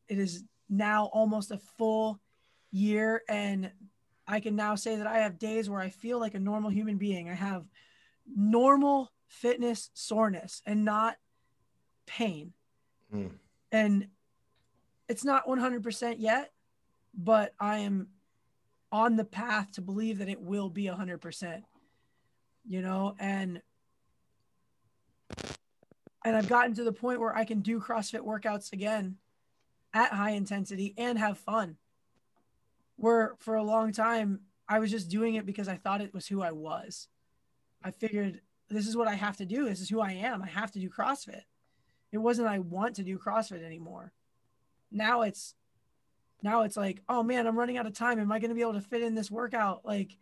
it 0.09 0.19
is 0.19 0.43
now 0.69 1.05
almost 1.13 1.49
a 1.49 1.59
full 1.77 2.19
year 2.71 3.21
and 3.29 3.71
I 4.27 4.39
can 4.39 4.55
now 4.55 4.75
say 4.75 4.95
that 4.95 5.07
I 5.07 5.19
have 5.19 5.37
days 5.37 5.69
where 5.69 5.81
I 5.81 5.89
feel 5.89 6.19
like 6.19 6.33
a 6.33 6.39
normal 6.39 6.69
human 6.69 6.97
being. 6.97 7.29
I 7.29 7.33
have 7.33 7.65
normal 8.35 9.11
fitness 9.27 9.89
soreness 9.93 10.61
and 10.65 10.85
not 10.85 11.17
pain. 12.05 12.53
Mm. 13.13 13.31
And 13.71 14.07
it's 15.09 15.25
not 15.25 15.45
100% 15.45 16.15
yet, 16.19 16.51
but 17.13 17.53
I 17.59 17.79
am 17.79 18.07
on 18.91 19.15
the 19.15 19.25
path 19.25 19.73
to 19.73 19.81
believe 19.81 20.19
that 20.19 20.29
it 20.29 20.39
will 20.39 20.69
be 20.69 20.85
100%. 20.85 21.63
You 22.65 22.81
know, 22.81 23.15
and 23.19 23.61
and 26.25 26.37
I've 26.37 26.47
gotten 26.47 26.73
to 26.75 26.85
the 26.85 26.93
point 26.93 27.19
where 27.19 27.35
I 27.35 27.43
can 27.43 27.59
do 27.59 27.81
CrossFit 27.81 28.21
workouts 28.21 28.71
again 28.71 29.17
at 29.93 30.13
high 30.13 30.31
intensity 30.31 30.93
and 30.97 31.19
have 31.19 31.37
fun 31.37 31.75
where 32.97 33.35
for 33.39 33.55
a 33.55 33.63
long 33.63 33.91
time 33.91 34.41
I 34.67 34.79
was 34.79 34.91
just 34.91 35.09
doing 35.09 35.35
it 35.35 35.45
because 35.45 35.67
I 35.67 35.75
thought 35.75 36.01
it 36.01 36.13
was 36.13 36.27
who 36.27 36.41
I 36.41 36.51
was. 36.51 37.07
I 37.83 37.91
figured 37.91 38.41
this 38.69 38.87
is 38.87 38.95
what 38.95 39.07
I 39.07 39.15
have 39.15 39.37
to 39.37 39.45
do. 39.45 39.65
This 39.65 39.81
is 39.81 39.89
who 39.89 39.99
I 39.99 40.11
am. 40.13 40.41
I 40.41 40.47
have 40.47 40.71
to 40.71 40.79
do 40.79 40.89
CrossFit. 40.89 41.41
It 42.11 42.17
wasn't 42.17 42.47
I 42.47 42.59
want 42.59 42.95
to 42.95 43.03
do 43.03 43.17
CrossFit 43.17 43.63
anymore. 43.63 44.13
Now 44.91 45.23
it's 45.23 45.55
now 46.41 46.63
it's 46.63 46.77
like, 46.77 47.01
oh 47.07 47.23
man, 47.23 47.47
I'm 47.47 47.57
running 47.57 47.77
out 47.77 47.87
of 47.87 47.93
time. 47.93 48.19
Am 48.19 48.31
I 48.31 48.39
going 48.39 48.49
to 48.49 48.55
be 48.55 48.61
able 48.61 48.73
to 48.73 48.81
fit 48.81 49.01
in 49.01 49.15
this 49.15 49.31
workout? 49.31 49.85
Like 49.85 50.17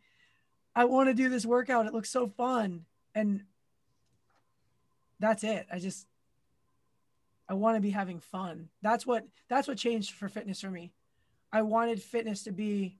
I 0.76 0.86
want 0.86 1.10
to 1.10 1.14
do 1.14 1.30
this 1.30 1.46
workout. 1.46 1.86
It 1.86 1.94
looks 1.94 2.10
so 2.10 2.28
fun. 2.28 2.86
And 3.14 3.44
that's 5.20 5.44
it. 5.44 5.68
I 5.72 5.80
just 5.80 6.08
I 7.50 7.54
want 7.54 7.76
to 7.76 7.82
be 7.82 7.90
having 7.90 8.20
fun. 8.20 8.70
That's 8.82 9.06
what 9.06 9.26
that's 9.50 9.68
what 9.68 9.78
changed 9.78 10.14
for 10.14 10.30
fitness 10.30 10.62
for 10.62 10.72
me. 10.72 10.94
I 11.54 11.62
wanted 11.62 12.02
fitness 12.02 12.44
to 12.44 12.52
be 12.52 12.98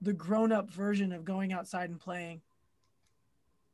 the 0.00 0.12
grown 0.12 0.52
up 0.52 0.70
version 0.70 1.12
of 1.12 1.24
going 1.24 1.52
outside 1.52 1.90
and 1.90 2.00
playing. 2.00 2.42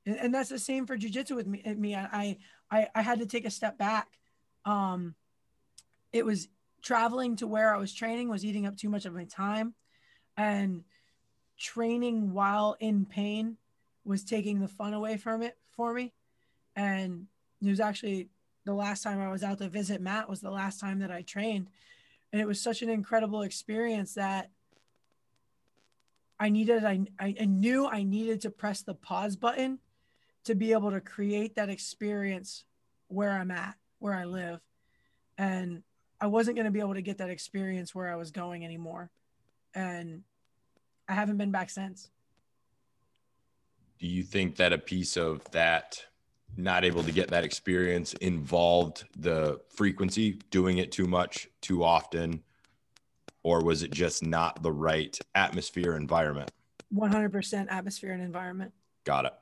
And, 0.07 0.16
and 0.16 0.34
that's 0.34 0.49
the 0.49 0.59
same 0.59 0.86
for 0.86 0.97
jujitsu 0.97 1.36
with 1.36 1.47
me. 1.47 1.62
me 1.76 1.95
I, 1.95 2.38
I, 2.70 2.88
I 2.95 3.03
had 3.03 3.18
to 3.18 3.26
take 3.26 3.45
a 3.45 3.51
step 3.51 3.76
back. 3.78 4.09
Um, 4.64 5.14
it 6.12 6.24
was 6.24 6.49
traveling 6.82 7.36
to 7.36 7.47
where 7.47 7.74
I 7.74 7.78
was 7.78 7.93
training 7.95 8.28
was 8.28 8.45
eating 8.45 8.66
up 8.66 8.76
too 8.76 8.88
much 8.88 9.05
of 9.05 9.14
my 9.14 9.24
time 9.24 9.74
and 10.36 10.84
training 11.59 12.32
while 12.32 12.76
in 12.80 13.07
pain 13.07 13.57
was 14.05 14.24
taking 14.24 14.61
the 14.61 14.68
fun 14.68 14.95
away 14.95 15.16
from 15.16 15.43
it 15.43 15.57
for 15.70 15.93
me. 15.95 16.12
And 16.74 17.26
it 17.61 17.68
was 17.68 17.80
actually 17.80 18.30
the 18.64 18.74
last 18.74 19.03
time 19.03 19.20
I 19.20 19.30
was 19.30 19.43
out 19.43 19.59
to 19.59 19.68
visit 19.68 20.01
Matt 20.01 20.28
was 20.28 20.40
the 20.40 20.51
last 20.51 20.80
time 20.80 21.01
that 21.01 21.11
I 21.11 21.22
trained 21.22 21.68
and 22.33 22.41
it 22.41 22.47
was 22.47 22.61
such 22.61 22.83
an 22.83 22.89
incredible 22.89 23.43
experience 23.43 24.14
that 24.14 24.51
I 26.41 26.49
needed 26.49 26.85
I, 26.85 27.07
I 27.20 27.45
knew 27.45 27.87
I 27.87 28.03
needed 28.03 28.41
to 28.43 28.51
press 28.51 28.83
the 28.83 28.95
pause 28.95 29.37
button 29.37 29.78
to 30.45 30.55
be 30.55 30.72
able 30.72 30.91
to 30.91 31.01
create 31.01 31.55
that 31.57 31.68
experience 31.68 32.64
where 33.09 33.30
I'm 33.30 33.51
at, 33.51 33.76
where 33.99 34.14
I 34.14 34.24
live. 34.24 34.61
And 35.39 35.83
I 36.20 36.26
wasn't 36.26 36.57
going 36.57 36.64
to 36.64 36.70
be 36.70 36.80
able 36.80 36.95
to 36.95 37.03
get 37.03 37.18
that 37.18 37.30
experience 37.30 37.95
where 37.95 38.11
I 38.11 38.16
was 38.16 38.30
going 38.30 38.64
anymore. 38.64 39.11
And 39.74 40.22
I 41.09 41.14
haven't 41.14 41.37
been 41.37 41.51
back 41.51 41.70
since. 41.70 42.11
Do 43.99 44.07
you 44.07 44.22
think 44.22 44.57
that 44.57 44.72
a 44.72 44.78
piece 44.78 45.16
of 45.16 45.49
that 45.53 46.05
not 46.57 46.84
able 46.84 47.03
to 47.03 47.12
get 47.12 47.28
that 47.30 47.44
experience 47.44 48.12
involved 48.14 49.05
the 49.16 49.61
frequency, 49.68 50.38
doing 50.50 50.78
it 50.78 50.92
too 50.92 51.07
much, 51.07 51.48
too 51.61 51.82
often, 51.82 52.42
or 53.42 53.62
was 53.64 53.82
it 53.82 53.90
just 53.90 54.22
not 54.22 54.62
the 54.62 54.72
right 54.72 55.18
atmosphere 55.34 55.96
environment? 55.96 56.50
100% 56.94 57.66
atmosphere 57.70 58.12
and 58.12 58.22
environment. 58.22 58.72
Got 59.05 59.26
it. 59.26 59.32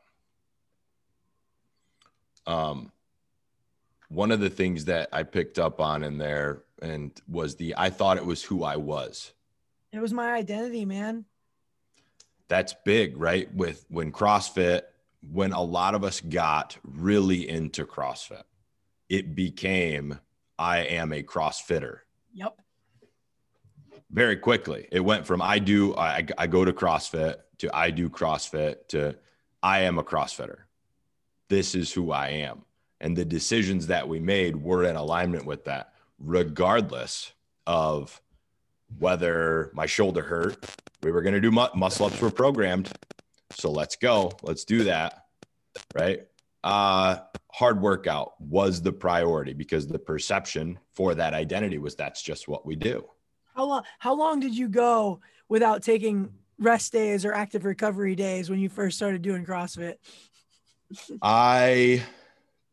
Um, 2.46 2.92
one 4.08 4.30
of 4.30 4.40
the 4.40 4.50
things 4.50 4.86
that 4.86 5.08
I 5.12 5.22
picked 5.22 5.58
up 5.58 5.80
on 5.80 6.02
in 6.02 6.18
there 6.18 6.62
and 6.82 7.12
was 7.28 7.56
the 7.56 7.74
I 7.76 7.90
thought 7.90 8.16
it 8.16 8.24
was 8.24 8.42
who 8.42 8.64
I 8.64 8.76
was. 8.76 9.32
It 9.92 10.00
was 10.00 10.12
my 10.12 10.32
identity, 10.32 10.84
man. 10.84 11.24
That's 12.48 12.74
big, 12.84 13.16
right? 13.16 13.52
With 13.54 13.84
when 13.88 14.11
CrossFit, 14.11 14.82
when 15.23 15.53
a 15.53 15.62
lot 15.62 15.95
of 15.95 16.05
us 16.05 16.21
got 16.21 16.77
really 16.83 17.49
into 17.49 17.85
CrossFit, 17.85 18.43
it 19.09 19.35
became 19.35 20.18
I 20.59 20.79
am 20.81 21.12
a 21.12 21.23
CrossFitter. 21.23 21.99
Yep. 22.35 22.57
Very 24.11 24.37
quickly, 24.37 24.89
it 24.91 25.01
went 25.01 25.27
from 25.27 25.41
I 25.41 25.59
do 25.59 25.95
I, 25.97 26.27
I 26.37 26.47
go 26.47 26.64
to 26.64 26.73
CrossFit 26.73 27.37
to 27.59 27.75
I 27.75 27.91
do 27.91 28.09
CrossFit 28.09 28.89
to 28.89 29.16
I 29.62 29.81
am 29.81 29.99
a 29.99 30.05
CrossFitter. 30.05 30.61
This 31.49 31.75
is 31.75 31.93
who 31.93 32.12
I 32.12 32.29
am. 32.29 32.64
And 33.01 33.16
the 33.16 33.25
decisions 33.25 33.87
that 33.87 34.09
we 34.09 34.21
made 34.21 34.57
were 34.57 34.85
in 34.85 34.97
alignment 34.97 35.47
with 35.47 35.64
that, 35.64 35.95
regardless 36.18 37.33
of 37.66 38.21
whether 38.99 39.71
my 39.75 39.87
shoulder 39.87 40.23
hurt. 40.23 40.64
We 41.03 41.12
were 41.12 41.23
going 41.23 41.35
to 41.35 41.41
do 41.41 41.51
mu- 41.51 41.68
muscle 41.75 42.07
ups 42.07 42.21
were 42.21 42.31
programmed. 42.31 42.91
So 43.53 43.70
let's 43.70 43.96
go. 43.96 44.32
Let's 44.42 44.64
do 44.64 44.84
that. 44.84 45.24
Right. 45.94 46.26
Uh, 46.62 47.18
hard 47.53 47.80
workout 47.80 48.40
was 48.40 48.82
the 48.82 48.92
priority 48.92 49.53
because 49.53 49.86
the 49.86 49.98
perception 49.98 50.78
for 50.92 51.14
that 51.14 51.34
identity 51.34 51.78
was 51.78 51.94
that's 51.94 52.22
just 52.22 52.48
what 52.48 52.66
we 52.66 52.76
do. 52.76 53.05
How 53.55 53.64
long 53.64 53.82
how 53.98 54.14
long 54.14 54.40
did 54.40 54.57
you 54.57 54.68
go 54.68 55.20
without 55.48 55.82
taking 55.82 56.30
rest 56.59 56.92
days 56.92 57.24
or 57.24 57.32
active 57.32 57.64
recovery 57.64 58.14
days 58.14 58.51
when 58.51 58.61
you 58.61 58.68
first 58.68 58.96
started 58.96 59.22
doing 59.22 59.44
CrossFit? 59.44 59.94
I 61.22 62.05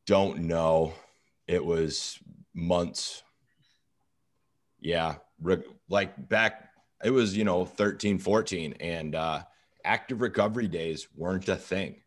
don't 0.06 0.40
know. 0.40 0.94
It 1.48 1.64
was 1.64 2.20
months. 2.54 3.24
Yeah. 4.80 5.16
Like 5.90 6.30
back, 6.30 6.70
it 7.04 7.12
was, 7.12 7.38
you 7.38 7.44
know, 7.44 7.66
13, 7.66 8.18
14, 8.18 8.74
and 8.80 9.16
uh, 9.16 9.44
active 9.84 10.22
recovery 10.22 10.68
days 10.68 11.08
weren't 11.16 11.48
a 11.50 11.56
thing. 11.56 12.02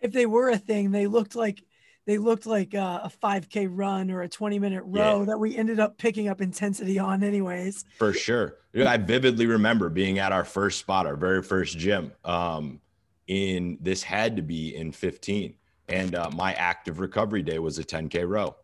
If 0.00 0.12
they 0.12 0.26
were 0.26 0.48
a 0.50 0.58
thing, 0.58 0.90
they 0.92 1.06
looked 1.06 1.34
like 1.34 1.62
they 2.06 2.16
looked 2.18 2.46
like 2.46 2.74
uh, 2.74 3.00
a 3.04 3.10
5k 3.22 3.68
run 3.70 4.10
or 4.10 4.22
a 4.22 4.28
20 4.28 4.58
minute 4.58 4.82
row 4.86 5.20
Yeah. 5.20 5.24
that 5.26 5.38
we 5.38 5.54
ended 5.56 5.78
up 5.78 5.98
picking 5.98 6.28
up 6.28 6.40
intensity 6.40 6.98
on 6.98 7.22
anyways 7.22 7.84
For 7.98 8.12
sure. 8.12 8.56
I 8.74 8.96
vividly 8.96 9.46
remember 9.46 9.88
being 9.90 10.18
at 10.18 10.32
our 10.32 10.44
first 10.44 10.78
spot, 10.78 11.06
our 11.06 11.16
very 11.16 11.42
first 11.42 11.76
gym. 11.78 12.12
Um, 12.24 12.80
in 13.26 13.78
this 13.80 14.02
had 14.02 14.36
to 14.36 14.42
be 14.42 14.74
in 14.74 14.90
15, 14.90 15.54
and 15.88 16.14
uh, 16.14 16.30
my 16.32 16.52
active 16.54 16.98
recovery 16.98 17.42
day 17.42 17.58
was 17.60 17.78
a 17.78 17.84
10k 17.84 18.26
row. 18.28 18.56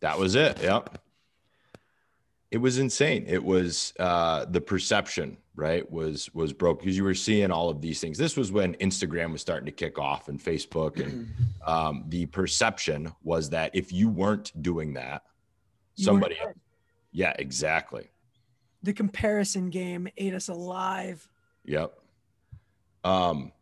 That 0.00 0.18
was 0.18 0.34
it. 0.34 0.60
Yep. 0.62 0.98
It 2.52 2.58
was 2.58 2.78
insane. 2.78 3.24
It 3.26 3.42
was 3.42 3.92
uh, 3.98 4.44
the 4.44 4.60
perception, 4.60 5.38
right? 5.56 5.90
Was 5.90 6.32
was 6.34 6.52
broke 6.52 6.80
because 6.80 6.96
you 6.96 7.02
were 7.02 7.14
seeing 7.14 7.50
all 7.50 7.68
of 7.68 7.80
these 7.80 8.00
things. 8.00 8.16
This 8.18 8.36
was 8.36 8.52
when 8.52 8.74
Instagram 8.74 9.32
was 9.32 9.40
starting 9.40 9.66
to 9.66 9.72
kick 9.72 9.98
off 9.98 10.28
and 10.28 10.38
Facebook, 10.38 11.00
and 11.02 11.32
um, 11.66 12.04
the 12.08 12.26
perception 12.26 13.12
was 13.24 13.50
that 13.50 13.74
if 13.74 13.90
you 13.90 14.08
weren't 14.08 14.52
doing 14.62 14.92
that, 14.94 15.22
You 15.96 16.04
somebody. 16.04 16.36
Yeah, 17.10 17.34
exactly. 17.38 18.10
the 18.82 18.92
comparison 18.92 19.70
game 19.70 20.08
ate 20.16 20.34
us 20.34 20.48
alive 20.48 21.28
Yep. 21.64 21.98
Um, 23.04 23.52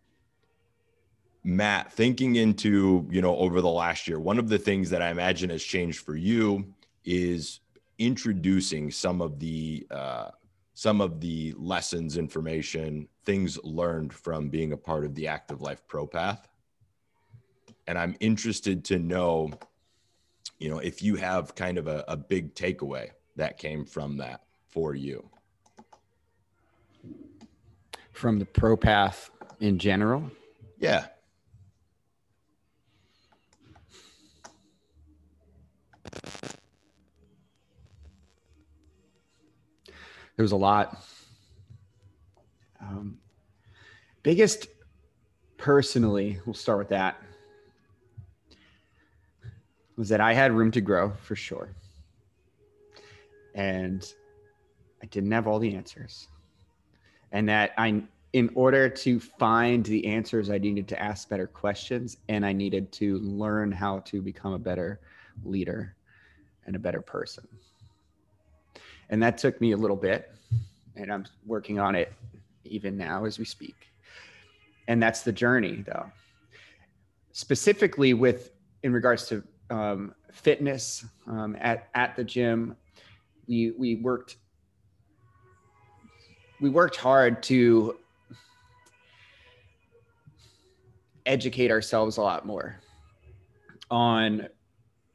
Matt, 1.43 1.93
thinking 1.93 2.37
into, 2.37 3.07
you 3.11 3.23
know, 3.23 3.37
over 3.37 3.61
the 3.61 3.69
last 3.69 4.07
year, 4.07 4.21
one 4.21 4.39
of 4.39 4.49
the 4.49 4.59
things 4.59 4.91
that 4.91 5.03
I 5.03 5.11
imagine 5.11 5.51
has 5.51 5.63
changed 5.63 6.01
for 6.01 6.15
you 6.15 6.75
is 7.05 7.61
introducing 8.01 8.91
some 8.91 9.23
of 9.23 9.39
the 9.39 9.87
uh, 9.91 10.31
some 10.75 11.01
of 11.01 11.21
the 11.21 11.55
lessons, 11.57 12.17
information, 12.17 13.07
things 13.25 13.59
learned 13.63 14.13
from 14.13 14.49
being 14.49 14.73
a 14.73 14.77
part 14.77 15.05
of 15.05 15.15
the 15.15 15.29
Active 15.29 15.61
Life 15.61 15.83
Pro 15.87 16.07
Path. 16.07 16.49
And 17.87 17.99
I'm 17.99 18.17
interested 18.19 18.85
to 18.87 18.99
know, 18.99 19.51
you 20.59 20.71
know, 20.71 20.79
if 20.79 21.03
you 21.03 21.17
have 21.17 21.55
kind 21.55 21.77
of 21.77 21.87
a, 21.87 22.05
a 22.09 22.17
big 22.17 22.55
takeaway 22.55 23.11
that 23.37 23.59
came 23.59 23.85
from 23.85 24.17
that 24.17 24.43
for 24.69 24.95
you. 24.95 25.29
from 28.21 28.39
the 28.39 28.45
pro 28.45 28.77
path 28.77 29.31
in 29.61 29.79
general. 29.79 30.31
Yeah. 30.79 31.07
There 40.41 40.45
was 40.45 40.53
a 40.53 40.57
lot. 40.57 40.97
Um, 42.81 43.19
biggest 44.23 44.69
personally, 45.59 46.41
we'll 46.47 46.55
start 46.55 46.79
with 46.79 46.89
that, 46.89 47.23
was 49.99 50.09
that 50.09 50.23
I 50.23 50.33
had 50.33 50.53
room 50.53 50.71
to 50.71 50.81
grow 50.81 51.13
for 51.25 51.37
sure. 51.37 51.75
And 53.55 54.11
I 55.03 55.07
didn't 55.09 55.31
have 55.31 55.47
all 55.47 55.59
the 55.59 55.75
answers. 55.75 56.29
And 57.33 57.47
that 57.51 57.73
I, 57.77 58.03
in 58.33 58.51
order 58.55 58.89
to 58.89 59.21
find 59.21 59.85
the 59.85 60.07
answers, 60.07 60.49
I 60.49 60.57
needed 60.57 60.89
to 60.89 60.99
ask 60.99 61.29
better 61.29 61.49
questions 61.49 62.17
and 62.31 62.47
I 62.47 62.55
needed 62.55 62.93
to 62.93 63.19
learn 63.19 63.73
how 63.73 63.99
to 64.07 64.23
become 64.23 64.55
a 64.55 64.59
better 64.59 65.01
leader 65.45 65.97
and 66.65 66.75
a 66.77 66.79
better 66.79 67.03
person. 67.03 67.47
And 69.11 69.23
that 69.23 69.39
took 69.39 69.61
me 69.61 69.73
a 69.73 69.77
little 69.77 69.97
bit, 69.97 70.33
and 70.97 71.13
I'm 71.13 71.27
working 71.45 71.79
on 71.79 71.95
it 71.95 72.13
even 72.65 72.97
now 72.97 73.25
as 73.25 73.39
we 73.39 73.45
speak. 73.45 73.75
And 74.89 75.03
that's 75.03 75.23
the 75.23 75.33
journey, 75.33 75.85
though. 75.87 76.07
Specifically, 77.33 78.15
with 78.15 78.53
in 78.83 78.93
regards 78.93 79.29
to 79.29 79.43
um, 79.69 80.15
fitness 80.33 81.05
um, 81.27 81.57
at 81.61 81.89
at 81.95 82.17
the 82.17 82.25
gym, 82.25 82.77
we 83.49 83.73
we 83.73 83.97
worked 83.97 84.37
we 86.61 86.71
worked 86.71 86.97
hard 86.97 87.43
to 87.45 87.97
educate 91.27 91.71
ourselves 91.71 92.17
a 92.17 92.23
lot 92.23 92.47
more 92.47 92.81
on 93.91 94.49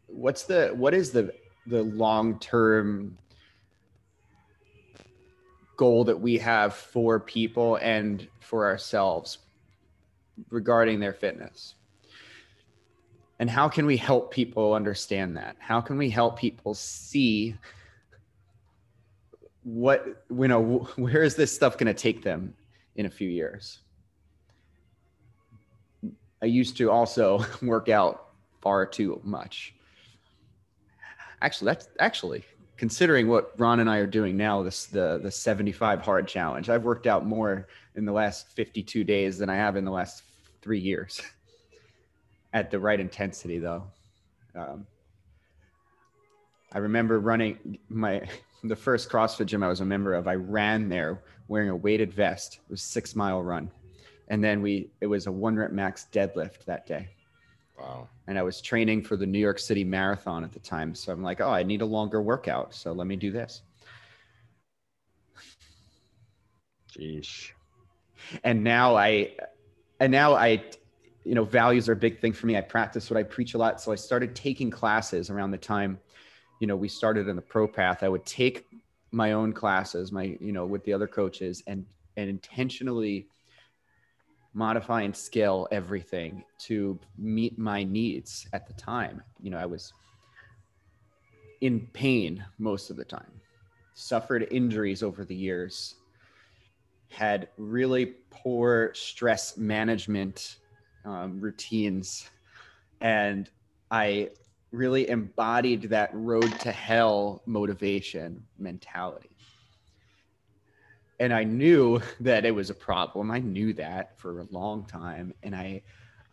what's 0.07 0.43
the 0.43 0.69
what 0.75 0.93
is 0.93 1.11
the 1.11 1.33
the 1.67 1.83
long 1.83 2.37
term 2.39 3.17
goal 5.77 6.03
that 6.05 6.19
we 6.19 6.37
have 6.37 6.73
for 6.73 7.19
people 7.19 7.77
and 7.77 8.27
for 8.39 8.65
ourselves 8.65 9.39
regarding 10.49 10.99
their 10.99 11.13
fitness. 11.13 11.75
And 13.39 13.49
how 13.49 13.67
can 13.67 13.85
we 13.85 13.97
help 13.97 14.31
people 14.31 14.73
understand 14.73 15.35
that? 15.37 15.57
How 15.59 15.81
can 15.81 15.97
we 15.97 16.09
help 16.09 16.39
people 16.39 16.73
see 16.73 17.55
what 19.63 20.23
you 20.29 20.47
know 20.47 20.87
where 20.95 21.23
is 21.23 21.35
this 21.35 21.53
stuff 21.53 21.77
going 21.77 21.93
to 21.93 21.99
take 21.99 22.23
them 22.23 22.53
in 22.95 23.05
a 23.07 23.09
few 23.09 23.29
years? 23.29 23.79
I 26.41 26.45
used 26.45 26.77
to 26.77 26.91
also 26.91 27.43
work 27.61 27.89
out 27.89 28.29
far 28.61 28.85
too 28.85 29.19
much. 29.23 29.75
Actually 31.41 31.65
that's 31.65 31.89
actually 31.99 32.45
considering 32.77 33.27
what 33.27 33.57
ron 33.59 33.79
and 33.79 33.89
i 33.89 33.97
are 33.97 34.07
doing 34.07 34.35
now 34.35 34.61
this 34.63 34.85
the 34.85 35.19
the 35.23 35.31
75 35.31 36.01
hard 36.01 36.27
challenge 36.27 36.69
i've 36.69 36.83
worked 36.83 37.07
out 37.07 37.25
more 37.25 37.67
in 37.95 38.05
the 38.05 38.11
last 38.11 38.49
52 38.55 39.03
days 39.03 39.37
than 39.37 39.49
i 39.49 39.55
have 39.55 39.75
in 39.75 39.85
the 39.85 39.91
last 39.91 40.23
three 40.61 40.79
years 40.79 41.21
at 42.53 42.71
the 42.71 42.79
right 42.79 42.99
intensity 42.99 43.59
though 43.59 43.83
um, 44.55 44.85
i 46.73 46.77
remember 46.77 47.19
running 47.19 47.77
my 47.89 48.21
the 48.67 48.75
first 48.75 49.09
CrossFit 49.09 49.45
gym 49.45 49.63
I 49.63 49.67
was 49.67 49.81
a 49.81 49.85
member 49.85 50.13
of, 50.13 50.27
I 50.27 50.35
ran 50.35 50.89
there 50.89 51.21
wearing 51.47 51.69
a 51.69 51.75
weighted 51.75 52.13
vest. 52.13 52.59
It 52.67 52.71
was 52.71 52.81
six 52.81 53.15
mile 53.15 53.41
run. 53.43 53.71
And 54.27 54.43
then 54.43 54.61
we, 54.61 54.89
it 55.01 55.07
was 55.07 55.27
a 55.27 55.31
one 55.31 55.55
rep 55.55 55.71
max 55.71 56.07
deadlift 56.11 56.65
that 56.65 56.87
day. 56.87 57.09
Wow. 57.77 58.07
And 58.27 58.37
I 58.37 58.43
was 58.43 58.61
training 58.61 59.03
for 59.03 59.17
the 59.17 59.25
New 59.25 59.39
York 59.39 59.59
City 59.59 59.83
Marathon 59.83 60.43
at 60.43 60.51
the 60.51 60.59
time. 60.59 60.95
So 60.95 61.11
I'm 61.11 61.21
like, 61.21 61.41
oh, 61.41 61.49
I 61.49 61.63
need 61.63 61.81
a 61.81 61.85
longer 61.85 62.21
workout. 62.21 62.73
So 62.73 62.91
let 62.93 63.07
me 63.07 63.15
do 63.15 63.31
this. 63.31 63.61
Jeez. 66.97 67.51
And 68.43 68.63
now 68.63 68.95
I, 68.95 69.35
and 69.99 70.11
now 70.11 70.33
I, 70.33 70.63
you 71.23 71.35
know, 71.35 71.43
values 71.43 71.89
are 71.89 71.93
a 71.93 71.97
big 71.97 72.19
thing 72.19 72.33
for 72.33 72.47
me. 72.47 72.57
I 72.57 72.61
practice 72.61 73.09
what 73.09 73.17
I 73.17 73.23
preach 73.23 73.53
a 73.53 73.57
lot. 73.57 73.81
So 73.81 73.91
I 73.91 73.95
started 73.95 74.35
taking 74.35 74.71
classes 74.71 75.29
around 75.29 75.51
the 75.51 75.57
time 75.57 75.99
you 76.59 76.67
know 76.67 76.75
we 76.75 76.87
started 76.87 77.27
in 77.27 77.35
the 77.35 77.41
pro 77.41 77.67
path 77.67 78.03
i 78.03 78.09
would 78.09 78.25
take 78.25 78.65
my 79.11 79.33
own 79.33 79.53
classes 79.53 80.11
my 80.11 80.37
you 80.39 80.51
know 80.51 80.65
with 80.65 80.83
the 80.83 80.93
other 80.93 81.07
coaches 81.07 81.63
and 81.67 81.85
and 82.17 82.29
intentionally 82.29 83.27
modify 84.55 85.01
and 85.01 85.15
scale 85.15 85.67
everything 85.69 86.43
to 86.57 86.97
meet 87.17 87.59
my 87.59 87.83
needs 87.83 88.47
at 88.53 88.65
the 88.65 88.73
time. 88.73 89.21
You 89.41 89.51
know, 89.51 89.57
I 89.57 89.65
was 89.65 89.93
in 91.59 91.87
pain 91.93 92.43
most 92.57 92.89
of 92.89 92.95
the 92.95 93.03
time, 93.03 93.41
suffered 93.93 94.47
injuries 94.51 95.03
over 95.03 95.25
the 95.25 95.35
years, 95.35 95.95
had 97.09 97.49
really 97.57 98.15
poor 98.29 98.91
stress 98.95 99.57
management 99.57 100.57
um, 101.03 101.39
routines, 101.39 102.29
and 103.01 103.49
I 103.91 104.29
really 104.71 105.09
embodied 105.09 105.83
that 105.83 106.11
road 106.13 106.59
to 106.61 106.71
hell 106.71 107.41
motivation 107.45 108.41
mentality. 108.57 109.34
And 111.19 111.33
I 111.33 111.43
knew 111.43 112.01
that 112.19 112.45
it 112.45 112.51
was 112.51 112.69
a 112.69 112.75
problem. 112.75 113.31
I 113.31 113.39
knew 113.39 113.73
that 113.73 114.19
for 114.19 114.41
a 114.41 114.47
long 114.51 114.85
time. 114.85 115.33
And 115.43 115.55
I, 115.55 115.81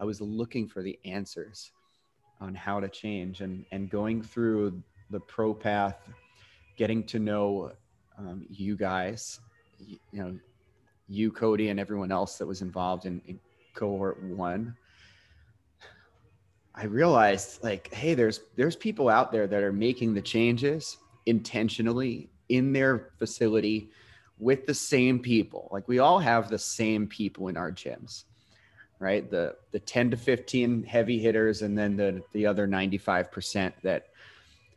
I 0.00 0.04
was 0.04 0.20
looking 0.20 0.68
for 0.68 0.82
the 0.82 0.98
answers 1.04 1.72
on 2.40 2.54
how 2.54 2.80
to 2.80 2.88
change 2.88 3.40
and, 3.40 3.64
and 3.70 3.88
going 3.88 4.22
through 4.22 4.82
the 5.10 5.20
pro 5.20 5.54
path, 5.54 5.96
getting 6.76 7.04
to 7.04 7.18
know 7.18 7.72
um, 8.18 8.46
you 8.50 8.76
guys, 8.76 9.40
you, 9.78 9.98
you, 10.10 10.22
know, 10.22 10.38
you, 11.08 11.30
Cody, 11.30 11.68
and 11.68 11.78
everyone 11.78 12.10
else 12.10 12.38
that 12.38 12.46
was 12.46 12.62
involved 12.62 13.06
in, 13.06 13.20
in 13.26 13.38
cohort 13.74 14.22
one 14.22 14.76
I 16.74 16.84
realized 16.84 17.62
like, 17.62 17.92
hey, 17.92 18.14
there's 18.14 18.40
there's 18.56 18.76
people 18.76 19.08
out 19.08 19.30
there 19.30 19.46
that 19.46 19.62
are 19.62 19.72
making 19.72 20.14
the 20.14 20.22
changes 20.22 20.96
intentionally 21.26 22.30
in 22.48 22.72
their 22.72 23.10
facility 23.18 23.90
with 24.42 24.66
the 24.66 24.74
same 24.74 25.18
people. 25.18 25.68
Like 25.72 25.88
we 25.88 25.98
all 25.98 26.18
have 26.18 26.48
the 26.48 26.58
same 26.58 27.06
people 27.06 27.48
in 27.48 27.56
our 27.56 27.72
gyms, 27.72 28.24
right? 28.98 29.30
The 29.30 29.56
the 29.70 29.80
10 29.80 30.10
to 30.10 30.16
15 30.16 30.84
heavy 30.84 31.18
hitters 31.18 31.62
and 31.62 31.76
then 31.76 31.96
the 31.96 32.22
the 32.32 32.46
other 32.46 32.66
95% 32.66 33.72
that 33.82 34.08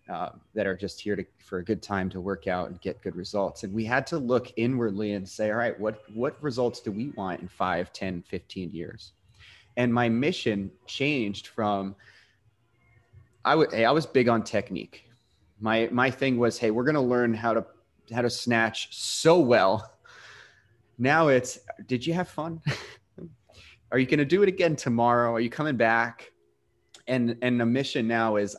uh, 0.08 0.30
that 0.54 0.68
are 0.68 0.78
just 0.78 1.02
here 1.02 1.16
to 1.16 1.26
for 1.40 1.60
a 1.60 1.64
good 1.64 1.82
time 1.82 2.10
to 2.10 2.22
work 2.22 2.48
out 2.48 2.70
and 2.70 2.80
get 2.82 3.02
good 3.02 3.16
results. 3.16 3.64
And 3.64 3.74
we 3.74 3.86
had 3.86 4.06
to 4.08 4.18
look 4.18 4.52
inwardly 4.56 5.14
and 5.14 5.28
say, 5.28 5.52
all 5.52 5.58
right, 5.58 5.80
what 5.80 6.02
what 6.14 6.42
results 6.42 6.80
do 6.80 6.92
we 6.92 7.10
want 7.18 7.42
in 7.42 7.48
5, 7.48 7.92
10, 7.92 8.24
15 8.28 8.72
years? 8.72 9.14
and 9.78 9.94
my 9.94 10.10
mission 10.10 10.72
changed 10.86 11.48
from 11.48 11.96
I 13.44 13.56
would 13.56 13.72
hey, 13.72 13.86
I 13.86 13.92
was 13.92 14.06
big 14.06 14.28
on 14.28 14.44
technique. 14.44 15.06
My 15.60 15.88
my 15.92 16.10
thing 16.10 16.38
was, 16.38 16.58
hey, 16.58 16.72
we're 16.72 16.84
gonna 16.84 17.02
learn 17.02 17.34
how 17.34 17.54
to 17.54 17.66
how 18.14 18.22
to 18.22 18.30
snatch 18.30 18.96
so 18.96 19.40
well. 19.40 19.94
Now 20.98 21.28
it's 21.30 21.60
did 21.86 22.06
you 22.06 22.14
have 22.14 22.30
fun? 22.30 22.62
Are 23.92 24.00
you 24.00 24.06
gonna 24.06 24.26
do 24.26 24.44
it 24.44 24.50
again 24.50 24.76
tomorrow? 24.76 25.34
Are 25.34 25.40
you 25.40 25.50
coming 25.50 25.78
back? 25.78 26.32
And 27.08 27.38
and 27.42 27.60
the 27.60 27.66
mission 27.66 28.08
now 28.08 28.38
is 28.38 28.56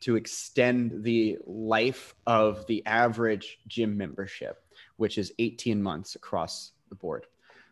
to 0.00 0.16
extend 0.16 1.04
the 1.04 1.38
life 1.46 2.14
of 2.26 2.66
the 2.66 2.84
average 2.86 3.58
gym 3.66 3.96
membership, 3.96 4.62
which 4.96 5.18
is 5.18 5.32
18 5.38 5.82
months 5.82 6.14
across 6.14 6.72
the 6.90 6.94
board 6.94 7.26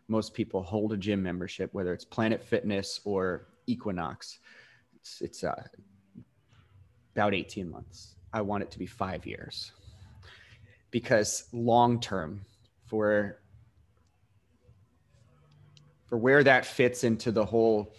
most 0.07 0.33
people 0.33 0.61
hold 0.61 0.93
a 0.93 0.97
gym 0.97 1.21
membership, 1.21 1.73
whether 1.73 1.93
it's 1.93 2.05
Planet 2.05 2.43
Fitness 2.43 3.01
or 3.05 3.47
Equinox. 3.67 4.39
It's, 4.95 5.21
it's 5.21 5.43
uh, 5.43 5.63
about 7.15 7.33
18 7.33 7.69
months. 7.69 8.15
I 8.33 8.41
want 8.41 8.63
it 8.63 8.71
to 8.71 8.79
be 8.79 8.85
five 8.85 9.25
years 9.25 9.71
because 10.95 11.43
long 11.51 11.99
term 11.99 12.39
for 12.85 13.41
for 16.05 16.17
where 16.17 16.41
that 16.41 16.65
fits 16.65 17.03
into 17.03 17.33
the 17.33 17.43
whole 17.43 17.93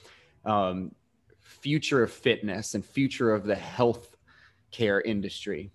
um, 0.47 0.91
future 1.39 2.03
of 2.03 2.11
fitness 2.11 2.75
and 2.75 2.83
future 2.83 3.35
of 3.35 3.45
the 3.45 3.55
health 3.55 4.17
care 4.71 5.03
industry 5.03 5.71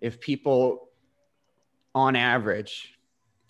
if 0.00 0.18
people 0.18 0.88
on 1.94 2.16
average 2.16 2.98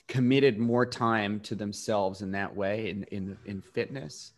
committed 0.06 0.58
more 0.58 0.84
time 0.84 1.40
to 1.40 1.54
themselves 1.54 2.20
in 2.20 2.32
that 2.32 2.54
way 2.54 2.90
in 2.90 3.02
in, 3.04 3.38
in 3.46 3.62
fitness 3.62 4.32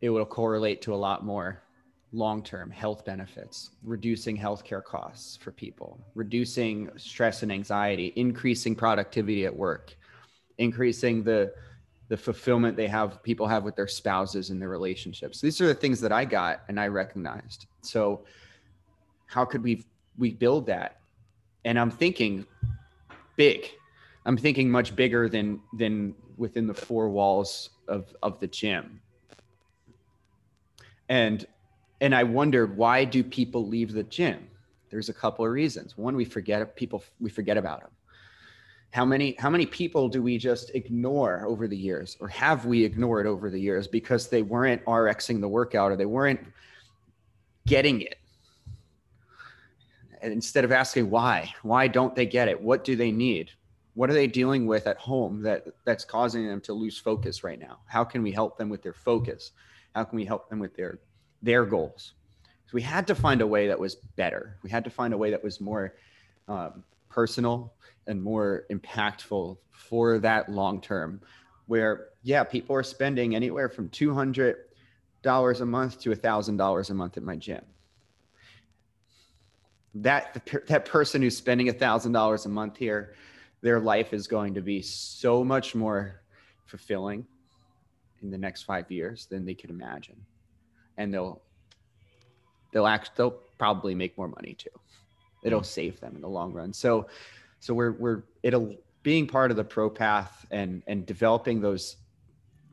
it 0.00 0.08
will 0.08 0.24
correlate 0.24 0.80
to 0.80 0.94
a 0.94 0.96
lot 0.96 1.22
more 1.22 1.62
long-term 2.16 2.70
health 2.70 3.04
benefits 3.04 3.70
reducing 3.84 4.36
healthcare 4.36 4.82
costs 4.82 5.36
for 5.36 5.52
people 5.52 6.00
reducing 6.14 6.90
stress 6.96 7.42
and 7.42 7.52
anxiety 7.52 8.12
increasing 8.16 8.74
productivity 8.74 9.44
at 9.44 9.54
work 9.54 9.96
increasing 10.58 11.22
the 11.22 11.52
the 12.08 12.16
fulfillment 12.16 12.76
they 12.76 12.86
have 12.86 13.22
people 13.22 13.46
have 13.46 13.64
with 13.64 13.76
their 13.76 13.88
spouses 13.88 14.50
and 14.50 14.60
their 14.60 14.68
relationships 14.68 15.40
these 15.40 15.60
are 15.60 15.66
the 15.66 15.74
things 15.74 16.00
that 16.00 16.12
i 16.12 16.24
got 16.24 16.62
and 16.68 16.80
i 16.80 16.86
recognized 16.86 17.66
so 17.82 18.24
how 19.26 19.44
could 19.44 19.62
we 19.62 19.84
we 20.16 20.32
build 20.32 20.66
that 20.66 21.00
and 21.64 21.78
i'm 21.78 21.90
thinking 21.90 22.46
big. 23.36 23.70
I'm 24.24 24.36
thinking 24.36 24.70
much 24.70 24.96
bigger 24.96 25.28
than 25.28 25.60
than 25.78 26.14
within 26.36 26.66
the 26.66 26.74
four 26.74 27.08
walls 27.08 27.70
of 27.86 28.14
of 28.22 28.40
the 28.40 28.48
gym. 28.48 29.00
And 31.08 31.46
and 32.00 32.14
I 32.14 32.22
wondered 32.22 32.76
why 32.76 33.04
do 33.04 33.22
people 33.22 33.66
leave 33.66 33.92
the 33.92 34.02
gym? 34.04 34.48
There's 34.90 35.08
a 35.08 35.14
couple 35.14 35.44
of 35.44 35.50
reasons. 35.50 35.96
One, 35.96 36.16
we 36.16 36.24
forget 36.24 36.76
people 36.76 37.02
we 37.20 37.30
forget 37.30 37.56
about 37.56 37.80
them. 37.80 37.90
How 38.92 39.04
many 39.04 39.34
how 39.38 39.50
many 39.50 39.66
people 39.66 40.08
do 40.08 40.22
we 40.22 40.38
just 40.38 40.70
ignore 40.74 41.44
over 41.46 41.68
the 41.68 41.76
years 41.76 42.16
or 42.20 42.28
have 42.28 42.66
we 42.66 42.84
ignored 42.84 43.26
over 43.26 43.50
the 43.50 43.60
years 43.60 43.86
because 43.86 44.28
they 44.28 44.42
weren't 44.42 44.84
RXing 44.84 45.40
the 45.40 45.48
workout 45.48 45.92
or 45.92 45.96
they 45.96 46.06
weren't 46.06 46.40
getting 47.66 48.00
it? 48.00 48.18
and 50.22 50.32
instead 50.32 50.64
of 50.64 50.72
asking 50.72 51.08
why 51.08 51.52
why 51.62 51.86
don't 51.86 52.14
they 52.14 52.26
get 52.26 52.48
it 52.48 52.60
what 52.60 52.84
do 52.84 52.96
they 52.96 53.12
need 53.12 53.50
what 53.94 54.10
are 54.10 54.14
they 54.14 54.26
dealing 54.26 54.66
with 54.66 54.86
at 54.86 54.98
home 54.98 55.40
that 55.42 55.64
that's 55.84 56.04
causing 56.04 56.46
them 56.46 56.60
to 56.60 56.72
lose 56.72 56.98
focus 56.98 57.44
right 57.44 57.60
now 57.60 57.78
how 57.86 58.04
can 58.04 58.22
we 58.22 58.32
help 58.32 58.58
them 58.58 58.68
with 58.68 58.82
their 58.82 58.92
focus 58.92 59.52
how 59.94 60.04
can 60.04 60.16
we 60.16 60.24
help 60.24 60.48
them 60.50 60.58
with 60.58 60.74
their 60.74 60.98
their 61.46 61.64
goals. 61.64 62.12
So 62.66 62.72
we 62.74 62.82
had 62.82 63.06
to 63.06 63.14
find 63.14 63.40
a 63.40 63.46
way 63.46 63.68
that 63.68 63.78
was 63.78 63.94
better. 63.94 64.58
We 64.62 64.70
had 64.70 64.84
to 64.84 64.90
find 64.90 65.14
a 65.14 65.16
way 65.16 65.30
that 65.30 65.42
was 65.42 65.60
more 65.60 65.94
um, 66.48 66.82
personal 67.08 67.72
and 68.08 68.20
more 68.22 68.64
impactful 68.70 69.56
for 69.70 70.18
that 70.18 70.50
long 70.50 70.80
term 70.80 71.20
where 71.66 72.08
yeah 72.22 72.44
people 72.44 72.74
are 72.76 72.82
spending 72.82 73.34
anywhere 73.34 73.68
from 73.68 73.88
$200 73.88 74.54
a 75.60 75.66
month 75.66 76.00
to 76.00 76.10
$1000 76.10 76.90
a 76.90 76.94
month 76.94 77.16
at 77.16 77.22
my 77.22 77.36
gym. 77.36 77.64
That 79.94 80.46
that 80.66 80.84
person 80.84 81.22
who's 81.22 81.36
spending 81.36 81.68
a 81.68 81.72
thousand 81.72 82.12
dollars 82.12 82.44
a 82.44 82.50
month 82.50 82.76
here, 82.76 83.14
their 83.62 83.80
life 83.80 84.12
is 84.12 84.26
going 84.26 84.54
to 84.54 84.60
be 84.60 84.82
so 84.82 85.42
much 85.42 85.74
more 85.74 86.20
fulfilling 86.66 87.26
in 88.22 88.30
the 88.30 88.38
next 88.38 88.64
five 88.64 88.90
years 88.90 89.26
than 89.26 89.46
they 89.46 89.54
could 89.54 89.70
imagine, 89.70 90.16
and 90.96 91.12
they'll 91.12 91.40
they'll 92.72 92.86
act 92.86 93.16
they'll 93.16 93.38
probably 93.58 93.94
make 93.94 94.16
more 94.16 94.28
money 94.28 94.54
too. 94.54 94.70
It'll 95.42 95.62
save 95.62 96.00
them 96.00 96.16
in 96.16 96.22
the 96.22 96.28
long 96.28 96.52
run. 96.52 96.72
So 96.72 97.06
so 97.60 97.74
we're 97.74 97.92
we're 97.92 98.22
it'll 98.42 98.74
being 99.02 99.26
part 99.26 99.50
of 99.50 99.56
the 99.56 99.64
pro 99.64 99.88
path 99.88 100.46
and 100.50 100.82
and 100.86 101.06
developing 101.06 101.60
those 101.60 101.96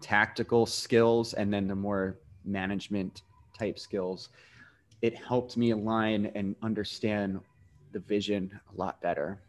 tactical 0.02 0.66
skills 0.66 1.34
and 1.34 1.54
then 1.54 1.68
the 1.68 1.76
more 1.76 2.20
management 2.44 3.22
type 3.58 3.80
skills 3.80 4.30
it 5.02 5.16
helped 5.16 5.58
me 5.58 5.72
align 5.72 6.32
and 6.34 6.56
understand 6.62 7.40
the 7.92 8.00
vision 8.00 8.60
a 8.74 8.78
lot 8.78 9.02
better 9.02 9.40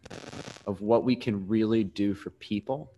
of 0.67 0.81
what 0.81 1.05
we 1.05 1.17
can 1.17 1.47
really 1.47 1.85
do 1.85 2.13
for 2.13 2.31
people 2.31 2.93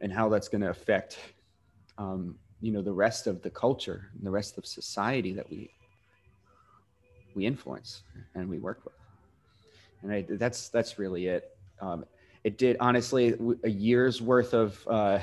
and 0.00 0.12
how 0.12 0.28
that's 0.28 0.48
going 0.48 0.62
to 0.62 0.70
affect 0.70 1.18
um, 1.98 2.36
you 2.62 2.72
know 2.72 2.80
the 2.80 2.92
rest 2.92 3.26
of 3.26 3.42
the 3.42 3.50
culture 3.50 4.08
and 4.16 4.24
the 4.24 4.30
rest 4.30 4.56
of 4.56 4.64
society 4.64 5.32
that 5.34 5.50
we 5.50 5.68
we 7.34 7.44
influence 7.44 8.02
and 8.34 8.48
we 8.48 8.58
work 8.58 8.84
with. 8.84 8.94
And 10.02 10.12
I, 10.12 10.24
that's 10.28 10.68
that's 10.68 10.98
really 10.98 11.26
it. 11.26 11.56
Um, 11.80 12.04
it 12.44 12.58
did 12.58 12.76
honestly 12.80 13.34
a 13.64 13.70
year's 13.70 14.22
worth 14.22 14.54
of 14.54 14.86
uh, 14.88 15.18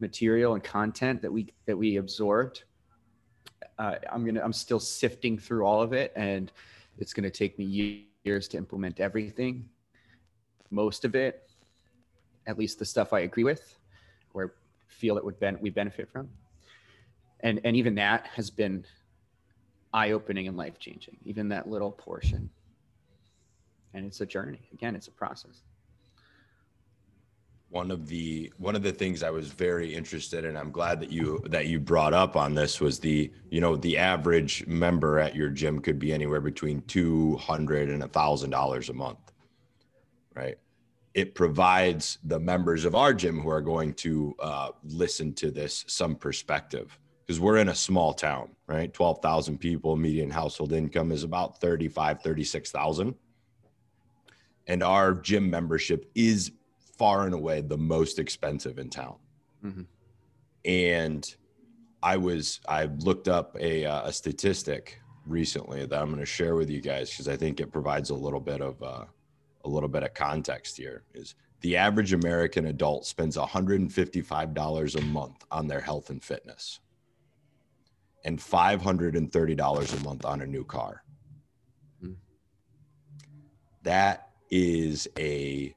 material 0.00 0.54
and 0.54 0.64
content 0.64 1.22
that 1.22 1.32
we 1.32 1.52
that 1.66 1.76
we 1.76 1.96
absorbed. 1.96 2.64
Uh, 3.78 3.96
I'm 4.10 4.24
gonna 4.24 4.42
I'm 4.42 4.52
still 4.52 4.80
sifting 4.80 5.38
through 5.38 5.64
all 5.64 5.82
of 5.82 5.92
it, 5.92 6.12
and 6.16 6.50
it's 6.98 7.12
gonna 7.12 7.30
take 7.30 7.58
me 7.58 8.06
years 8.24 8.48
to 8.48 8.56
implement 8.56 9.00
everything. 9.00 9.68
Most 10.70 11.04
of 11.04 11.14
it, 11.14 11.50
at 12.46 12.58
least 12.58 12.78
the 12.78 12.84
stuff 12.84 13.12
I 13.12 13.20
agree 13.20 13.44
with, 13.44 13.78
or 14.34 14.54
feel 14.90 15.18
it 15.18 15.24
would 15.24 15.40
ben- 15.40 15.58
we 15.60 15.70
benefit 15.70 16.10
from, 16.10 16.30
and 17.40 17.60
and 17.64 17.76
even 17.76 17.94
that 17.96 18.26
has 18.28 18.50
been 18.50 18.84
eye 19.92 20.12
opening 20.12 20.48
and 20.48 20.56
life 20.56 20.78
changing. 20.78 21.18
Even 21.24 21.48
that 21.50 21.68
little 21.68 21.92
portion, 21.92 22.50
and 23.94 24.06
it's 24.06 24.20
a 24.20 24.26
journey. 24.26 24.68
Again, 24.72 24.96
it's 24.96 25.08
a 25.08 25.12
process. 25.12 25.62
one 27.70 27.90
of 27.90 28.08
the 28.08 28.52
one 28.58 28.76
of 28.76 28.82
the 28.82 28.92
things 28.92 29.22
I 29.22 29.30
was 29.30 29.48
very 29.48 29.94
interested 29.94 30.44
in. 30.44 30.56
I'm 30.56 30.72
glad 30.72 31.00
that 31.00 31.10
you 31.10 31.40
that 31.46 31.66
you 31.66 31.80
brought 31.80 32.14
up 32.14 32.36
on 32.36 32.54
this 32.54 32.80
was 32.80 32.98
the 33.00 33.32
you 33.50 33.60
know 33.60 33.76
the 33.76 33.98
average 33.98 34.66
member 34.66 35.18
at 35.20 35.34
your 35.36 35.50
gym 35.50 35.80
could 35.80 35.98
be 35.98 36.12
anywhere 36.12 36.40
between 36.40 36.82
two 36.82 37.36
hundred 37.36 37.88
and 37.90 38.02
a 38.02 38.08
thousand 38.08 38.50
dollars 38.50 38.88
a 38.88 38.92
month, 38.94 39.20
right? 40.34 40.58
It 41.14 41.34
provides 41.34 42.18
the 42.24 42.38
members 42.38 42.84
of 42.84 42.94
our 42.94 43.12
gym 43.12 43.40
who 43.40 43.50
are 43.50 43.60
going 43.60 43.94
to 43.94 44.34
uh, 44.38 44.70
listen 44.84 45.32
to 45.34 45.50
this 45.50 45.84
some 45.88 46.14
perspective 46.14 46.96
because 47.26 47.40
we're 47.40 47.58
in 47.58 47.68
a 47.68 47.74
small 47.74 48.12
town, 48.12 48.50
right? 48.66 48.92
Twelve 48.92 49.20
thousand 49.20 49.58
people, 49.58 49.96
median 49.96 50.30
household 50.30 50.72
income 50.72 51.12
is 51.12 51.24
about 51.24 51.60
35, 51.60 52.22
36,000. 52.22 53.14
And 54.66 54.82
our 54.82 55.14
gym 55.14 55.50
membership 55.50 56.10
is 56.14 56.52
far 56.96 57.24
and 57.24 57.34
away 57.34 57.60
the 57.60 57.78
most 57.78 58.18
expensive 58.18 58.78
in 58.78 58.90
town. 58.90 59.16
Mm-hmm. 59.64 59.82
And 60.64 61.34
I 62.02 62.16
was 62.16 62.60
I 62.68 62.84
looked 62.84 63.28
up 63.28 63.56
a, 63.58 63.84
uh, 63.84 64.08
a 64.08 64.12
statistic 64.12 65.00
recently 65.26 65.86
that 65.86 66.00
I'm 66.00 66.08
going 66.08 66.20
to 66.20 66.26
share 66.26 66.56
with 66.56 66.70
you 66.70 66.80
guys 66.80 67.10
because 67.10 67.28
I 67.28 67.36
think 67.36 67.60
it 67.60 67.72
provides 67.72 68.10
a 68.10 68.14
little 68.14 68.40
bit 68.40 68.60
of 68.60 68.82
uh, 68.82 69.04
a 69.64 69.68
little 69.68 69.88
bit 69.88 70.02
of 70.02 70.14
context 70.14 70.76
here. 70.76 71.04
Is 71.14 71.34
the 71.60 71.76
average 71.76 72.12
American 72.12 72.66
adult 72.66 73.04
spends 73.04 73.36
$155 73.36 74.96
a 74.96 75.04
month 75.06 75.44
on 75.50 75.66
their 75.66 75.80
health 75.80 76.10
and 76.10 76.22
fitness, 76.22 76.80
and 78.24 78.38
$530 78.38 80.00
a 80.00 80.04
month 80.04 80.24
on 80.24 80.42
a 80.42 80.46
new 80.46 80.64
car. 80.64 81.02
Mm-hmm. 82.02 82.14
That 83.82 84.30
is 84.50 85.08
a 85.18 85.74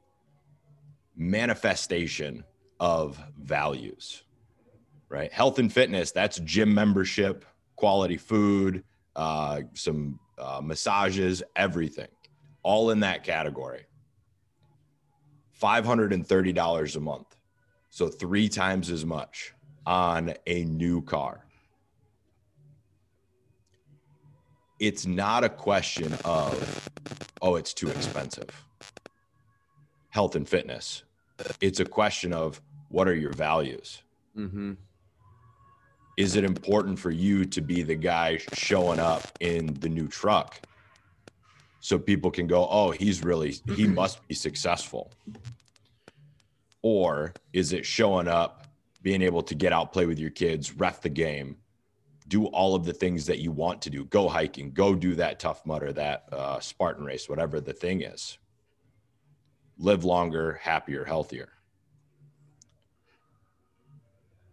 manifestation 1.15 2.43
of 2.79 3.21
values, 3.37 4.23
right? 5.09 5.31
Health 5.31 5.59
and 5.59 5.71
fitness, 5.71 6.11
that's 6.11 6.39
gym 6.39 6.73
membership, 6.73 7.45
quality 7.75 8.17
food, 8.17 8.83
uh, 9.15 9.61
some 9.73 10.19
uh, 10.37 10.61
massages, 10.63 11.43
everything, 11.55 12.07
all 12.63 12.89
in 12.89 13.01
that 13.01 13.23
category. 13.23 13.85
$530 15.61 16.95
a 16.95 16.99
month. 16.99 17.35
So 17.89 18.07
three 18.07 18.49
times 18.49 18.89
as 18.89 19.05
much 19.05 19.53
on 19.85 20.33
a 20.47 20.65
new 20.65 21.01
car. 21.01 21.45
It's 24.79 25.05
not 25.05 25.43
a 25.43 25.49
question 25.49 26.13
of, 26.25 26.89
oh, 27.41 27.55
it's 27.55 27.73
too 27.73 27.89
expensive 27.89 28.49
health 30.09 30.35
and 30.35 30.47
fitness. 30.47 31.03
It's 31.59 31.79
a 31.79 31.85
question 31.85 32.33
of 32.33 32.61
what 32.89 33.07
are 33.07 33.15
your 33.15 33.33
values? 33.33 34.03
Mm-hmm. 34.37 34.73
Is 36.17 36.35
it 36.35 36.43
important 36.43 36.99
for 36.99 37.09
you 37.09 37.45
to 37.45 37.61
be 37.61 37.81
the 37.81 37.95
guy 37.95 38.37
showing 38.53 38.99
up 38.99 39.23
in 39.39 39.73
the 39.79 39.89
new 39.89 40.07
truck 40.07 40.59
so 41.83 41.99
people 41.99 42.31
can 42.31 42.47
go, 42.47 42.65
oh, 42.69 42.91
he's 42.91 43.23
really, 43.23 43.55
he 43.75 43.85
must 43.85 44.25
be 44.27 44.33
successful? 44.33 45.11
Or 46.81 47.33
is 47.51 47.73
it 47.73 47.85
showing 47.85 48.29
up, 48.29 48.67
being 49.01 49.21
able 49.21 49.41
to 49.43 49.53
get 49.53 49.73
out, 49.73 49.91
play 49.91 50.05
with 50.05 50.17
your 50.17 50.29
kids, 50.29 50.73
ref 50.73 51.01
the 51.01 51.09
game, 51.09 51.57
do 52.29 52.45
all 52.47 52.73
of 52.73 52.85
the 52.85 52.93
things 52.93 53.25
that 53.25 53.39
you 53.39 53.51
want 53.51 53.81
to 53.81 53.89
do, 53.89 54.05
go 54.05 54.29
hiking, 54.29 54.71
go 54.71 54.95
do 54.95 55.13
that 55.15 55.41
Tough 55.41 55.65
Mudder, 55.65 55.91
that 55.91 56.29
uh, 56.31 56.59
Spartan 56.61 57.03
race, 57.03 57.27
whatever 57.27 57.59
the 57.59 57.73
thing 57.73 58.01
is? 58.01 58.37
live 59.77 60.05
longer, 60.05 60.53
happier, 60.61 61.03
healthier. 61.03 61.49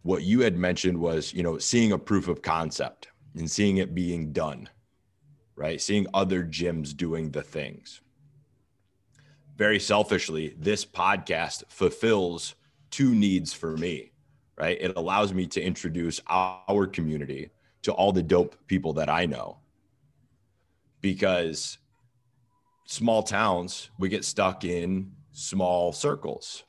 What 0.02 0.22
you 0.22 0.40
had 0.40 0.56
mentioned 0.56 0.98
was, 0.98 1.32
you 1.32 1.42
know, 1.42 1.58
seeing 1.58 1.92
a 1.92 1.98
proof 1.98 2.26
of 2.26 2.42
concept 2.42 3.08
and 3.36 3.48
seeing 3.48 3.76
it 3.76 3.94
being 3.94 4.32
done, 4.32 4.68
right? 5.60 5.78
Seeing 5.78 6.06
other 6.14 6.42
gyms 6.42 6.96
doing 6.96 7.32
the 7.32 7.42
things. 7.42 8.00
Very 9.58 9.78
selfishly, 9.78 10.56
this 10.58 10.86
podcast 10.86 11.64
fulfills 11.68 12.54
two 12.90 13.14
needs 13.14 13.52
for 13.52 13.76
me, 13.76 14.10
right? 14.56 14.78
It 14.80 14.96
allows 14.96 15.34
me 15.34 15.46
to 15.48 15.60
introduce 15.60 16.18
our 16.30 16.86
community 16.86 17.50
to 17.82 17.92
all 17.92 18.10
the 18.10 18.22
dope 18.22 18.56
people 18.68 18.94
that 18.94 19.10
I 19.10 19.26
know 19.26 19.58
because 21.02 21.76
small 22.86 23.22
towns, 23.22 23.90
we 23.98 24.08
get 24.08 24.24
stuck 24.24 24.64
in 24.64 25.12
small 25.30 25.92
circles, 25.92 26.64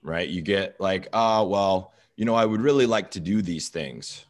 right? 0.00 0.28
You 0.28 0.42
get 0.42 0.80
like, 0.80 1.08
oh, 1.12 1.48
well, 1.48 1.92
you 2.14 2.24
know, 2.24 2.36
I 2.36 2.44
would 2.44 2.60
really 2.60 2.86
like 2.86 3.10
to 3.12 3.20
do 3.20 3.42
these 3.42 3.68
things, 3.68 4.26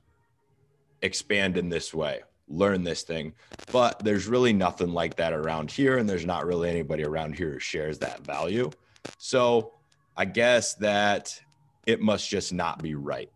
expand 1.03 1.59
in 1.59 1.69
this 1.69 1.93
way, 1.93 2.23
learn 2.49 2.85
this 2.85 3.03
thing. 3.03 3.35
But 3.73 3.99
there's 4.01 4.27
really 4.27 4.53
nothing 4.53 4.91
like 4.91 5.17
that 5.17 5.33
around 5.33 5.71
here. 5.71 5.99
And 5.99 6.09
there's 6.09 6.27
not 6.27 6.47
really 6.47 6.71
anybody 6.71 7.05
around 7.05 7.35
here 7.35 7.53
who 7.53 7.59
shares 7.59 7.99
that 7.99 8.21
value. 8.25 8.71
So 9.19 9.73
I 10.17 10.25
guess 10.25 10.75
that 10.75 11.41
it 11.87 12.01
must 12.01 12.29
just 12.29 12.53
not 12.53 12.83
be 12.83 12.95
right. 12.95 13.31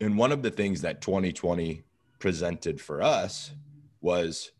And 0.00 0.18
one 0.18 0.32
of 0.32 0.42
the 0.42 0.50
things 0.50 0.82
that 0.82 1.00
2020 1.00 1.82
presented 2.18 2.80
for 2.80 3.02
us 3.02 3.52
was 4.00 4.52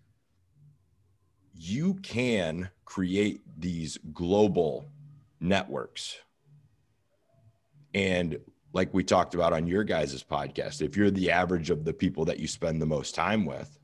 you 1.55 1.95
can 1.95 2.71
create 2.85 3.41
these 3.59 3.99
global 4.13 4.87
networks. 5.41 6.19
And 7.93 8.39
like 8.75 8.93
we 8.93 9.05
talked 9.05 9.35
about 9.35 9.53
on 9.53 9.67
your 9.67 9.85
guys' 9.85 10.23
podcast, 10.23 10.83
if 10.83 10.97
you're 10.97 11.11
the 11.11 11.31
average 11.31 11.71
of 11.71 11.85
the 11.85 11.93
people 11.93 12.25
that 12.27 12.41
you 12.41 12.49
spend 12.49 12.83
the 12.83 12.87
most 12.87 13.15
time 13.15 13.47
with, 13.47 13.79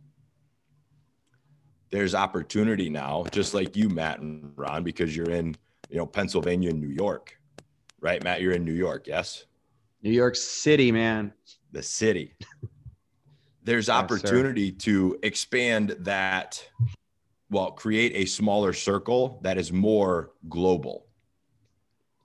there's 1.91 2.15
opportunity 2.15 2.91
now, 2.91 3.25
just 3.31 3.55
like 3.55 3.77
you, 3.77 3.89
Matt 3.89 4.19
and 4.19 4.53
Ron, 4.57 4.83
because 4.83 5.17
you're 5.17 5.31
in, 5.31 5.57
you 5.89 5.97
know, 5.97 6.07
Pennsylvania 6.07 6.71
and 6.71 6.81
New 6.81 6.89
York, 6.89 7.39
right? 8.01 8.23
Matt, 8.23 8.43
you're 8.43 8.53
in 8.53 8.65
New 8.65 8.75
York, 8.75 9.07
yes? 9.07 9.47
New 10.03 10.11
York 10.11 10.35
City, 10.35 10.91
man. 10.91 11.33
The 11.71 11.83
city. 11.83 12.35
There's 13.63 13.89
yes, 13.89 13.95
opportunity 13.95 14.71
sir. 14.71 14.77
to 14.79 15.19
expand 15.23 15.97
that 16.01 16.65
well, 17.51 17.73
create 17.73 18.13
a 18.15 18.25
smaller 18.27 18.73
circle 18.73 19.41
that 19.43 19.59
is 19.59 19.73
more 19.73 20.33
global. 20.49 21.07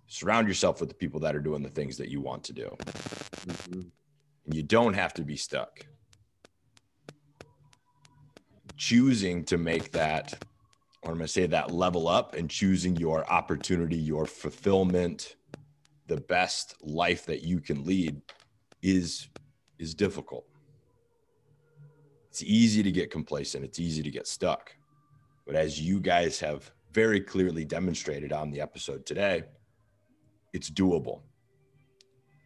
Surround 0.08 0.48
yourself 0.48 0.80
with 0.80 0.90
the 0.90 0.96
people 0.96 1.20
that 1.22 1.36
are 1.36 1.40
doing 1.42 1.64
the 1.64 1.70
things 1.70 1.98
that 1.98 2.10
you 2.10 2.22
want 2.22 2.44
to 2.44 2.54
do. 2.54 2.76
Mm-hmm. 3.48 3.82
And 4.46 4.54
you 4.54 4.64
don't 4.64 4.94
have 4.94 5.14
to 5.16 5.24
be 5.24 5.36
stuck. 5.36 5.86
Choosing 8.78 9.44
to 9.46 9.58
make 9.58 9.92
that, 9.92 10.34
or 11.02 11.12
I'm 11.12 11.18
going 11.18 11.26
to 11.26 11.32
say 11.32 11.48
that 11.48 11.72
level 11.72 12.08
up 12.08 12.36
and 12.36 12.50
choosing 12.50 12.96
your 12.98 13.30
opportunity, 13.32 13.98
your 13.98 14.26
fulfillment, 14.26 15.36
the 16.08 16.18
best 16.18 16.76
life 16.82 17.26
that 17.26 17.42
you 17.42 17.60
can 17.60 17.84
lead 17.84 18.22
is 18.82 19.30
is 19.80 19.94
difficult. 19.94 20.46
It's 22.30 22.44
easy 22.44 22.84
to 22.84 22.92
get 22.92 23.12
complacent, 23.12 23.66
it's 23.66 23.80
easy 23.80 24.04
to 24.04 24.12
get 24.12 24.28
stuck. 24.28 24.76
But 25.46 25.56
as 25.56 25.82
you 25.82 26.00
guys 26.00 26.40
have 26.40 26.72
very 26.92 27.20
clearly 27.20 27.66
demonstrated 27.66 28.32
on 28.32 28.52
the 28.52 28.62
episode 28.62 29.06
today, 29.06 29.44
it's 30.56 30.70
doable. 30.70 31.20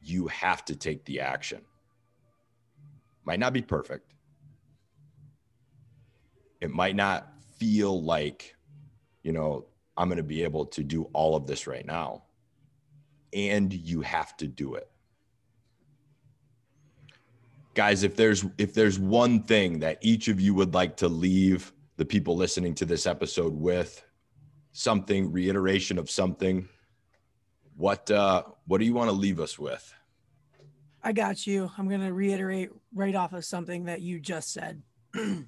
You 0.02 0.26
have 0.28 0.66
to 0.66 0.76
take 0.76 1.06
the 1.06 1.20
action. 1.20 1.62
Might 3.24 3.40
not 3.40 3.54
be 3.54 3.62
perfect. 3.62 4.16
It 6.60 6.72
might 6.72 6.96
not 6.96 7.32
feel 7.60 8.02
like, 8.02 8.56
you 9.22 9.32
know, 9.32 9.68
I'm 9.96 10.08
going 10.08 10.18
to 10.18 10.24
be 10.24 10.44
able 10.44 10.66
to 10.66 10.84
do 10.84 11.04
all 11.14 11.36
of 11.36 11.46
this 11.46 11.68
right 11.68 11.86
now. 11.86 12.24
And 13.32 13.72
you 13.72 14.02
have 14.02 14.36
to 14.38 14.48
do 14.48 14.74
it. 14.74 14.90
Guys, 17.76 18.02
if 18.02 18.16
there's 18.16 18.44
if 18.58 18.74
there's 18.74 18.98
one 18.98 19.44
thing 19.44 19.80
that 19.80 20.00
each 20.02 20.30
of 20.30 20.42
you 20.42 20.56
would 20.56 20.74
like 20.74 20.98
to 20.98 21.08
leave 21.08 21.72
the 21.98 22.06
people 22.06 22.36
listening 22.36 22.74
to 22.74 22.86
this 22.86 23.06
episode 23.06 23.54
with 23.54 24.04
something 24.72 25.32
reiteration 25.32 26.00
of 26.00 26.10
something 26.10 26.68
what 27.80 28.12
uh 28.12 28.44
what 28.68 28.80
do 28.80 28.86
you 28.86 28.94
want 28.94 29.10
to 29.10 29.16
leave 29.16 29.40
us 29.40 29.58
with? 29.58 29.94
I 31.02 31.14
got 31.14 31.48
you. 31.48 31.72
I'm 31.78 31.88
going 31.88 32.02
to 32.02 32.12
reiterate 32.12 32.72
right 32.94 33.16
off 33.16 33.32
of 33.32 33.46
something 33.46 33.86
that 33.86 34.02
you 34.02 34.20
just 34.20 34.54
said. 34.54 34.84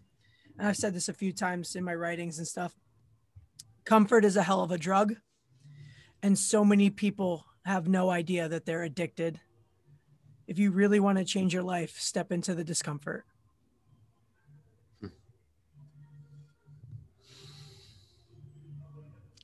And 0.59 0.67
i've 0.67 0.75
said 0.77 0.93
this 0.93 1.09
a 1.09 1.13
few 1.13 1.31
times 1.31 1.75
in 1.75 1.83
my 1.83 1.95
writings 1.95 2.37
and 2.37 2.47
stuff. 2.47 2.75
Comfort 3.83 4.23
is 4.25 4.35
a 4.35 4.43
hell 4.43 4.61
of 4.61 4.69
a 4.69 4.77
drug 4.77 5.15
and 6.21 6.37
so 6.37 6.63
many 6.63 6.91
people 6.91 7.45
have 7.65 7.87
no 7.87 8.11
idea 8.11 8.47
that 8.47 8.65
they're 8.65 8.83
addicted. 8.83 9.39
If 10.45 10.59
you 10.59 10.69
really 10.71 10.99
want 10.99 11.17
to 11.17 11.25
change 11.25 11.51
your 11.53 11.63
life 11.63 11.97
step 11.97 12.31
into 12.31 12.53
the 12.53 12.63
discomfort. 12.63 13.25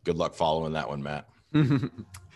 Good 0.03 0.17
luck 0.17 0.35
following 0.35 0.73
that 0.73 0.87
one, 0.87 1.01
Matt. 1.01 1.27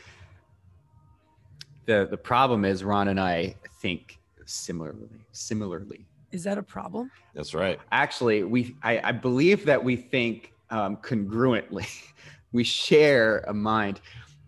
the 1.86 2.08
the 2.10 2.18
problem 2.18 2.66
is 2.66 2.84
Ron 2.84 3.08
and 3.08 3.20
I 3.20 3.56
think 3.82 4.20
similarly. 4.46 5.26
Similarly, 5.32 6.06
Is 6.32 6.44
that 6.44 6.58
a 6.58 6.64
problem? 6.64 7.12
That's 7.34 7.54
right. 7.54 7.80
actually, 7.92 8.44
we 8.44 8.76
I, 8.84 9.00
I 9.10 9.12
believe 9.12 9.66
that 9.66 9.84
we 9.84 9.96
think 9.96 10.54
um, 10.70 10.98
congruently. 10.98 11.88
we 12.52 12.64
share 12.64 13.40
a 13.48 13.54
mind. 13.54 14.02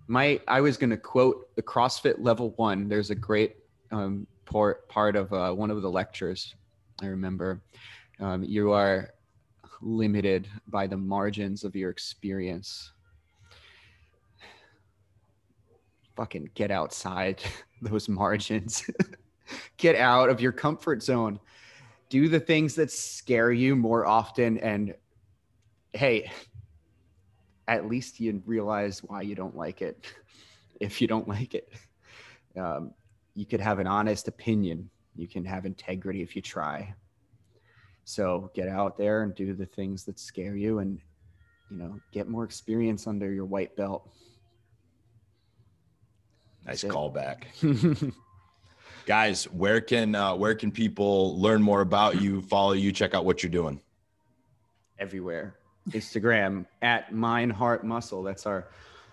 My 0.07 0.39
I 0.47 0.61
was 0.61 0.77
going 0.77 0.89
to 0.89 0.97
quote 0.97 1.55
the 1.55 1.61
CrossFit 1.61 2.15
Level 2.19 2.53
One. 2.57 2.87
There's 2.87 3.09
a 3.09 3.15
great 3.15 3.57
um, 3.91 4.27
part 4.45 4.87
part 4.89 5.15
of 5.15 5.31
uh, 5.33 5.51
one 5.53 5.71
of 5.71 5.81
the 5.81 5.89
lectures. 5.89 6.55
I 7.01 7.07
remember 7.07 7.61
um, 8.19 8.43
you 8.43 8.71
are 8.71 9.13
limited 9.81 10.47
by 10.67 10.87
the 10.87 10.97
margins 10.97 11.63
of 11.63 11.75
your 11.75 11.89
experience. 11.89 12.92
Fucking 16.15 16.49
get 16.53 16.71
outside 16.71 17.41
those 17.81 18.07
margins. 18.09 18.89
get 19.77 19.95
out 19.95 20.29
of 20.29 20.41
your 20.41 20.51
comfort 20.51 21.03
zone. 21.03 21.39
Do 22.09 22.27
the 22.27 22.39
things 22.39 22.75
that 22.75 22.91
scare 22.91 23.51
you 23.51 23.75
more 23.75 24.05
often. 24.05 24.57
And 24.59 24.93
hey, 25.93 26.31
at 27.67 27.87
least 27.87 28.19
you 28.19 28.41
realize 28.45 29.03
why 29.03 29.21
you 29.21 29.35
don't 29.35 29.55
like 29.55 29.81
it. 29.81 30.05
If 30.79 30.99
you 30.99 31.07
don't 31.07 31.29
like 31.29 31.53
it, 31.53 31.71
um, 32.57 32.91
you 33.35 33.45
could 33.45 33.61
have 33.61 33.79
an 33.79 33.87
honest 33.87 34.27
opinion. 34.27 34.89
You 35.15 35.27
can 35.27 35.45
have 35.45 35.65
integrity 35.65 36.21
if 36.21 36.35
you 36.35 36.41
try. 36.41 36.93
So 38.03 38.51
get 38.53 38.67
out 38.67 38.97
there 38.97 39.23
and 39.23 39.33
do 39.33 39.53
the 39.53 39.67
things 39.67 40.03
that 40.05 40.19
scare 40.19 40.57
you 40.57 40.79
and, 40.79 40.99
you 41.69 41.77
know, 41.77 41.99
get 42.11 42.27
more 42.27 42.43
experience 42.43 43.07
under 43.07 43.31
your 43.31 43.45
white 43.45 43.75
belt. 43.77 44.09
Nice 46.65 46.81
That's 46.81 46.83
it. 46.83 46.91
callback. 46.91 48.13
Guys, 49.05 49.45
where 49.51 49.81
can 49.81 50.15
uh, 50.15 50.35
where 50.35 50.55
can 50.55 50.71
people 50.71 51.39
learn 51.39 51.61
more 51.61 51.81
about 51.81 52.21
you, 52.21 52.41
follow 52.41 52.71
you, 52.73 52.91
check 52.91 53.13
out 53.13 53.25
what 53.25 53.43
you're 53.43 53.51
doing? 53.51 53.81
everywhere. 54.99 55.55
Instagram 55.89 56.65
at 56.81 57.13
Mind 57.13 57.51
Heart 57.51 57.85
Muscle. 57.85 58.23
That's 58.23 58.45
our 58.45 58.67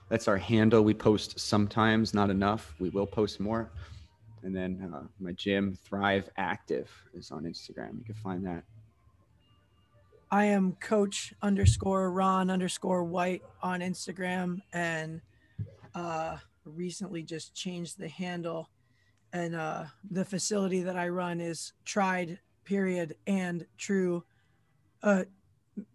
that's 0.08 0.26
our 0.28 0.36
handle. 0.36 0.82
We 0.82 0.94
post 0.94 1.38
sometimes, 1.38 2.14
not 2.14 2.30
enough. 2.30 2.74
We 2.80 2.88
will 2.90 3.06
post 3.06 3.38
more. 3.40 3.70
And 4.42 4.56
then 4.56 4.90
uh, 4.94 5.02
my 5.20 5.32
gym, 5.32 5.76
Thrive 5.84 6.28
Active, 6.36 6.90
is 7.14 7.30
on 7.30 7.44
Instagram. 7.44 7.98
You 7.98 8.04
can 8.04 8.14
find 8.14 8.44
that. 8.46 8.64
I 10.30 10.46
am 10.46 10.76
coach 10.80 11.34
underscore 11.42 12.10
Ron 12.10 12.50
underscore 12.50 13.04
White 13.04 13.42
on 13.62 13.80
Instagram 13.80 14.62
and 14.72 15.20
uh, 15.94 16.38
recently 16.64 17.22
just 17.22 17.54
changed 17.54 17.98
the 17.98 18.08
handle. 18.08 18.70
And 19.32 19.54
uh, 19.54 19.84
the 20.10 20.24
facility 20.24 20.82
that 20.82 20.96
I 20.96 21.08
run 21.08 21.40
is 21.40 21.72
tried 21.84 22.38
period 22.64 23.16
and 23.26 23.66
true. 23.78 24.24
Uh, 25.02 25.24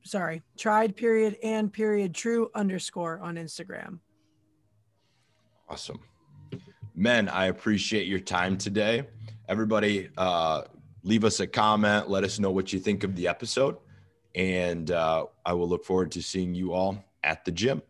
sorry, 0.03 0.41
tried 0.57 0.95
period 0.95 1.37
and 1.43 1.71
period 1.71 2.15
true 2.15 2.49
underscore 2.55 3.19
on 3.19 3.35
Instagram. 3.35 3.99
Awesome. 5.69 5.99
Men, 6.95 7.27
I 7.27 7.47
appreciate 7.47 8.07
your 8.07 8.19
time 8.19 8.57
today. 8.57 9.03
Everybody, 9.49 10.09
uh, 10.17 10.63
leave 11.03 11.25
us 11.25 11.39
a 11.39 11.47
comment. 11.47 12.09
Let 12.09 12.23
us 12.23 12.39
know 12.39 12.51
what 12.51 12.71
you 12.71 12.79
think 12.79 13.03
of 13.03 13.15
the 13.15 13.27
episode. 13.27 13.77
And 14.33 14.91
uh, 14.91 15.25
I 15.45 15.53
will 15.53 15.67
look 15.67 15.85
forward 15.85 16.11
to 16.11 16.21
seeing 16.21 16.55
you 16.55 16.73
all 16.73 17.03
at 17.23 17.45
the 17.45 17.51
gym. 17.51 17.81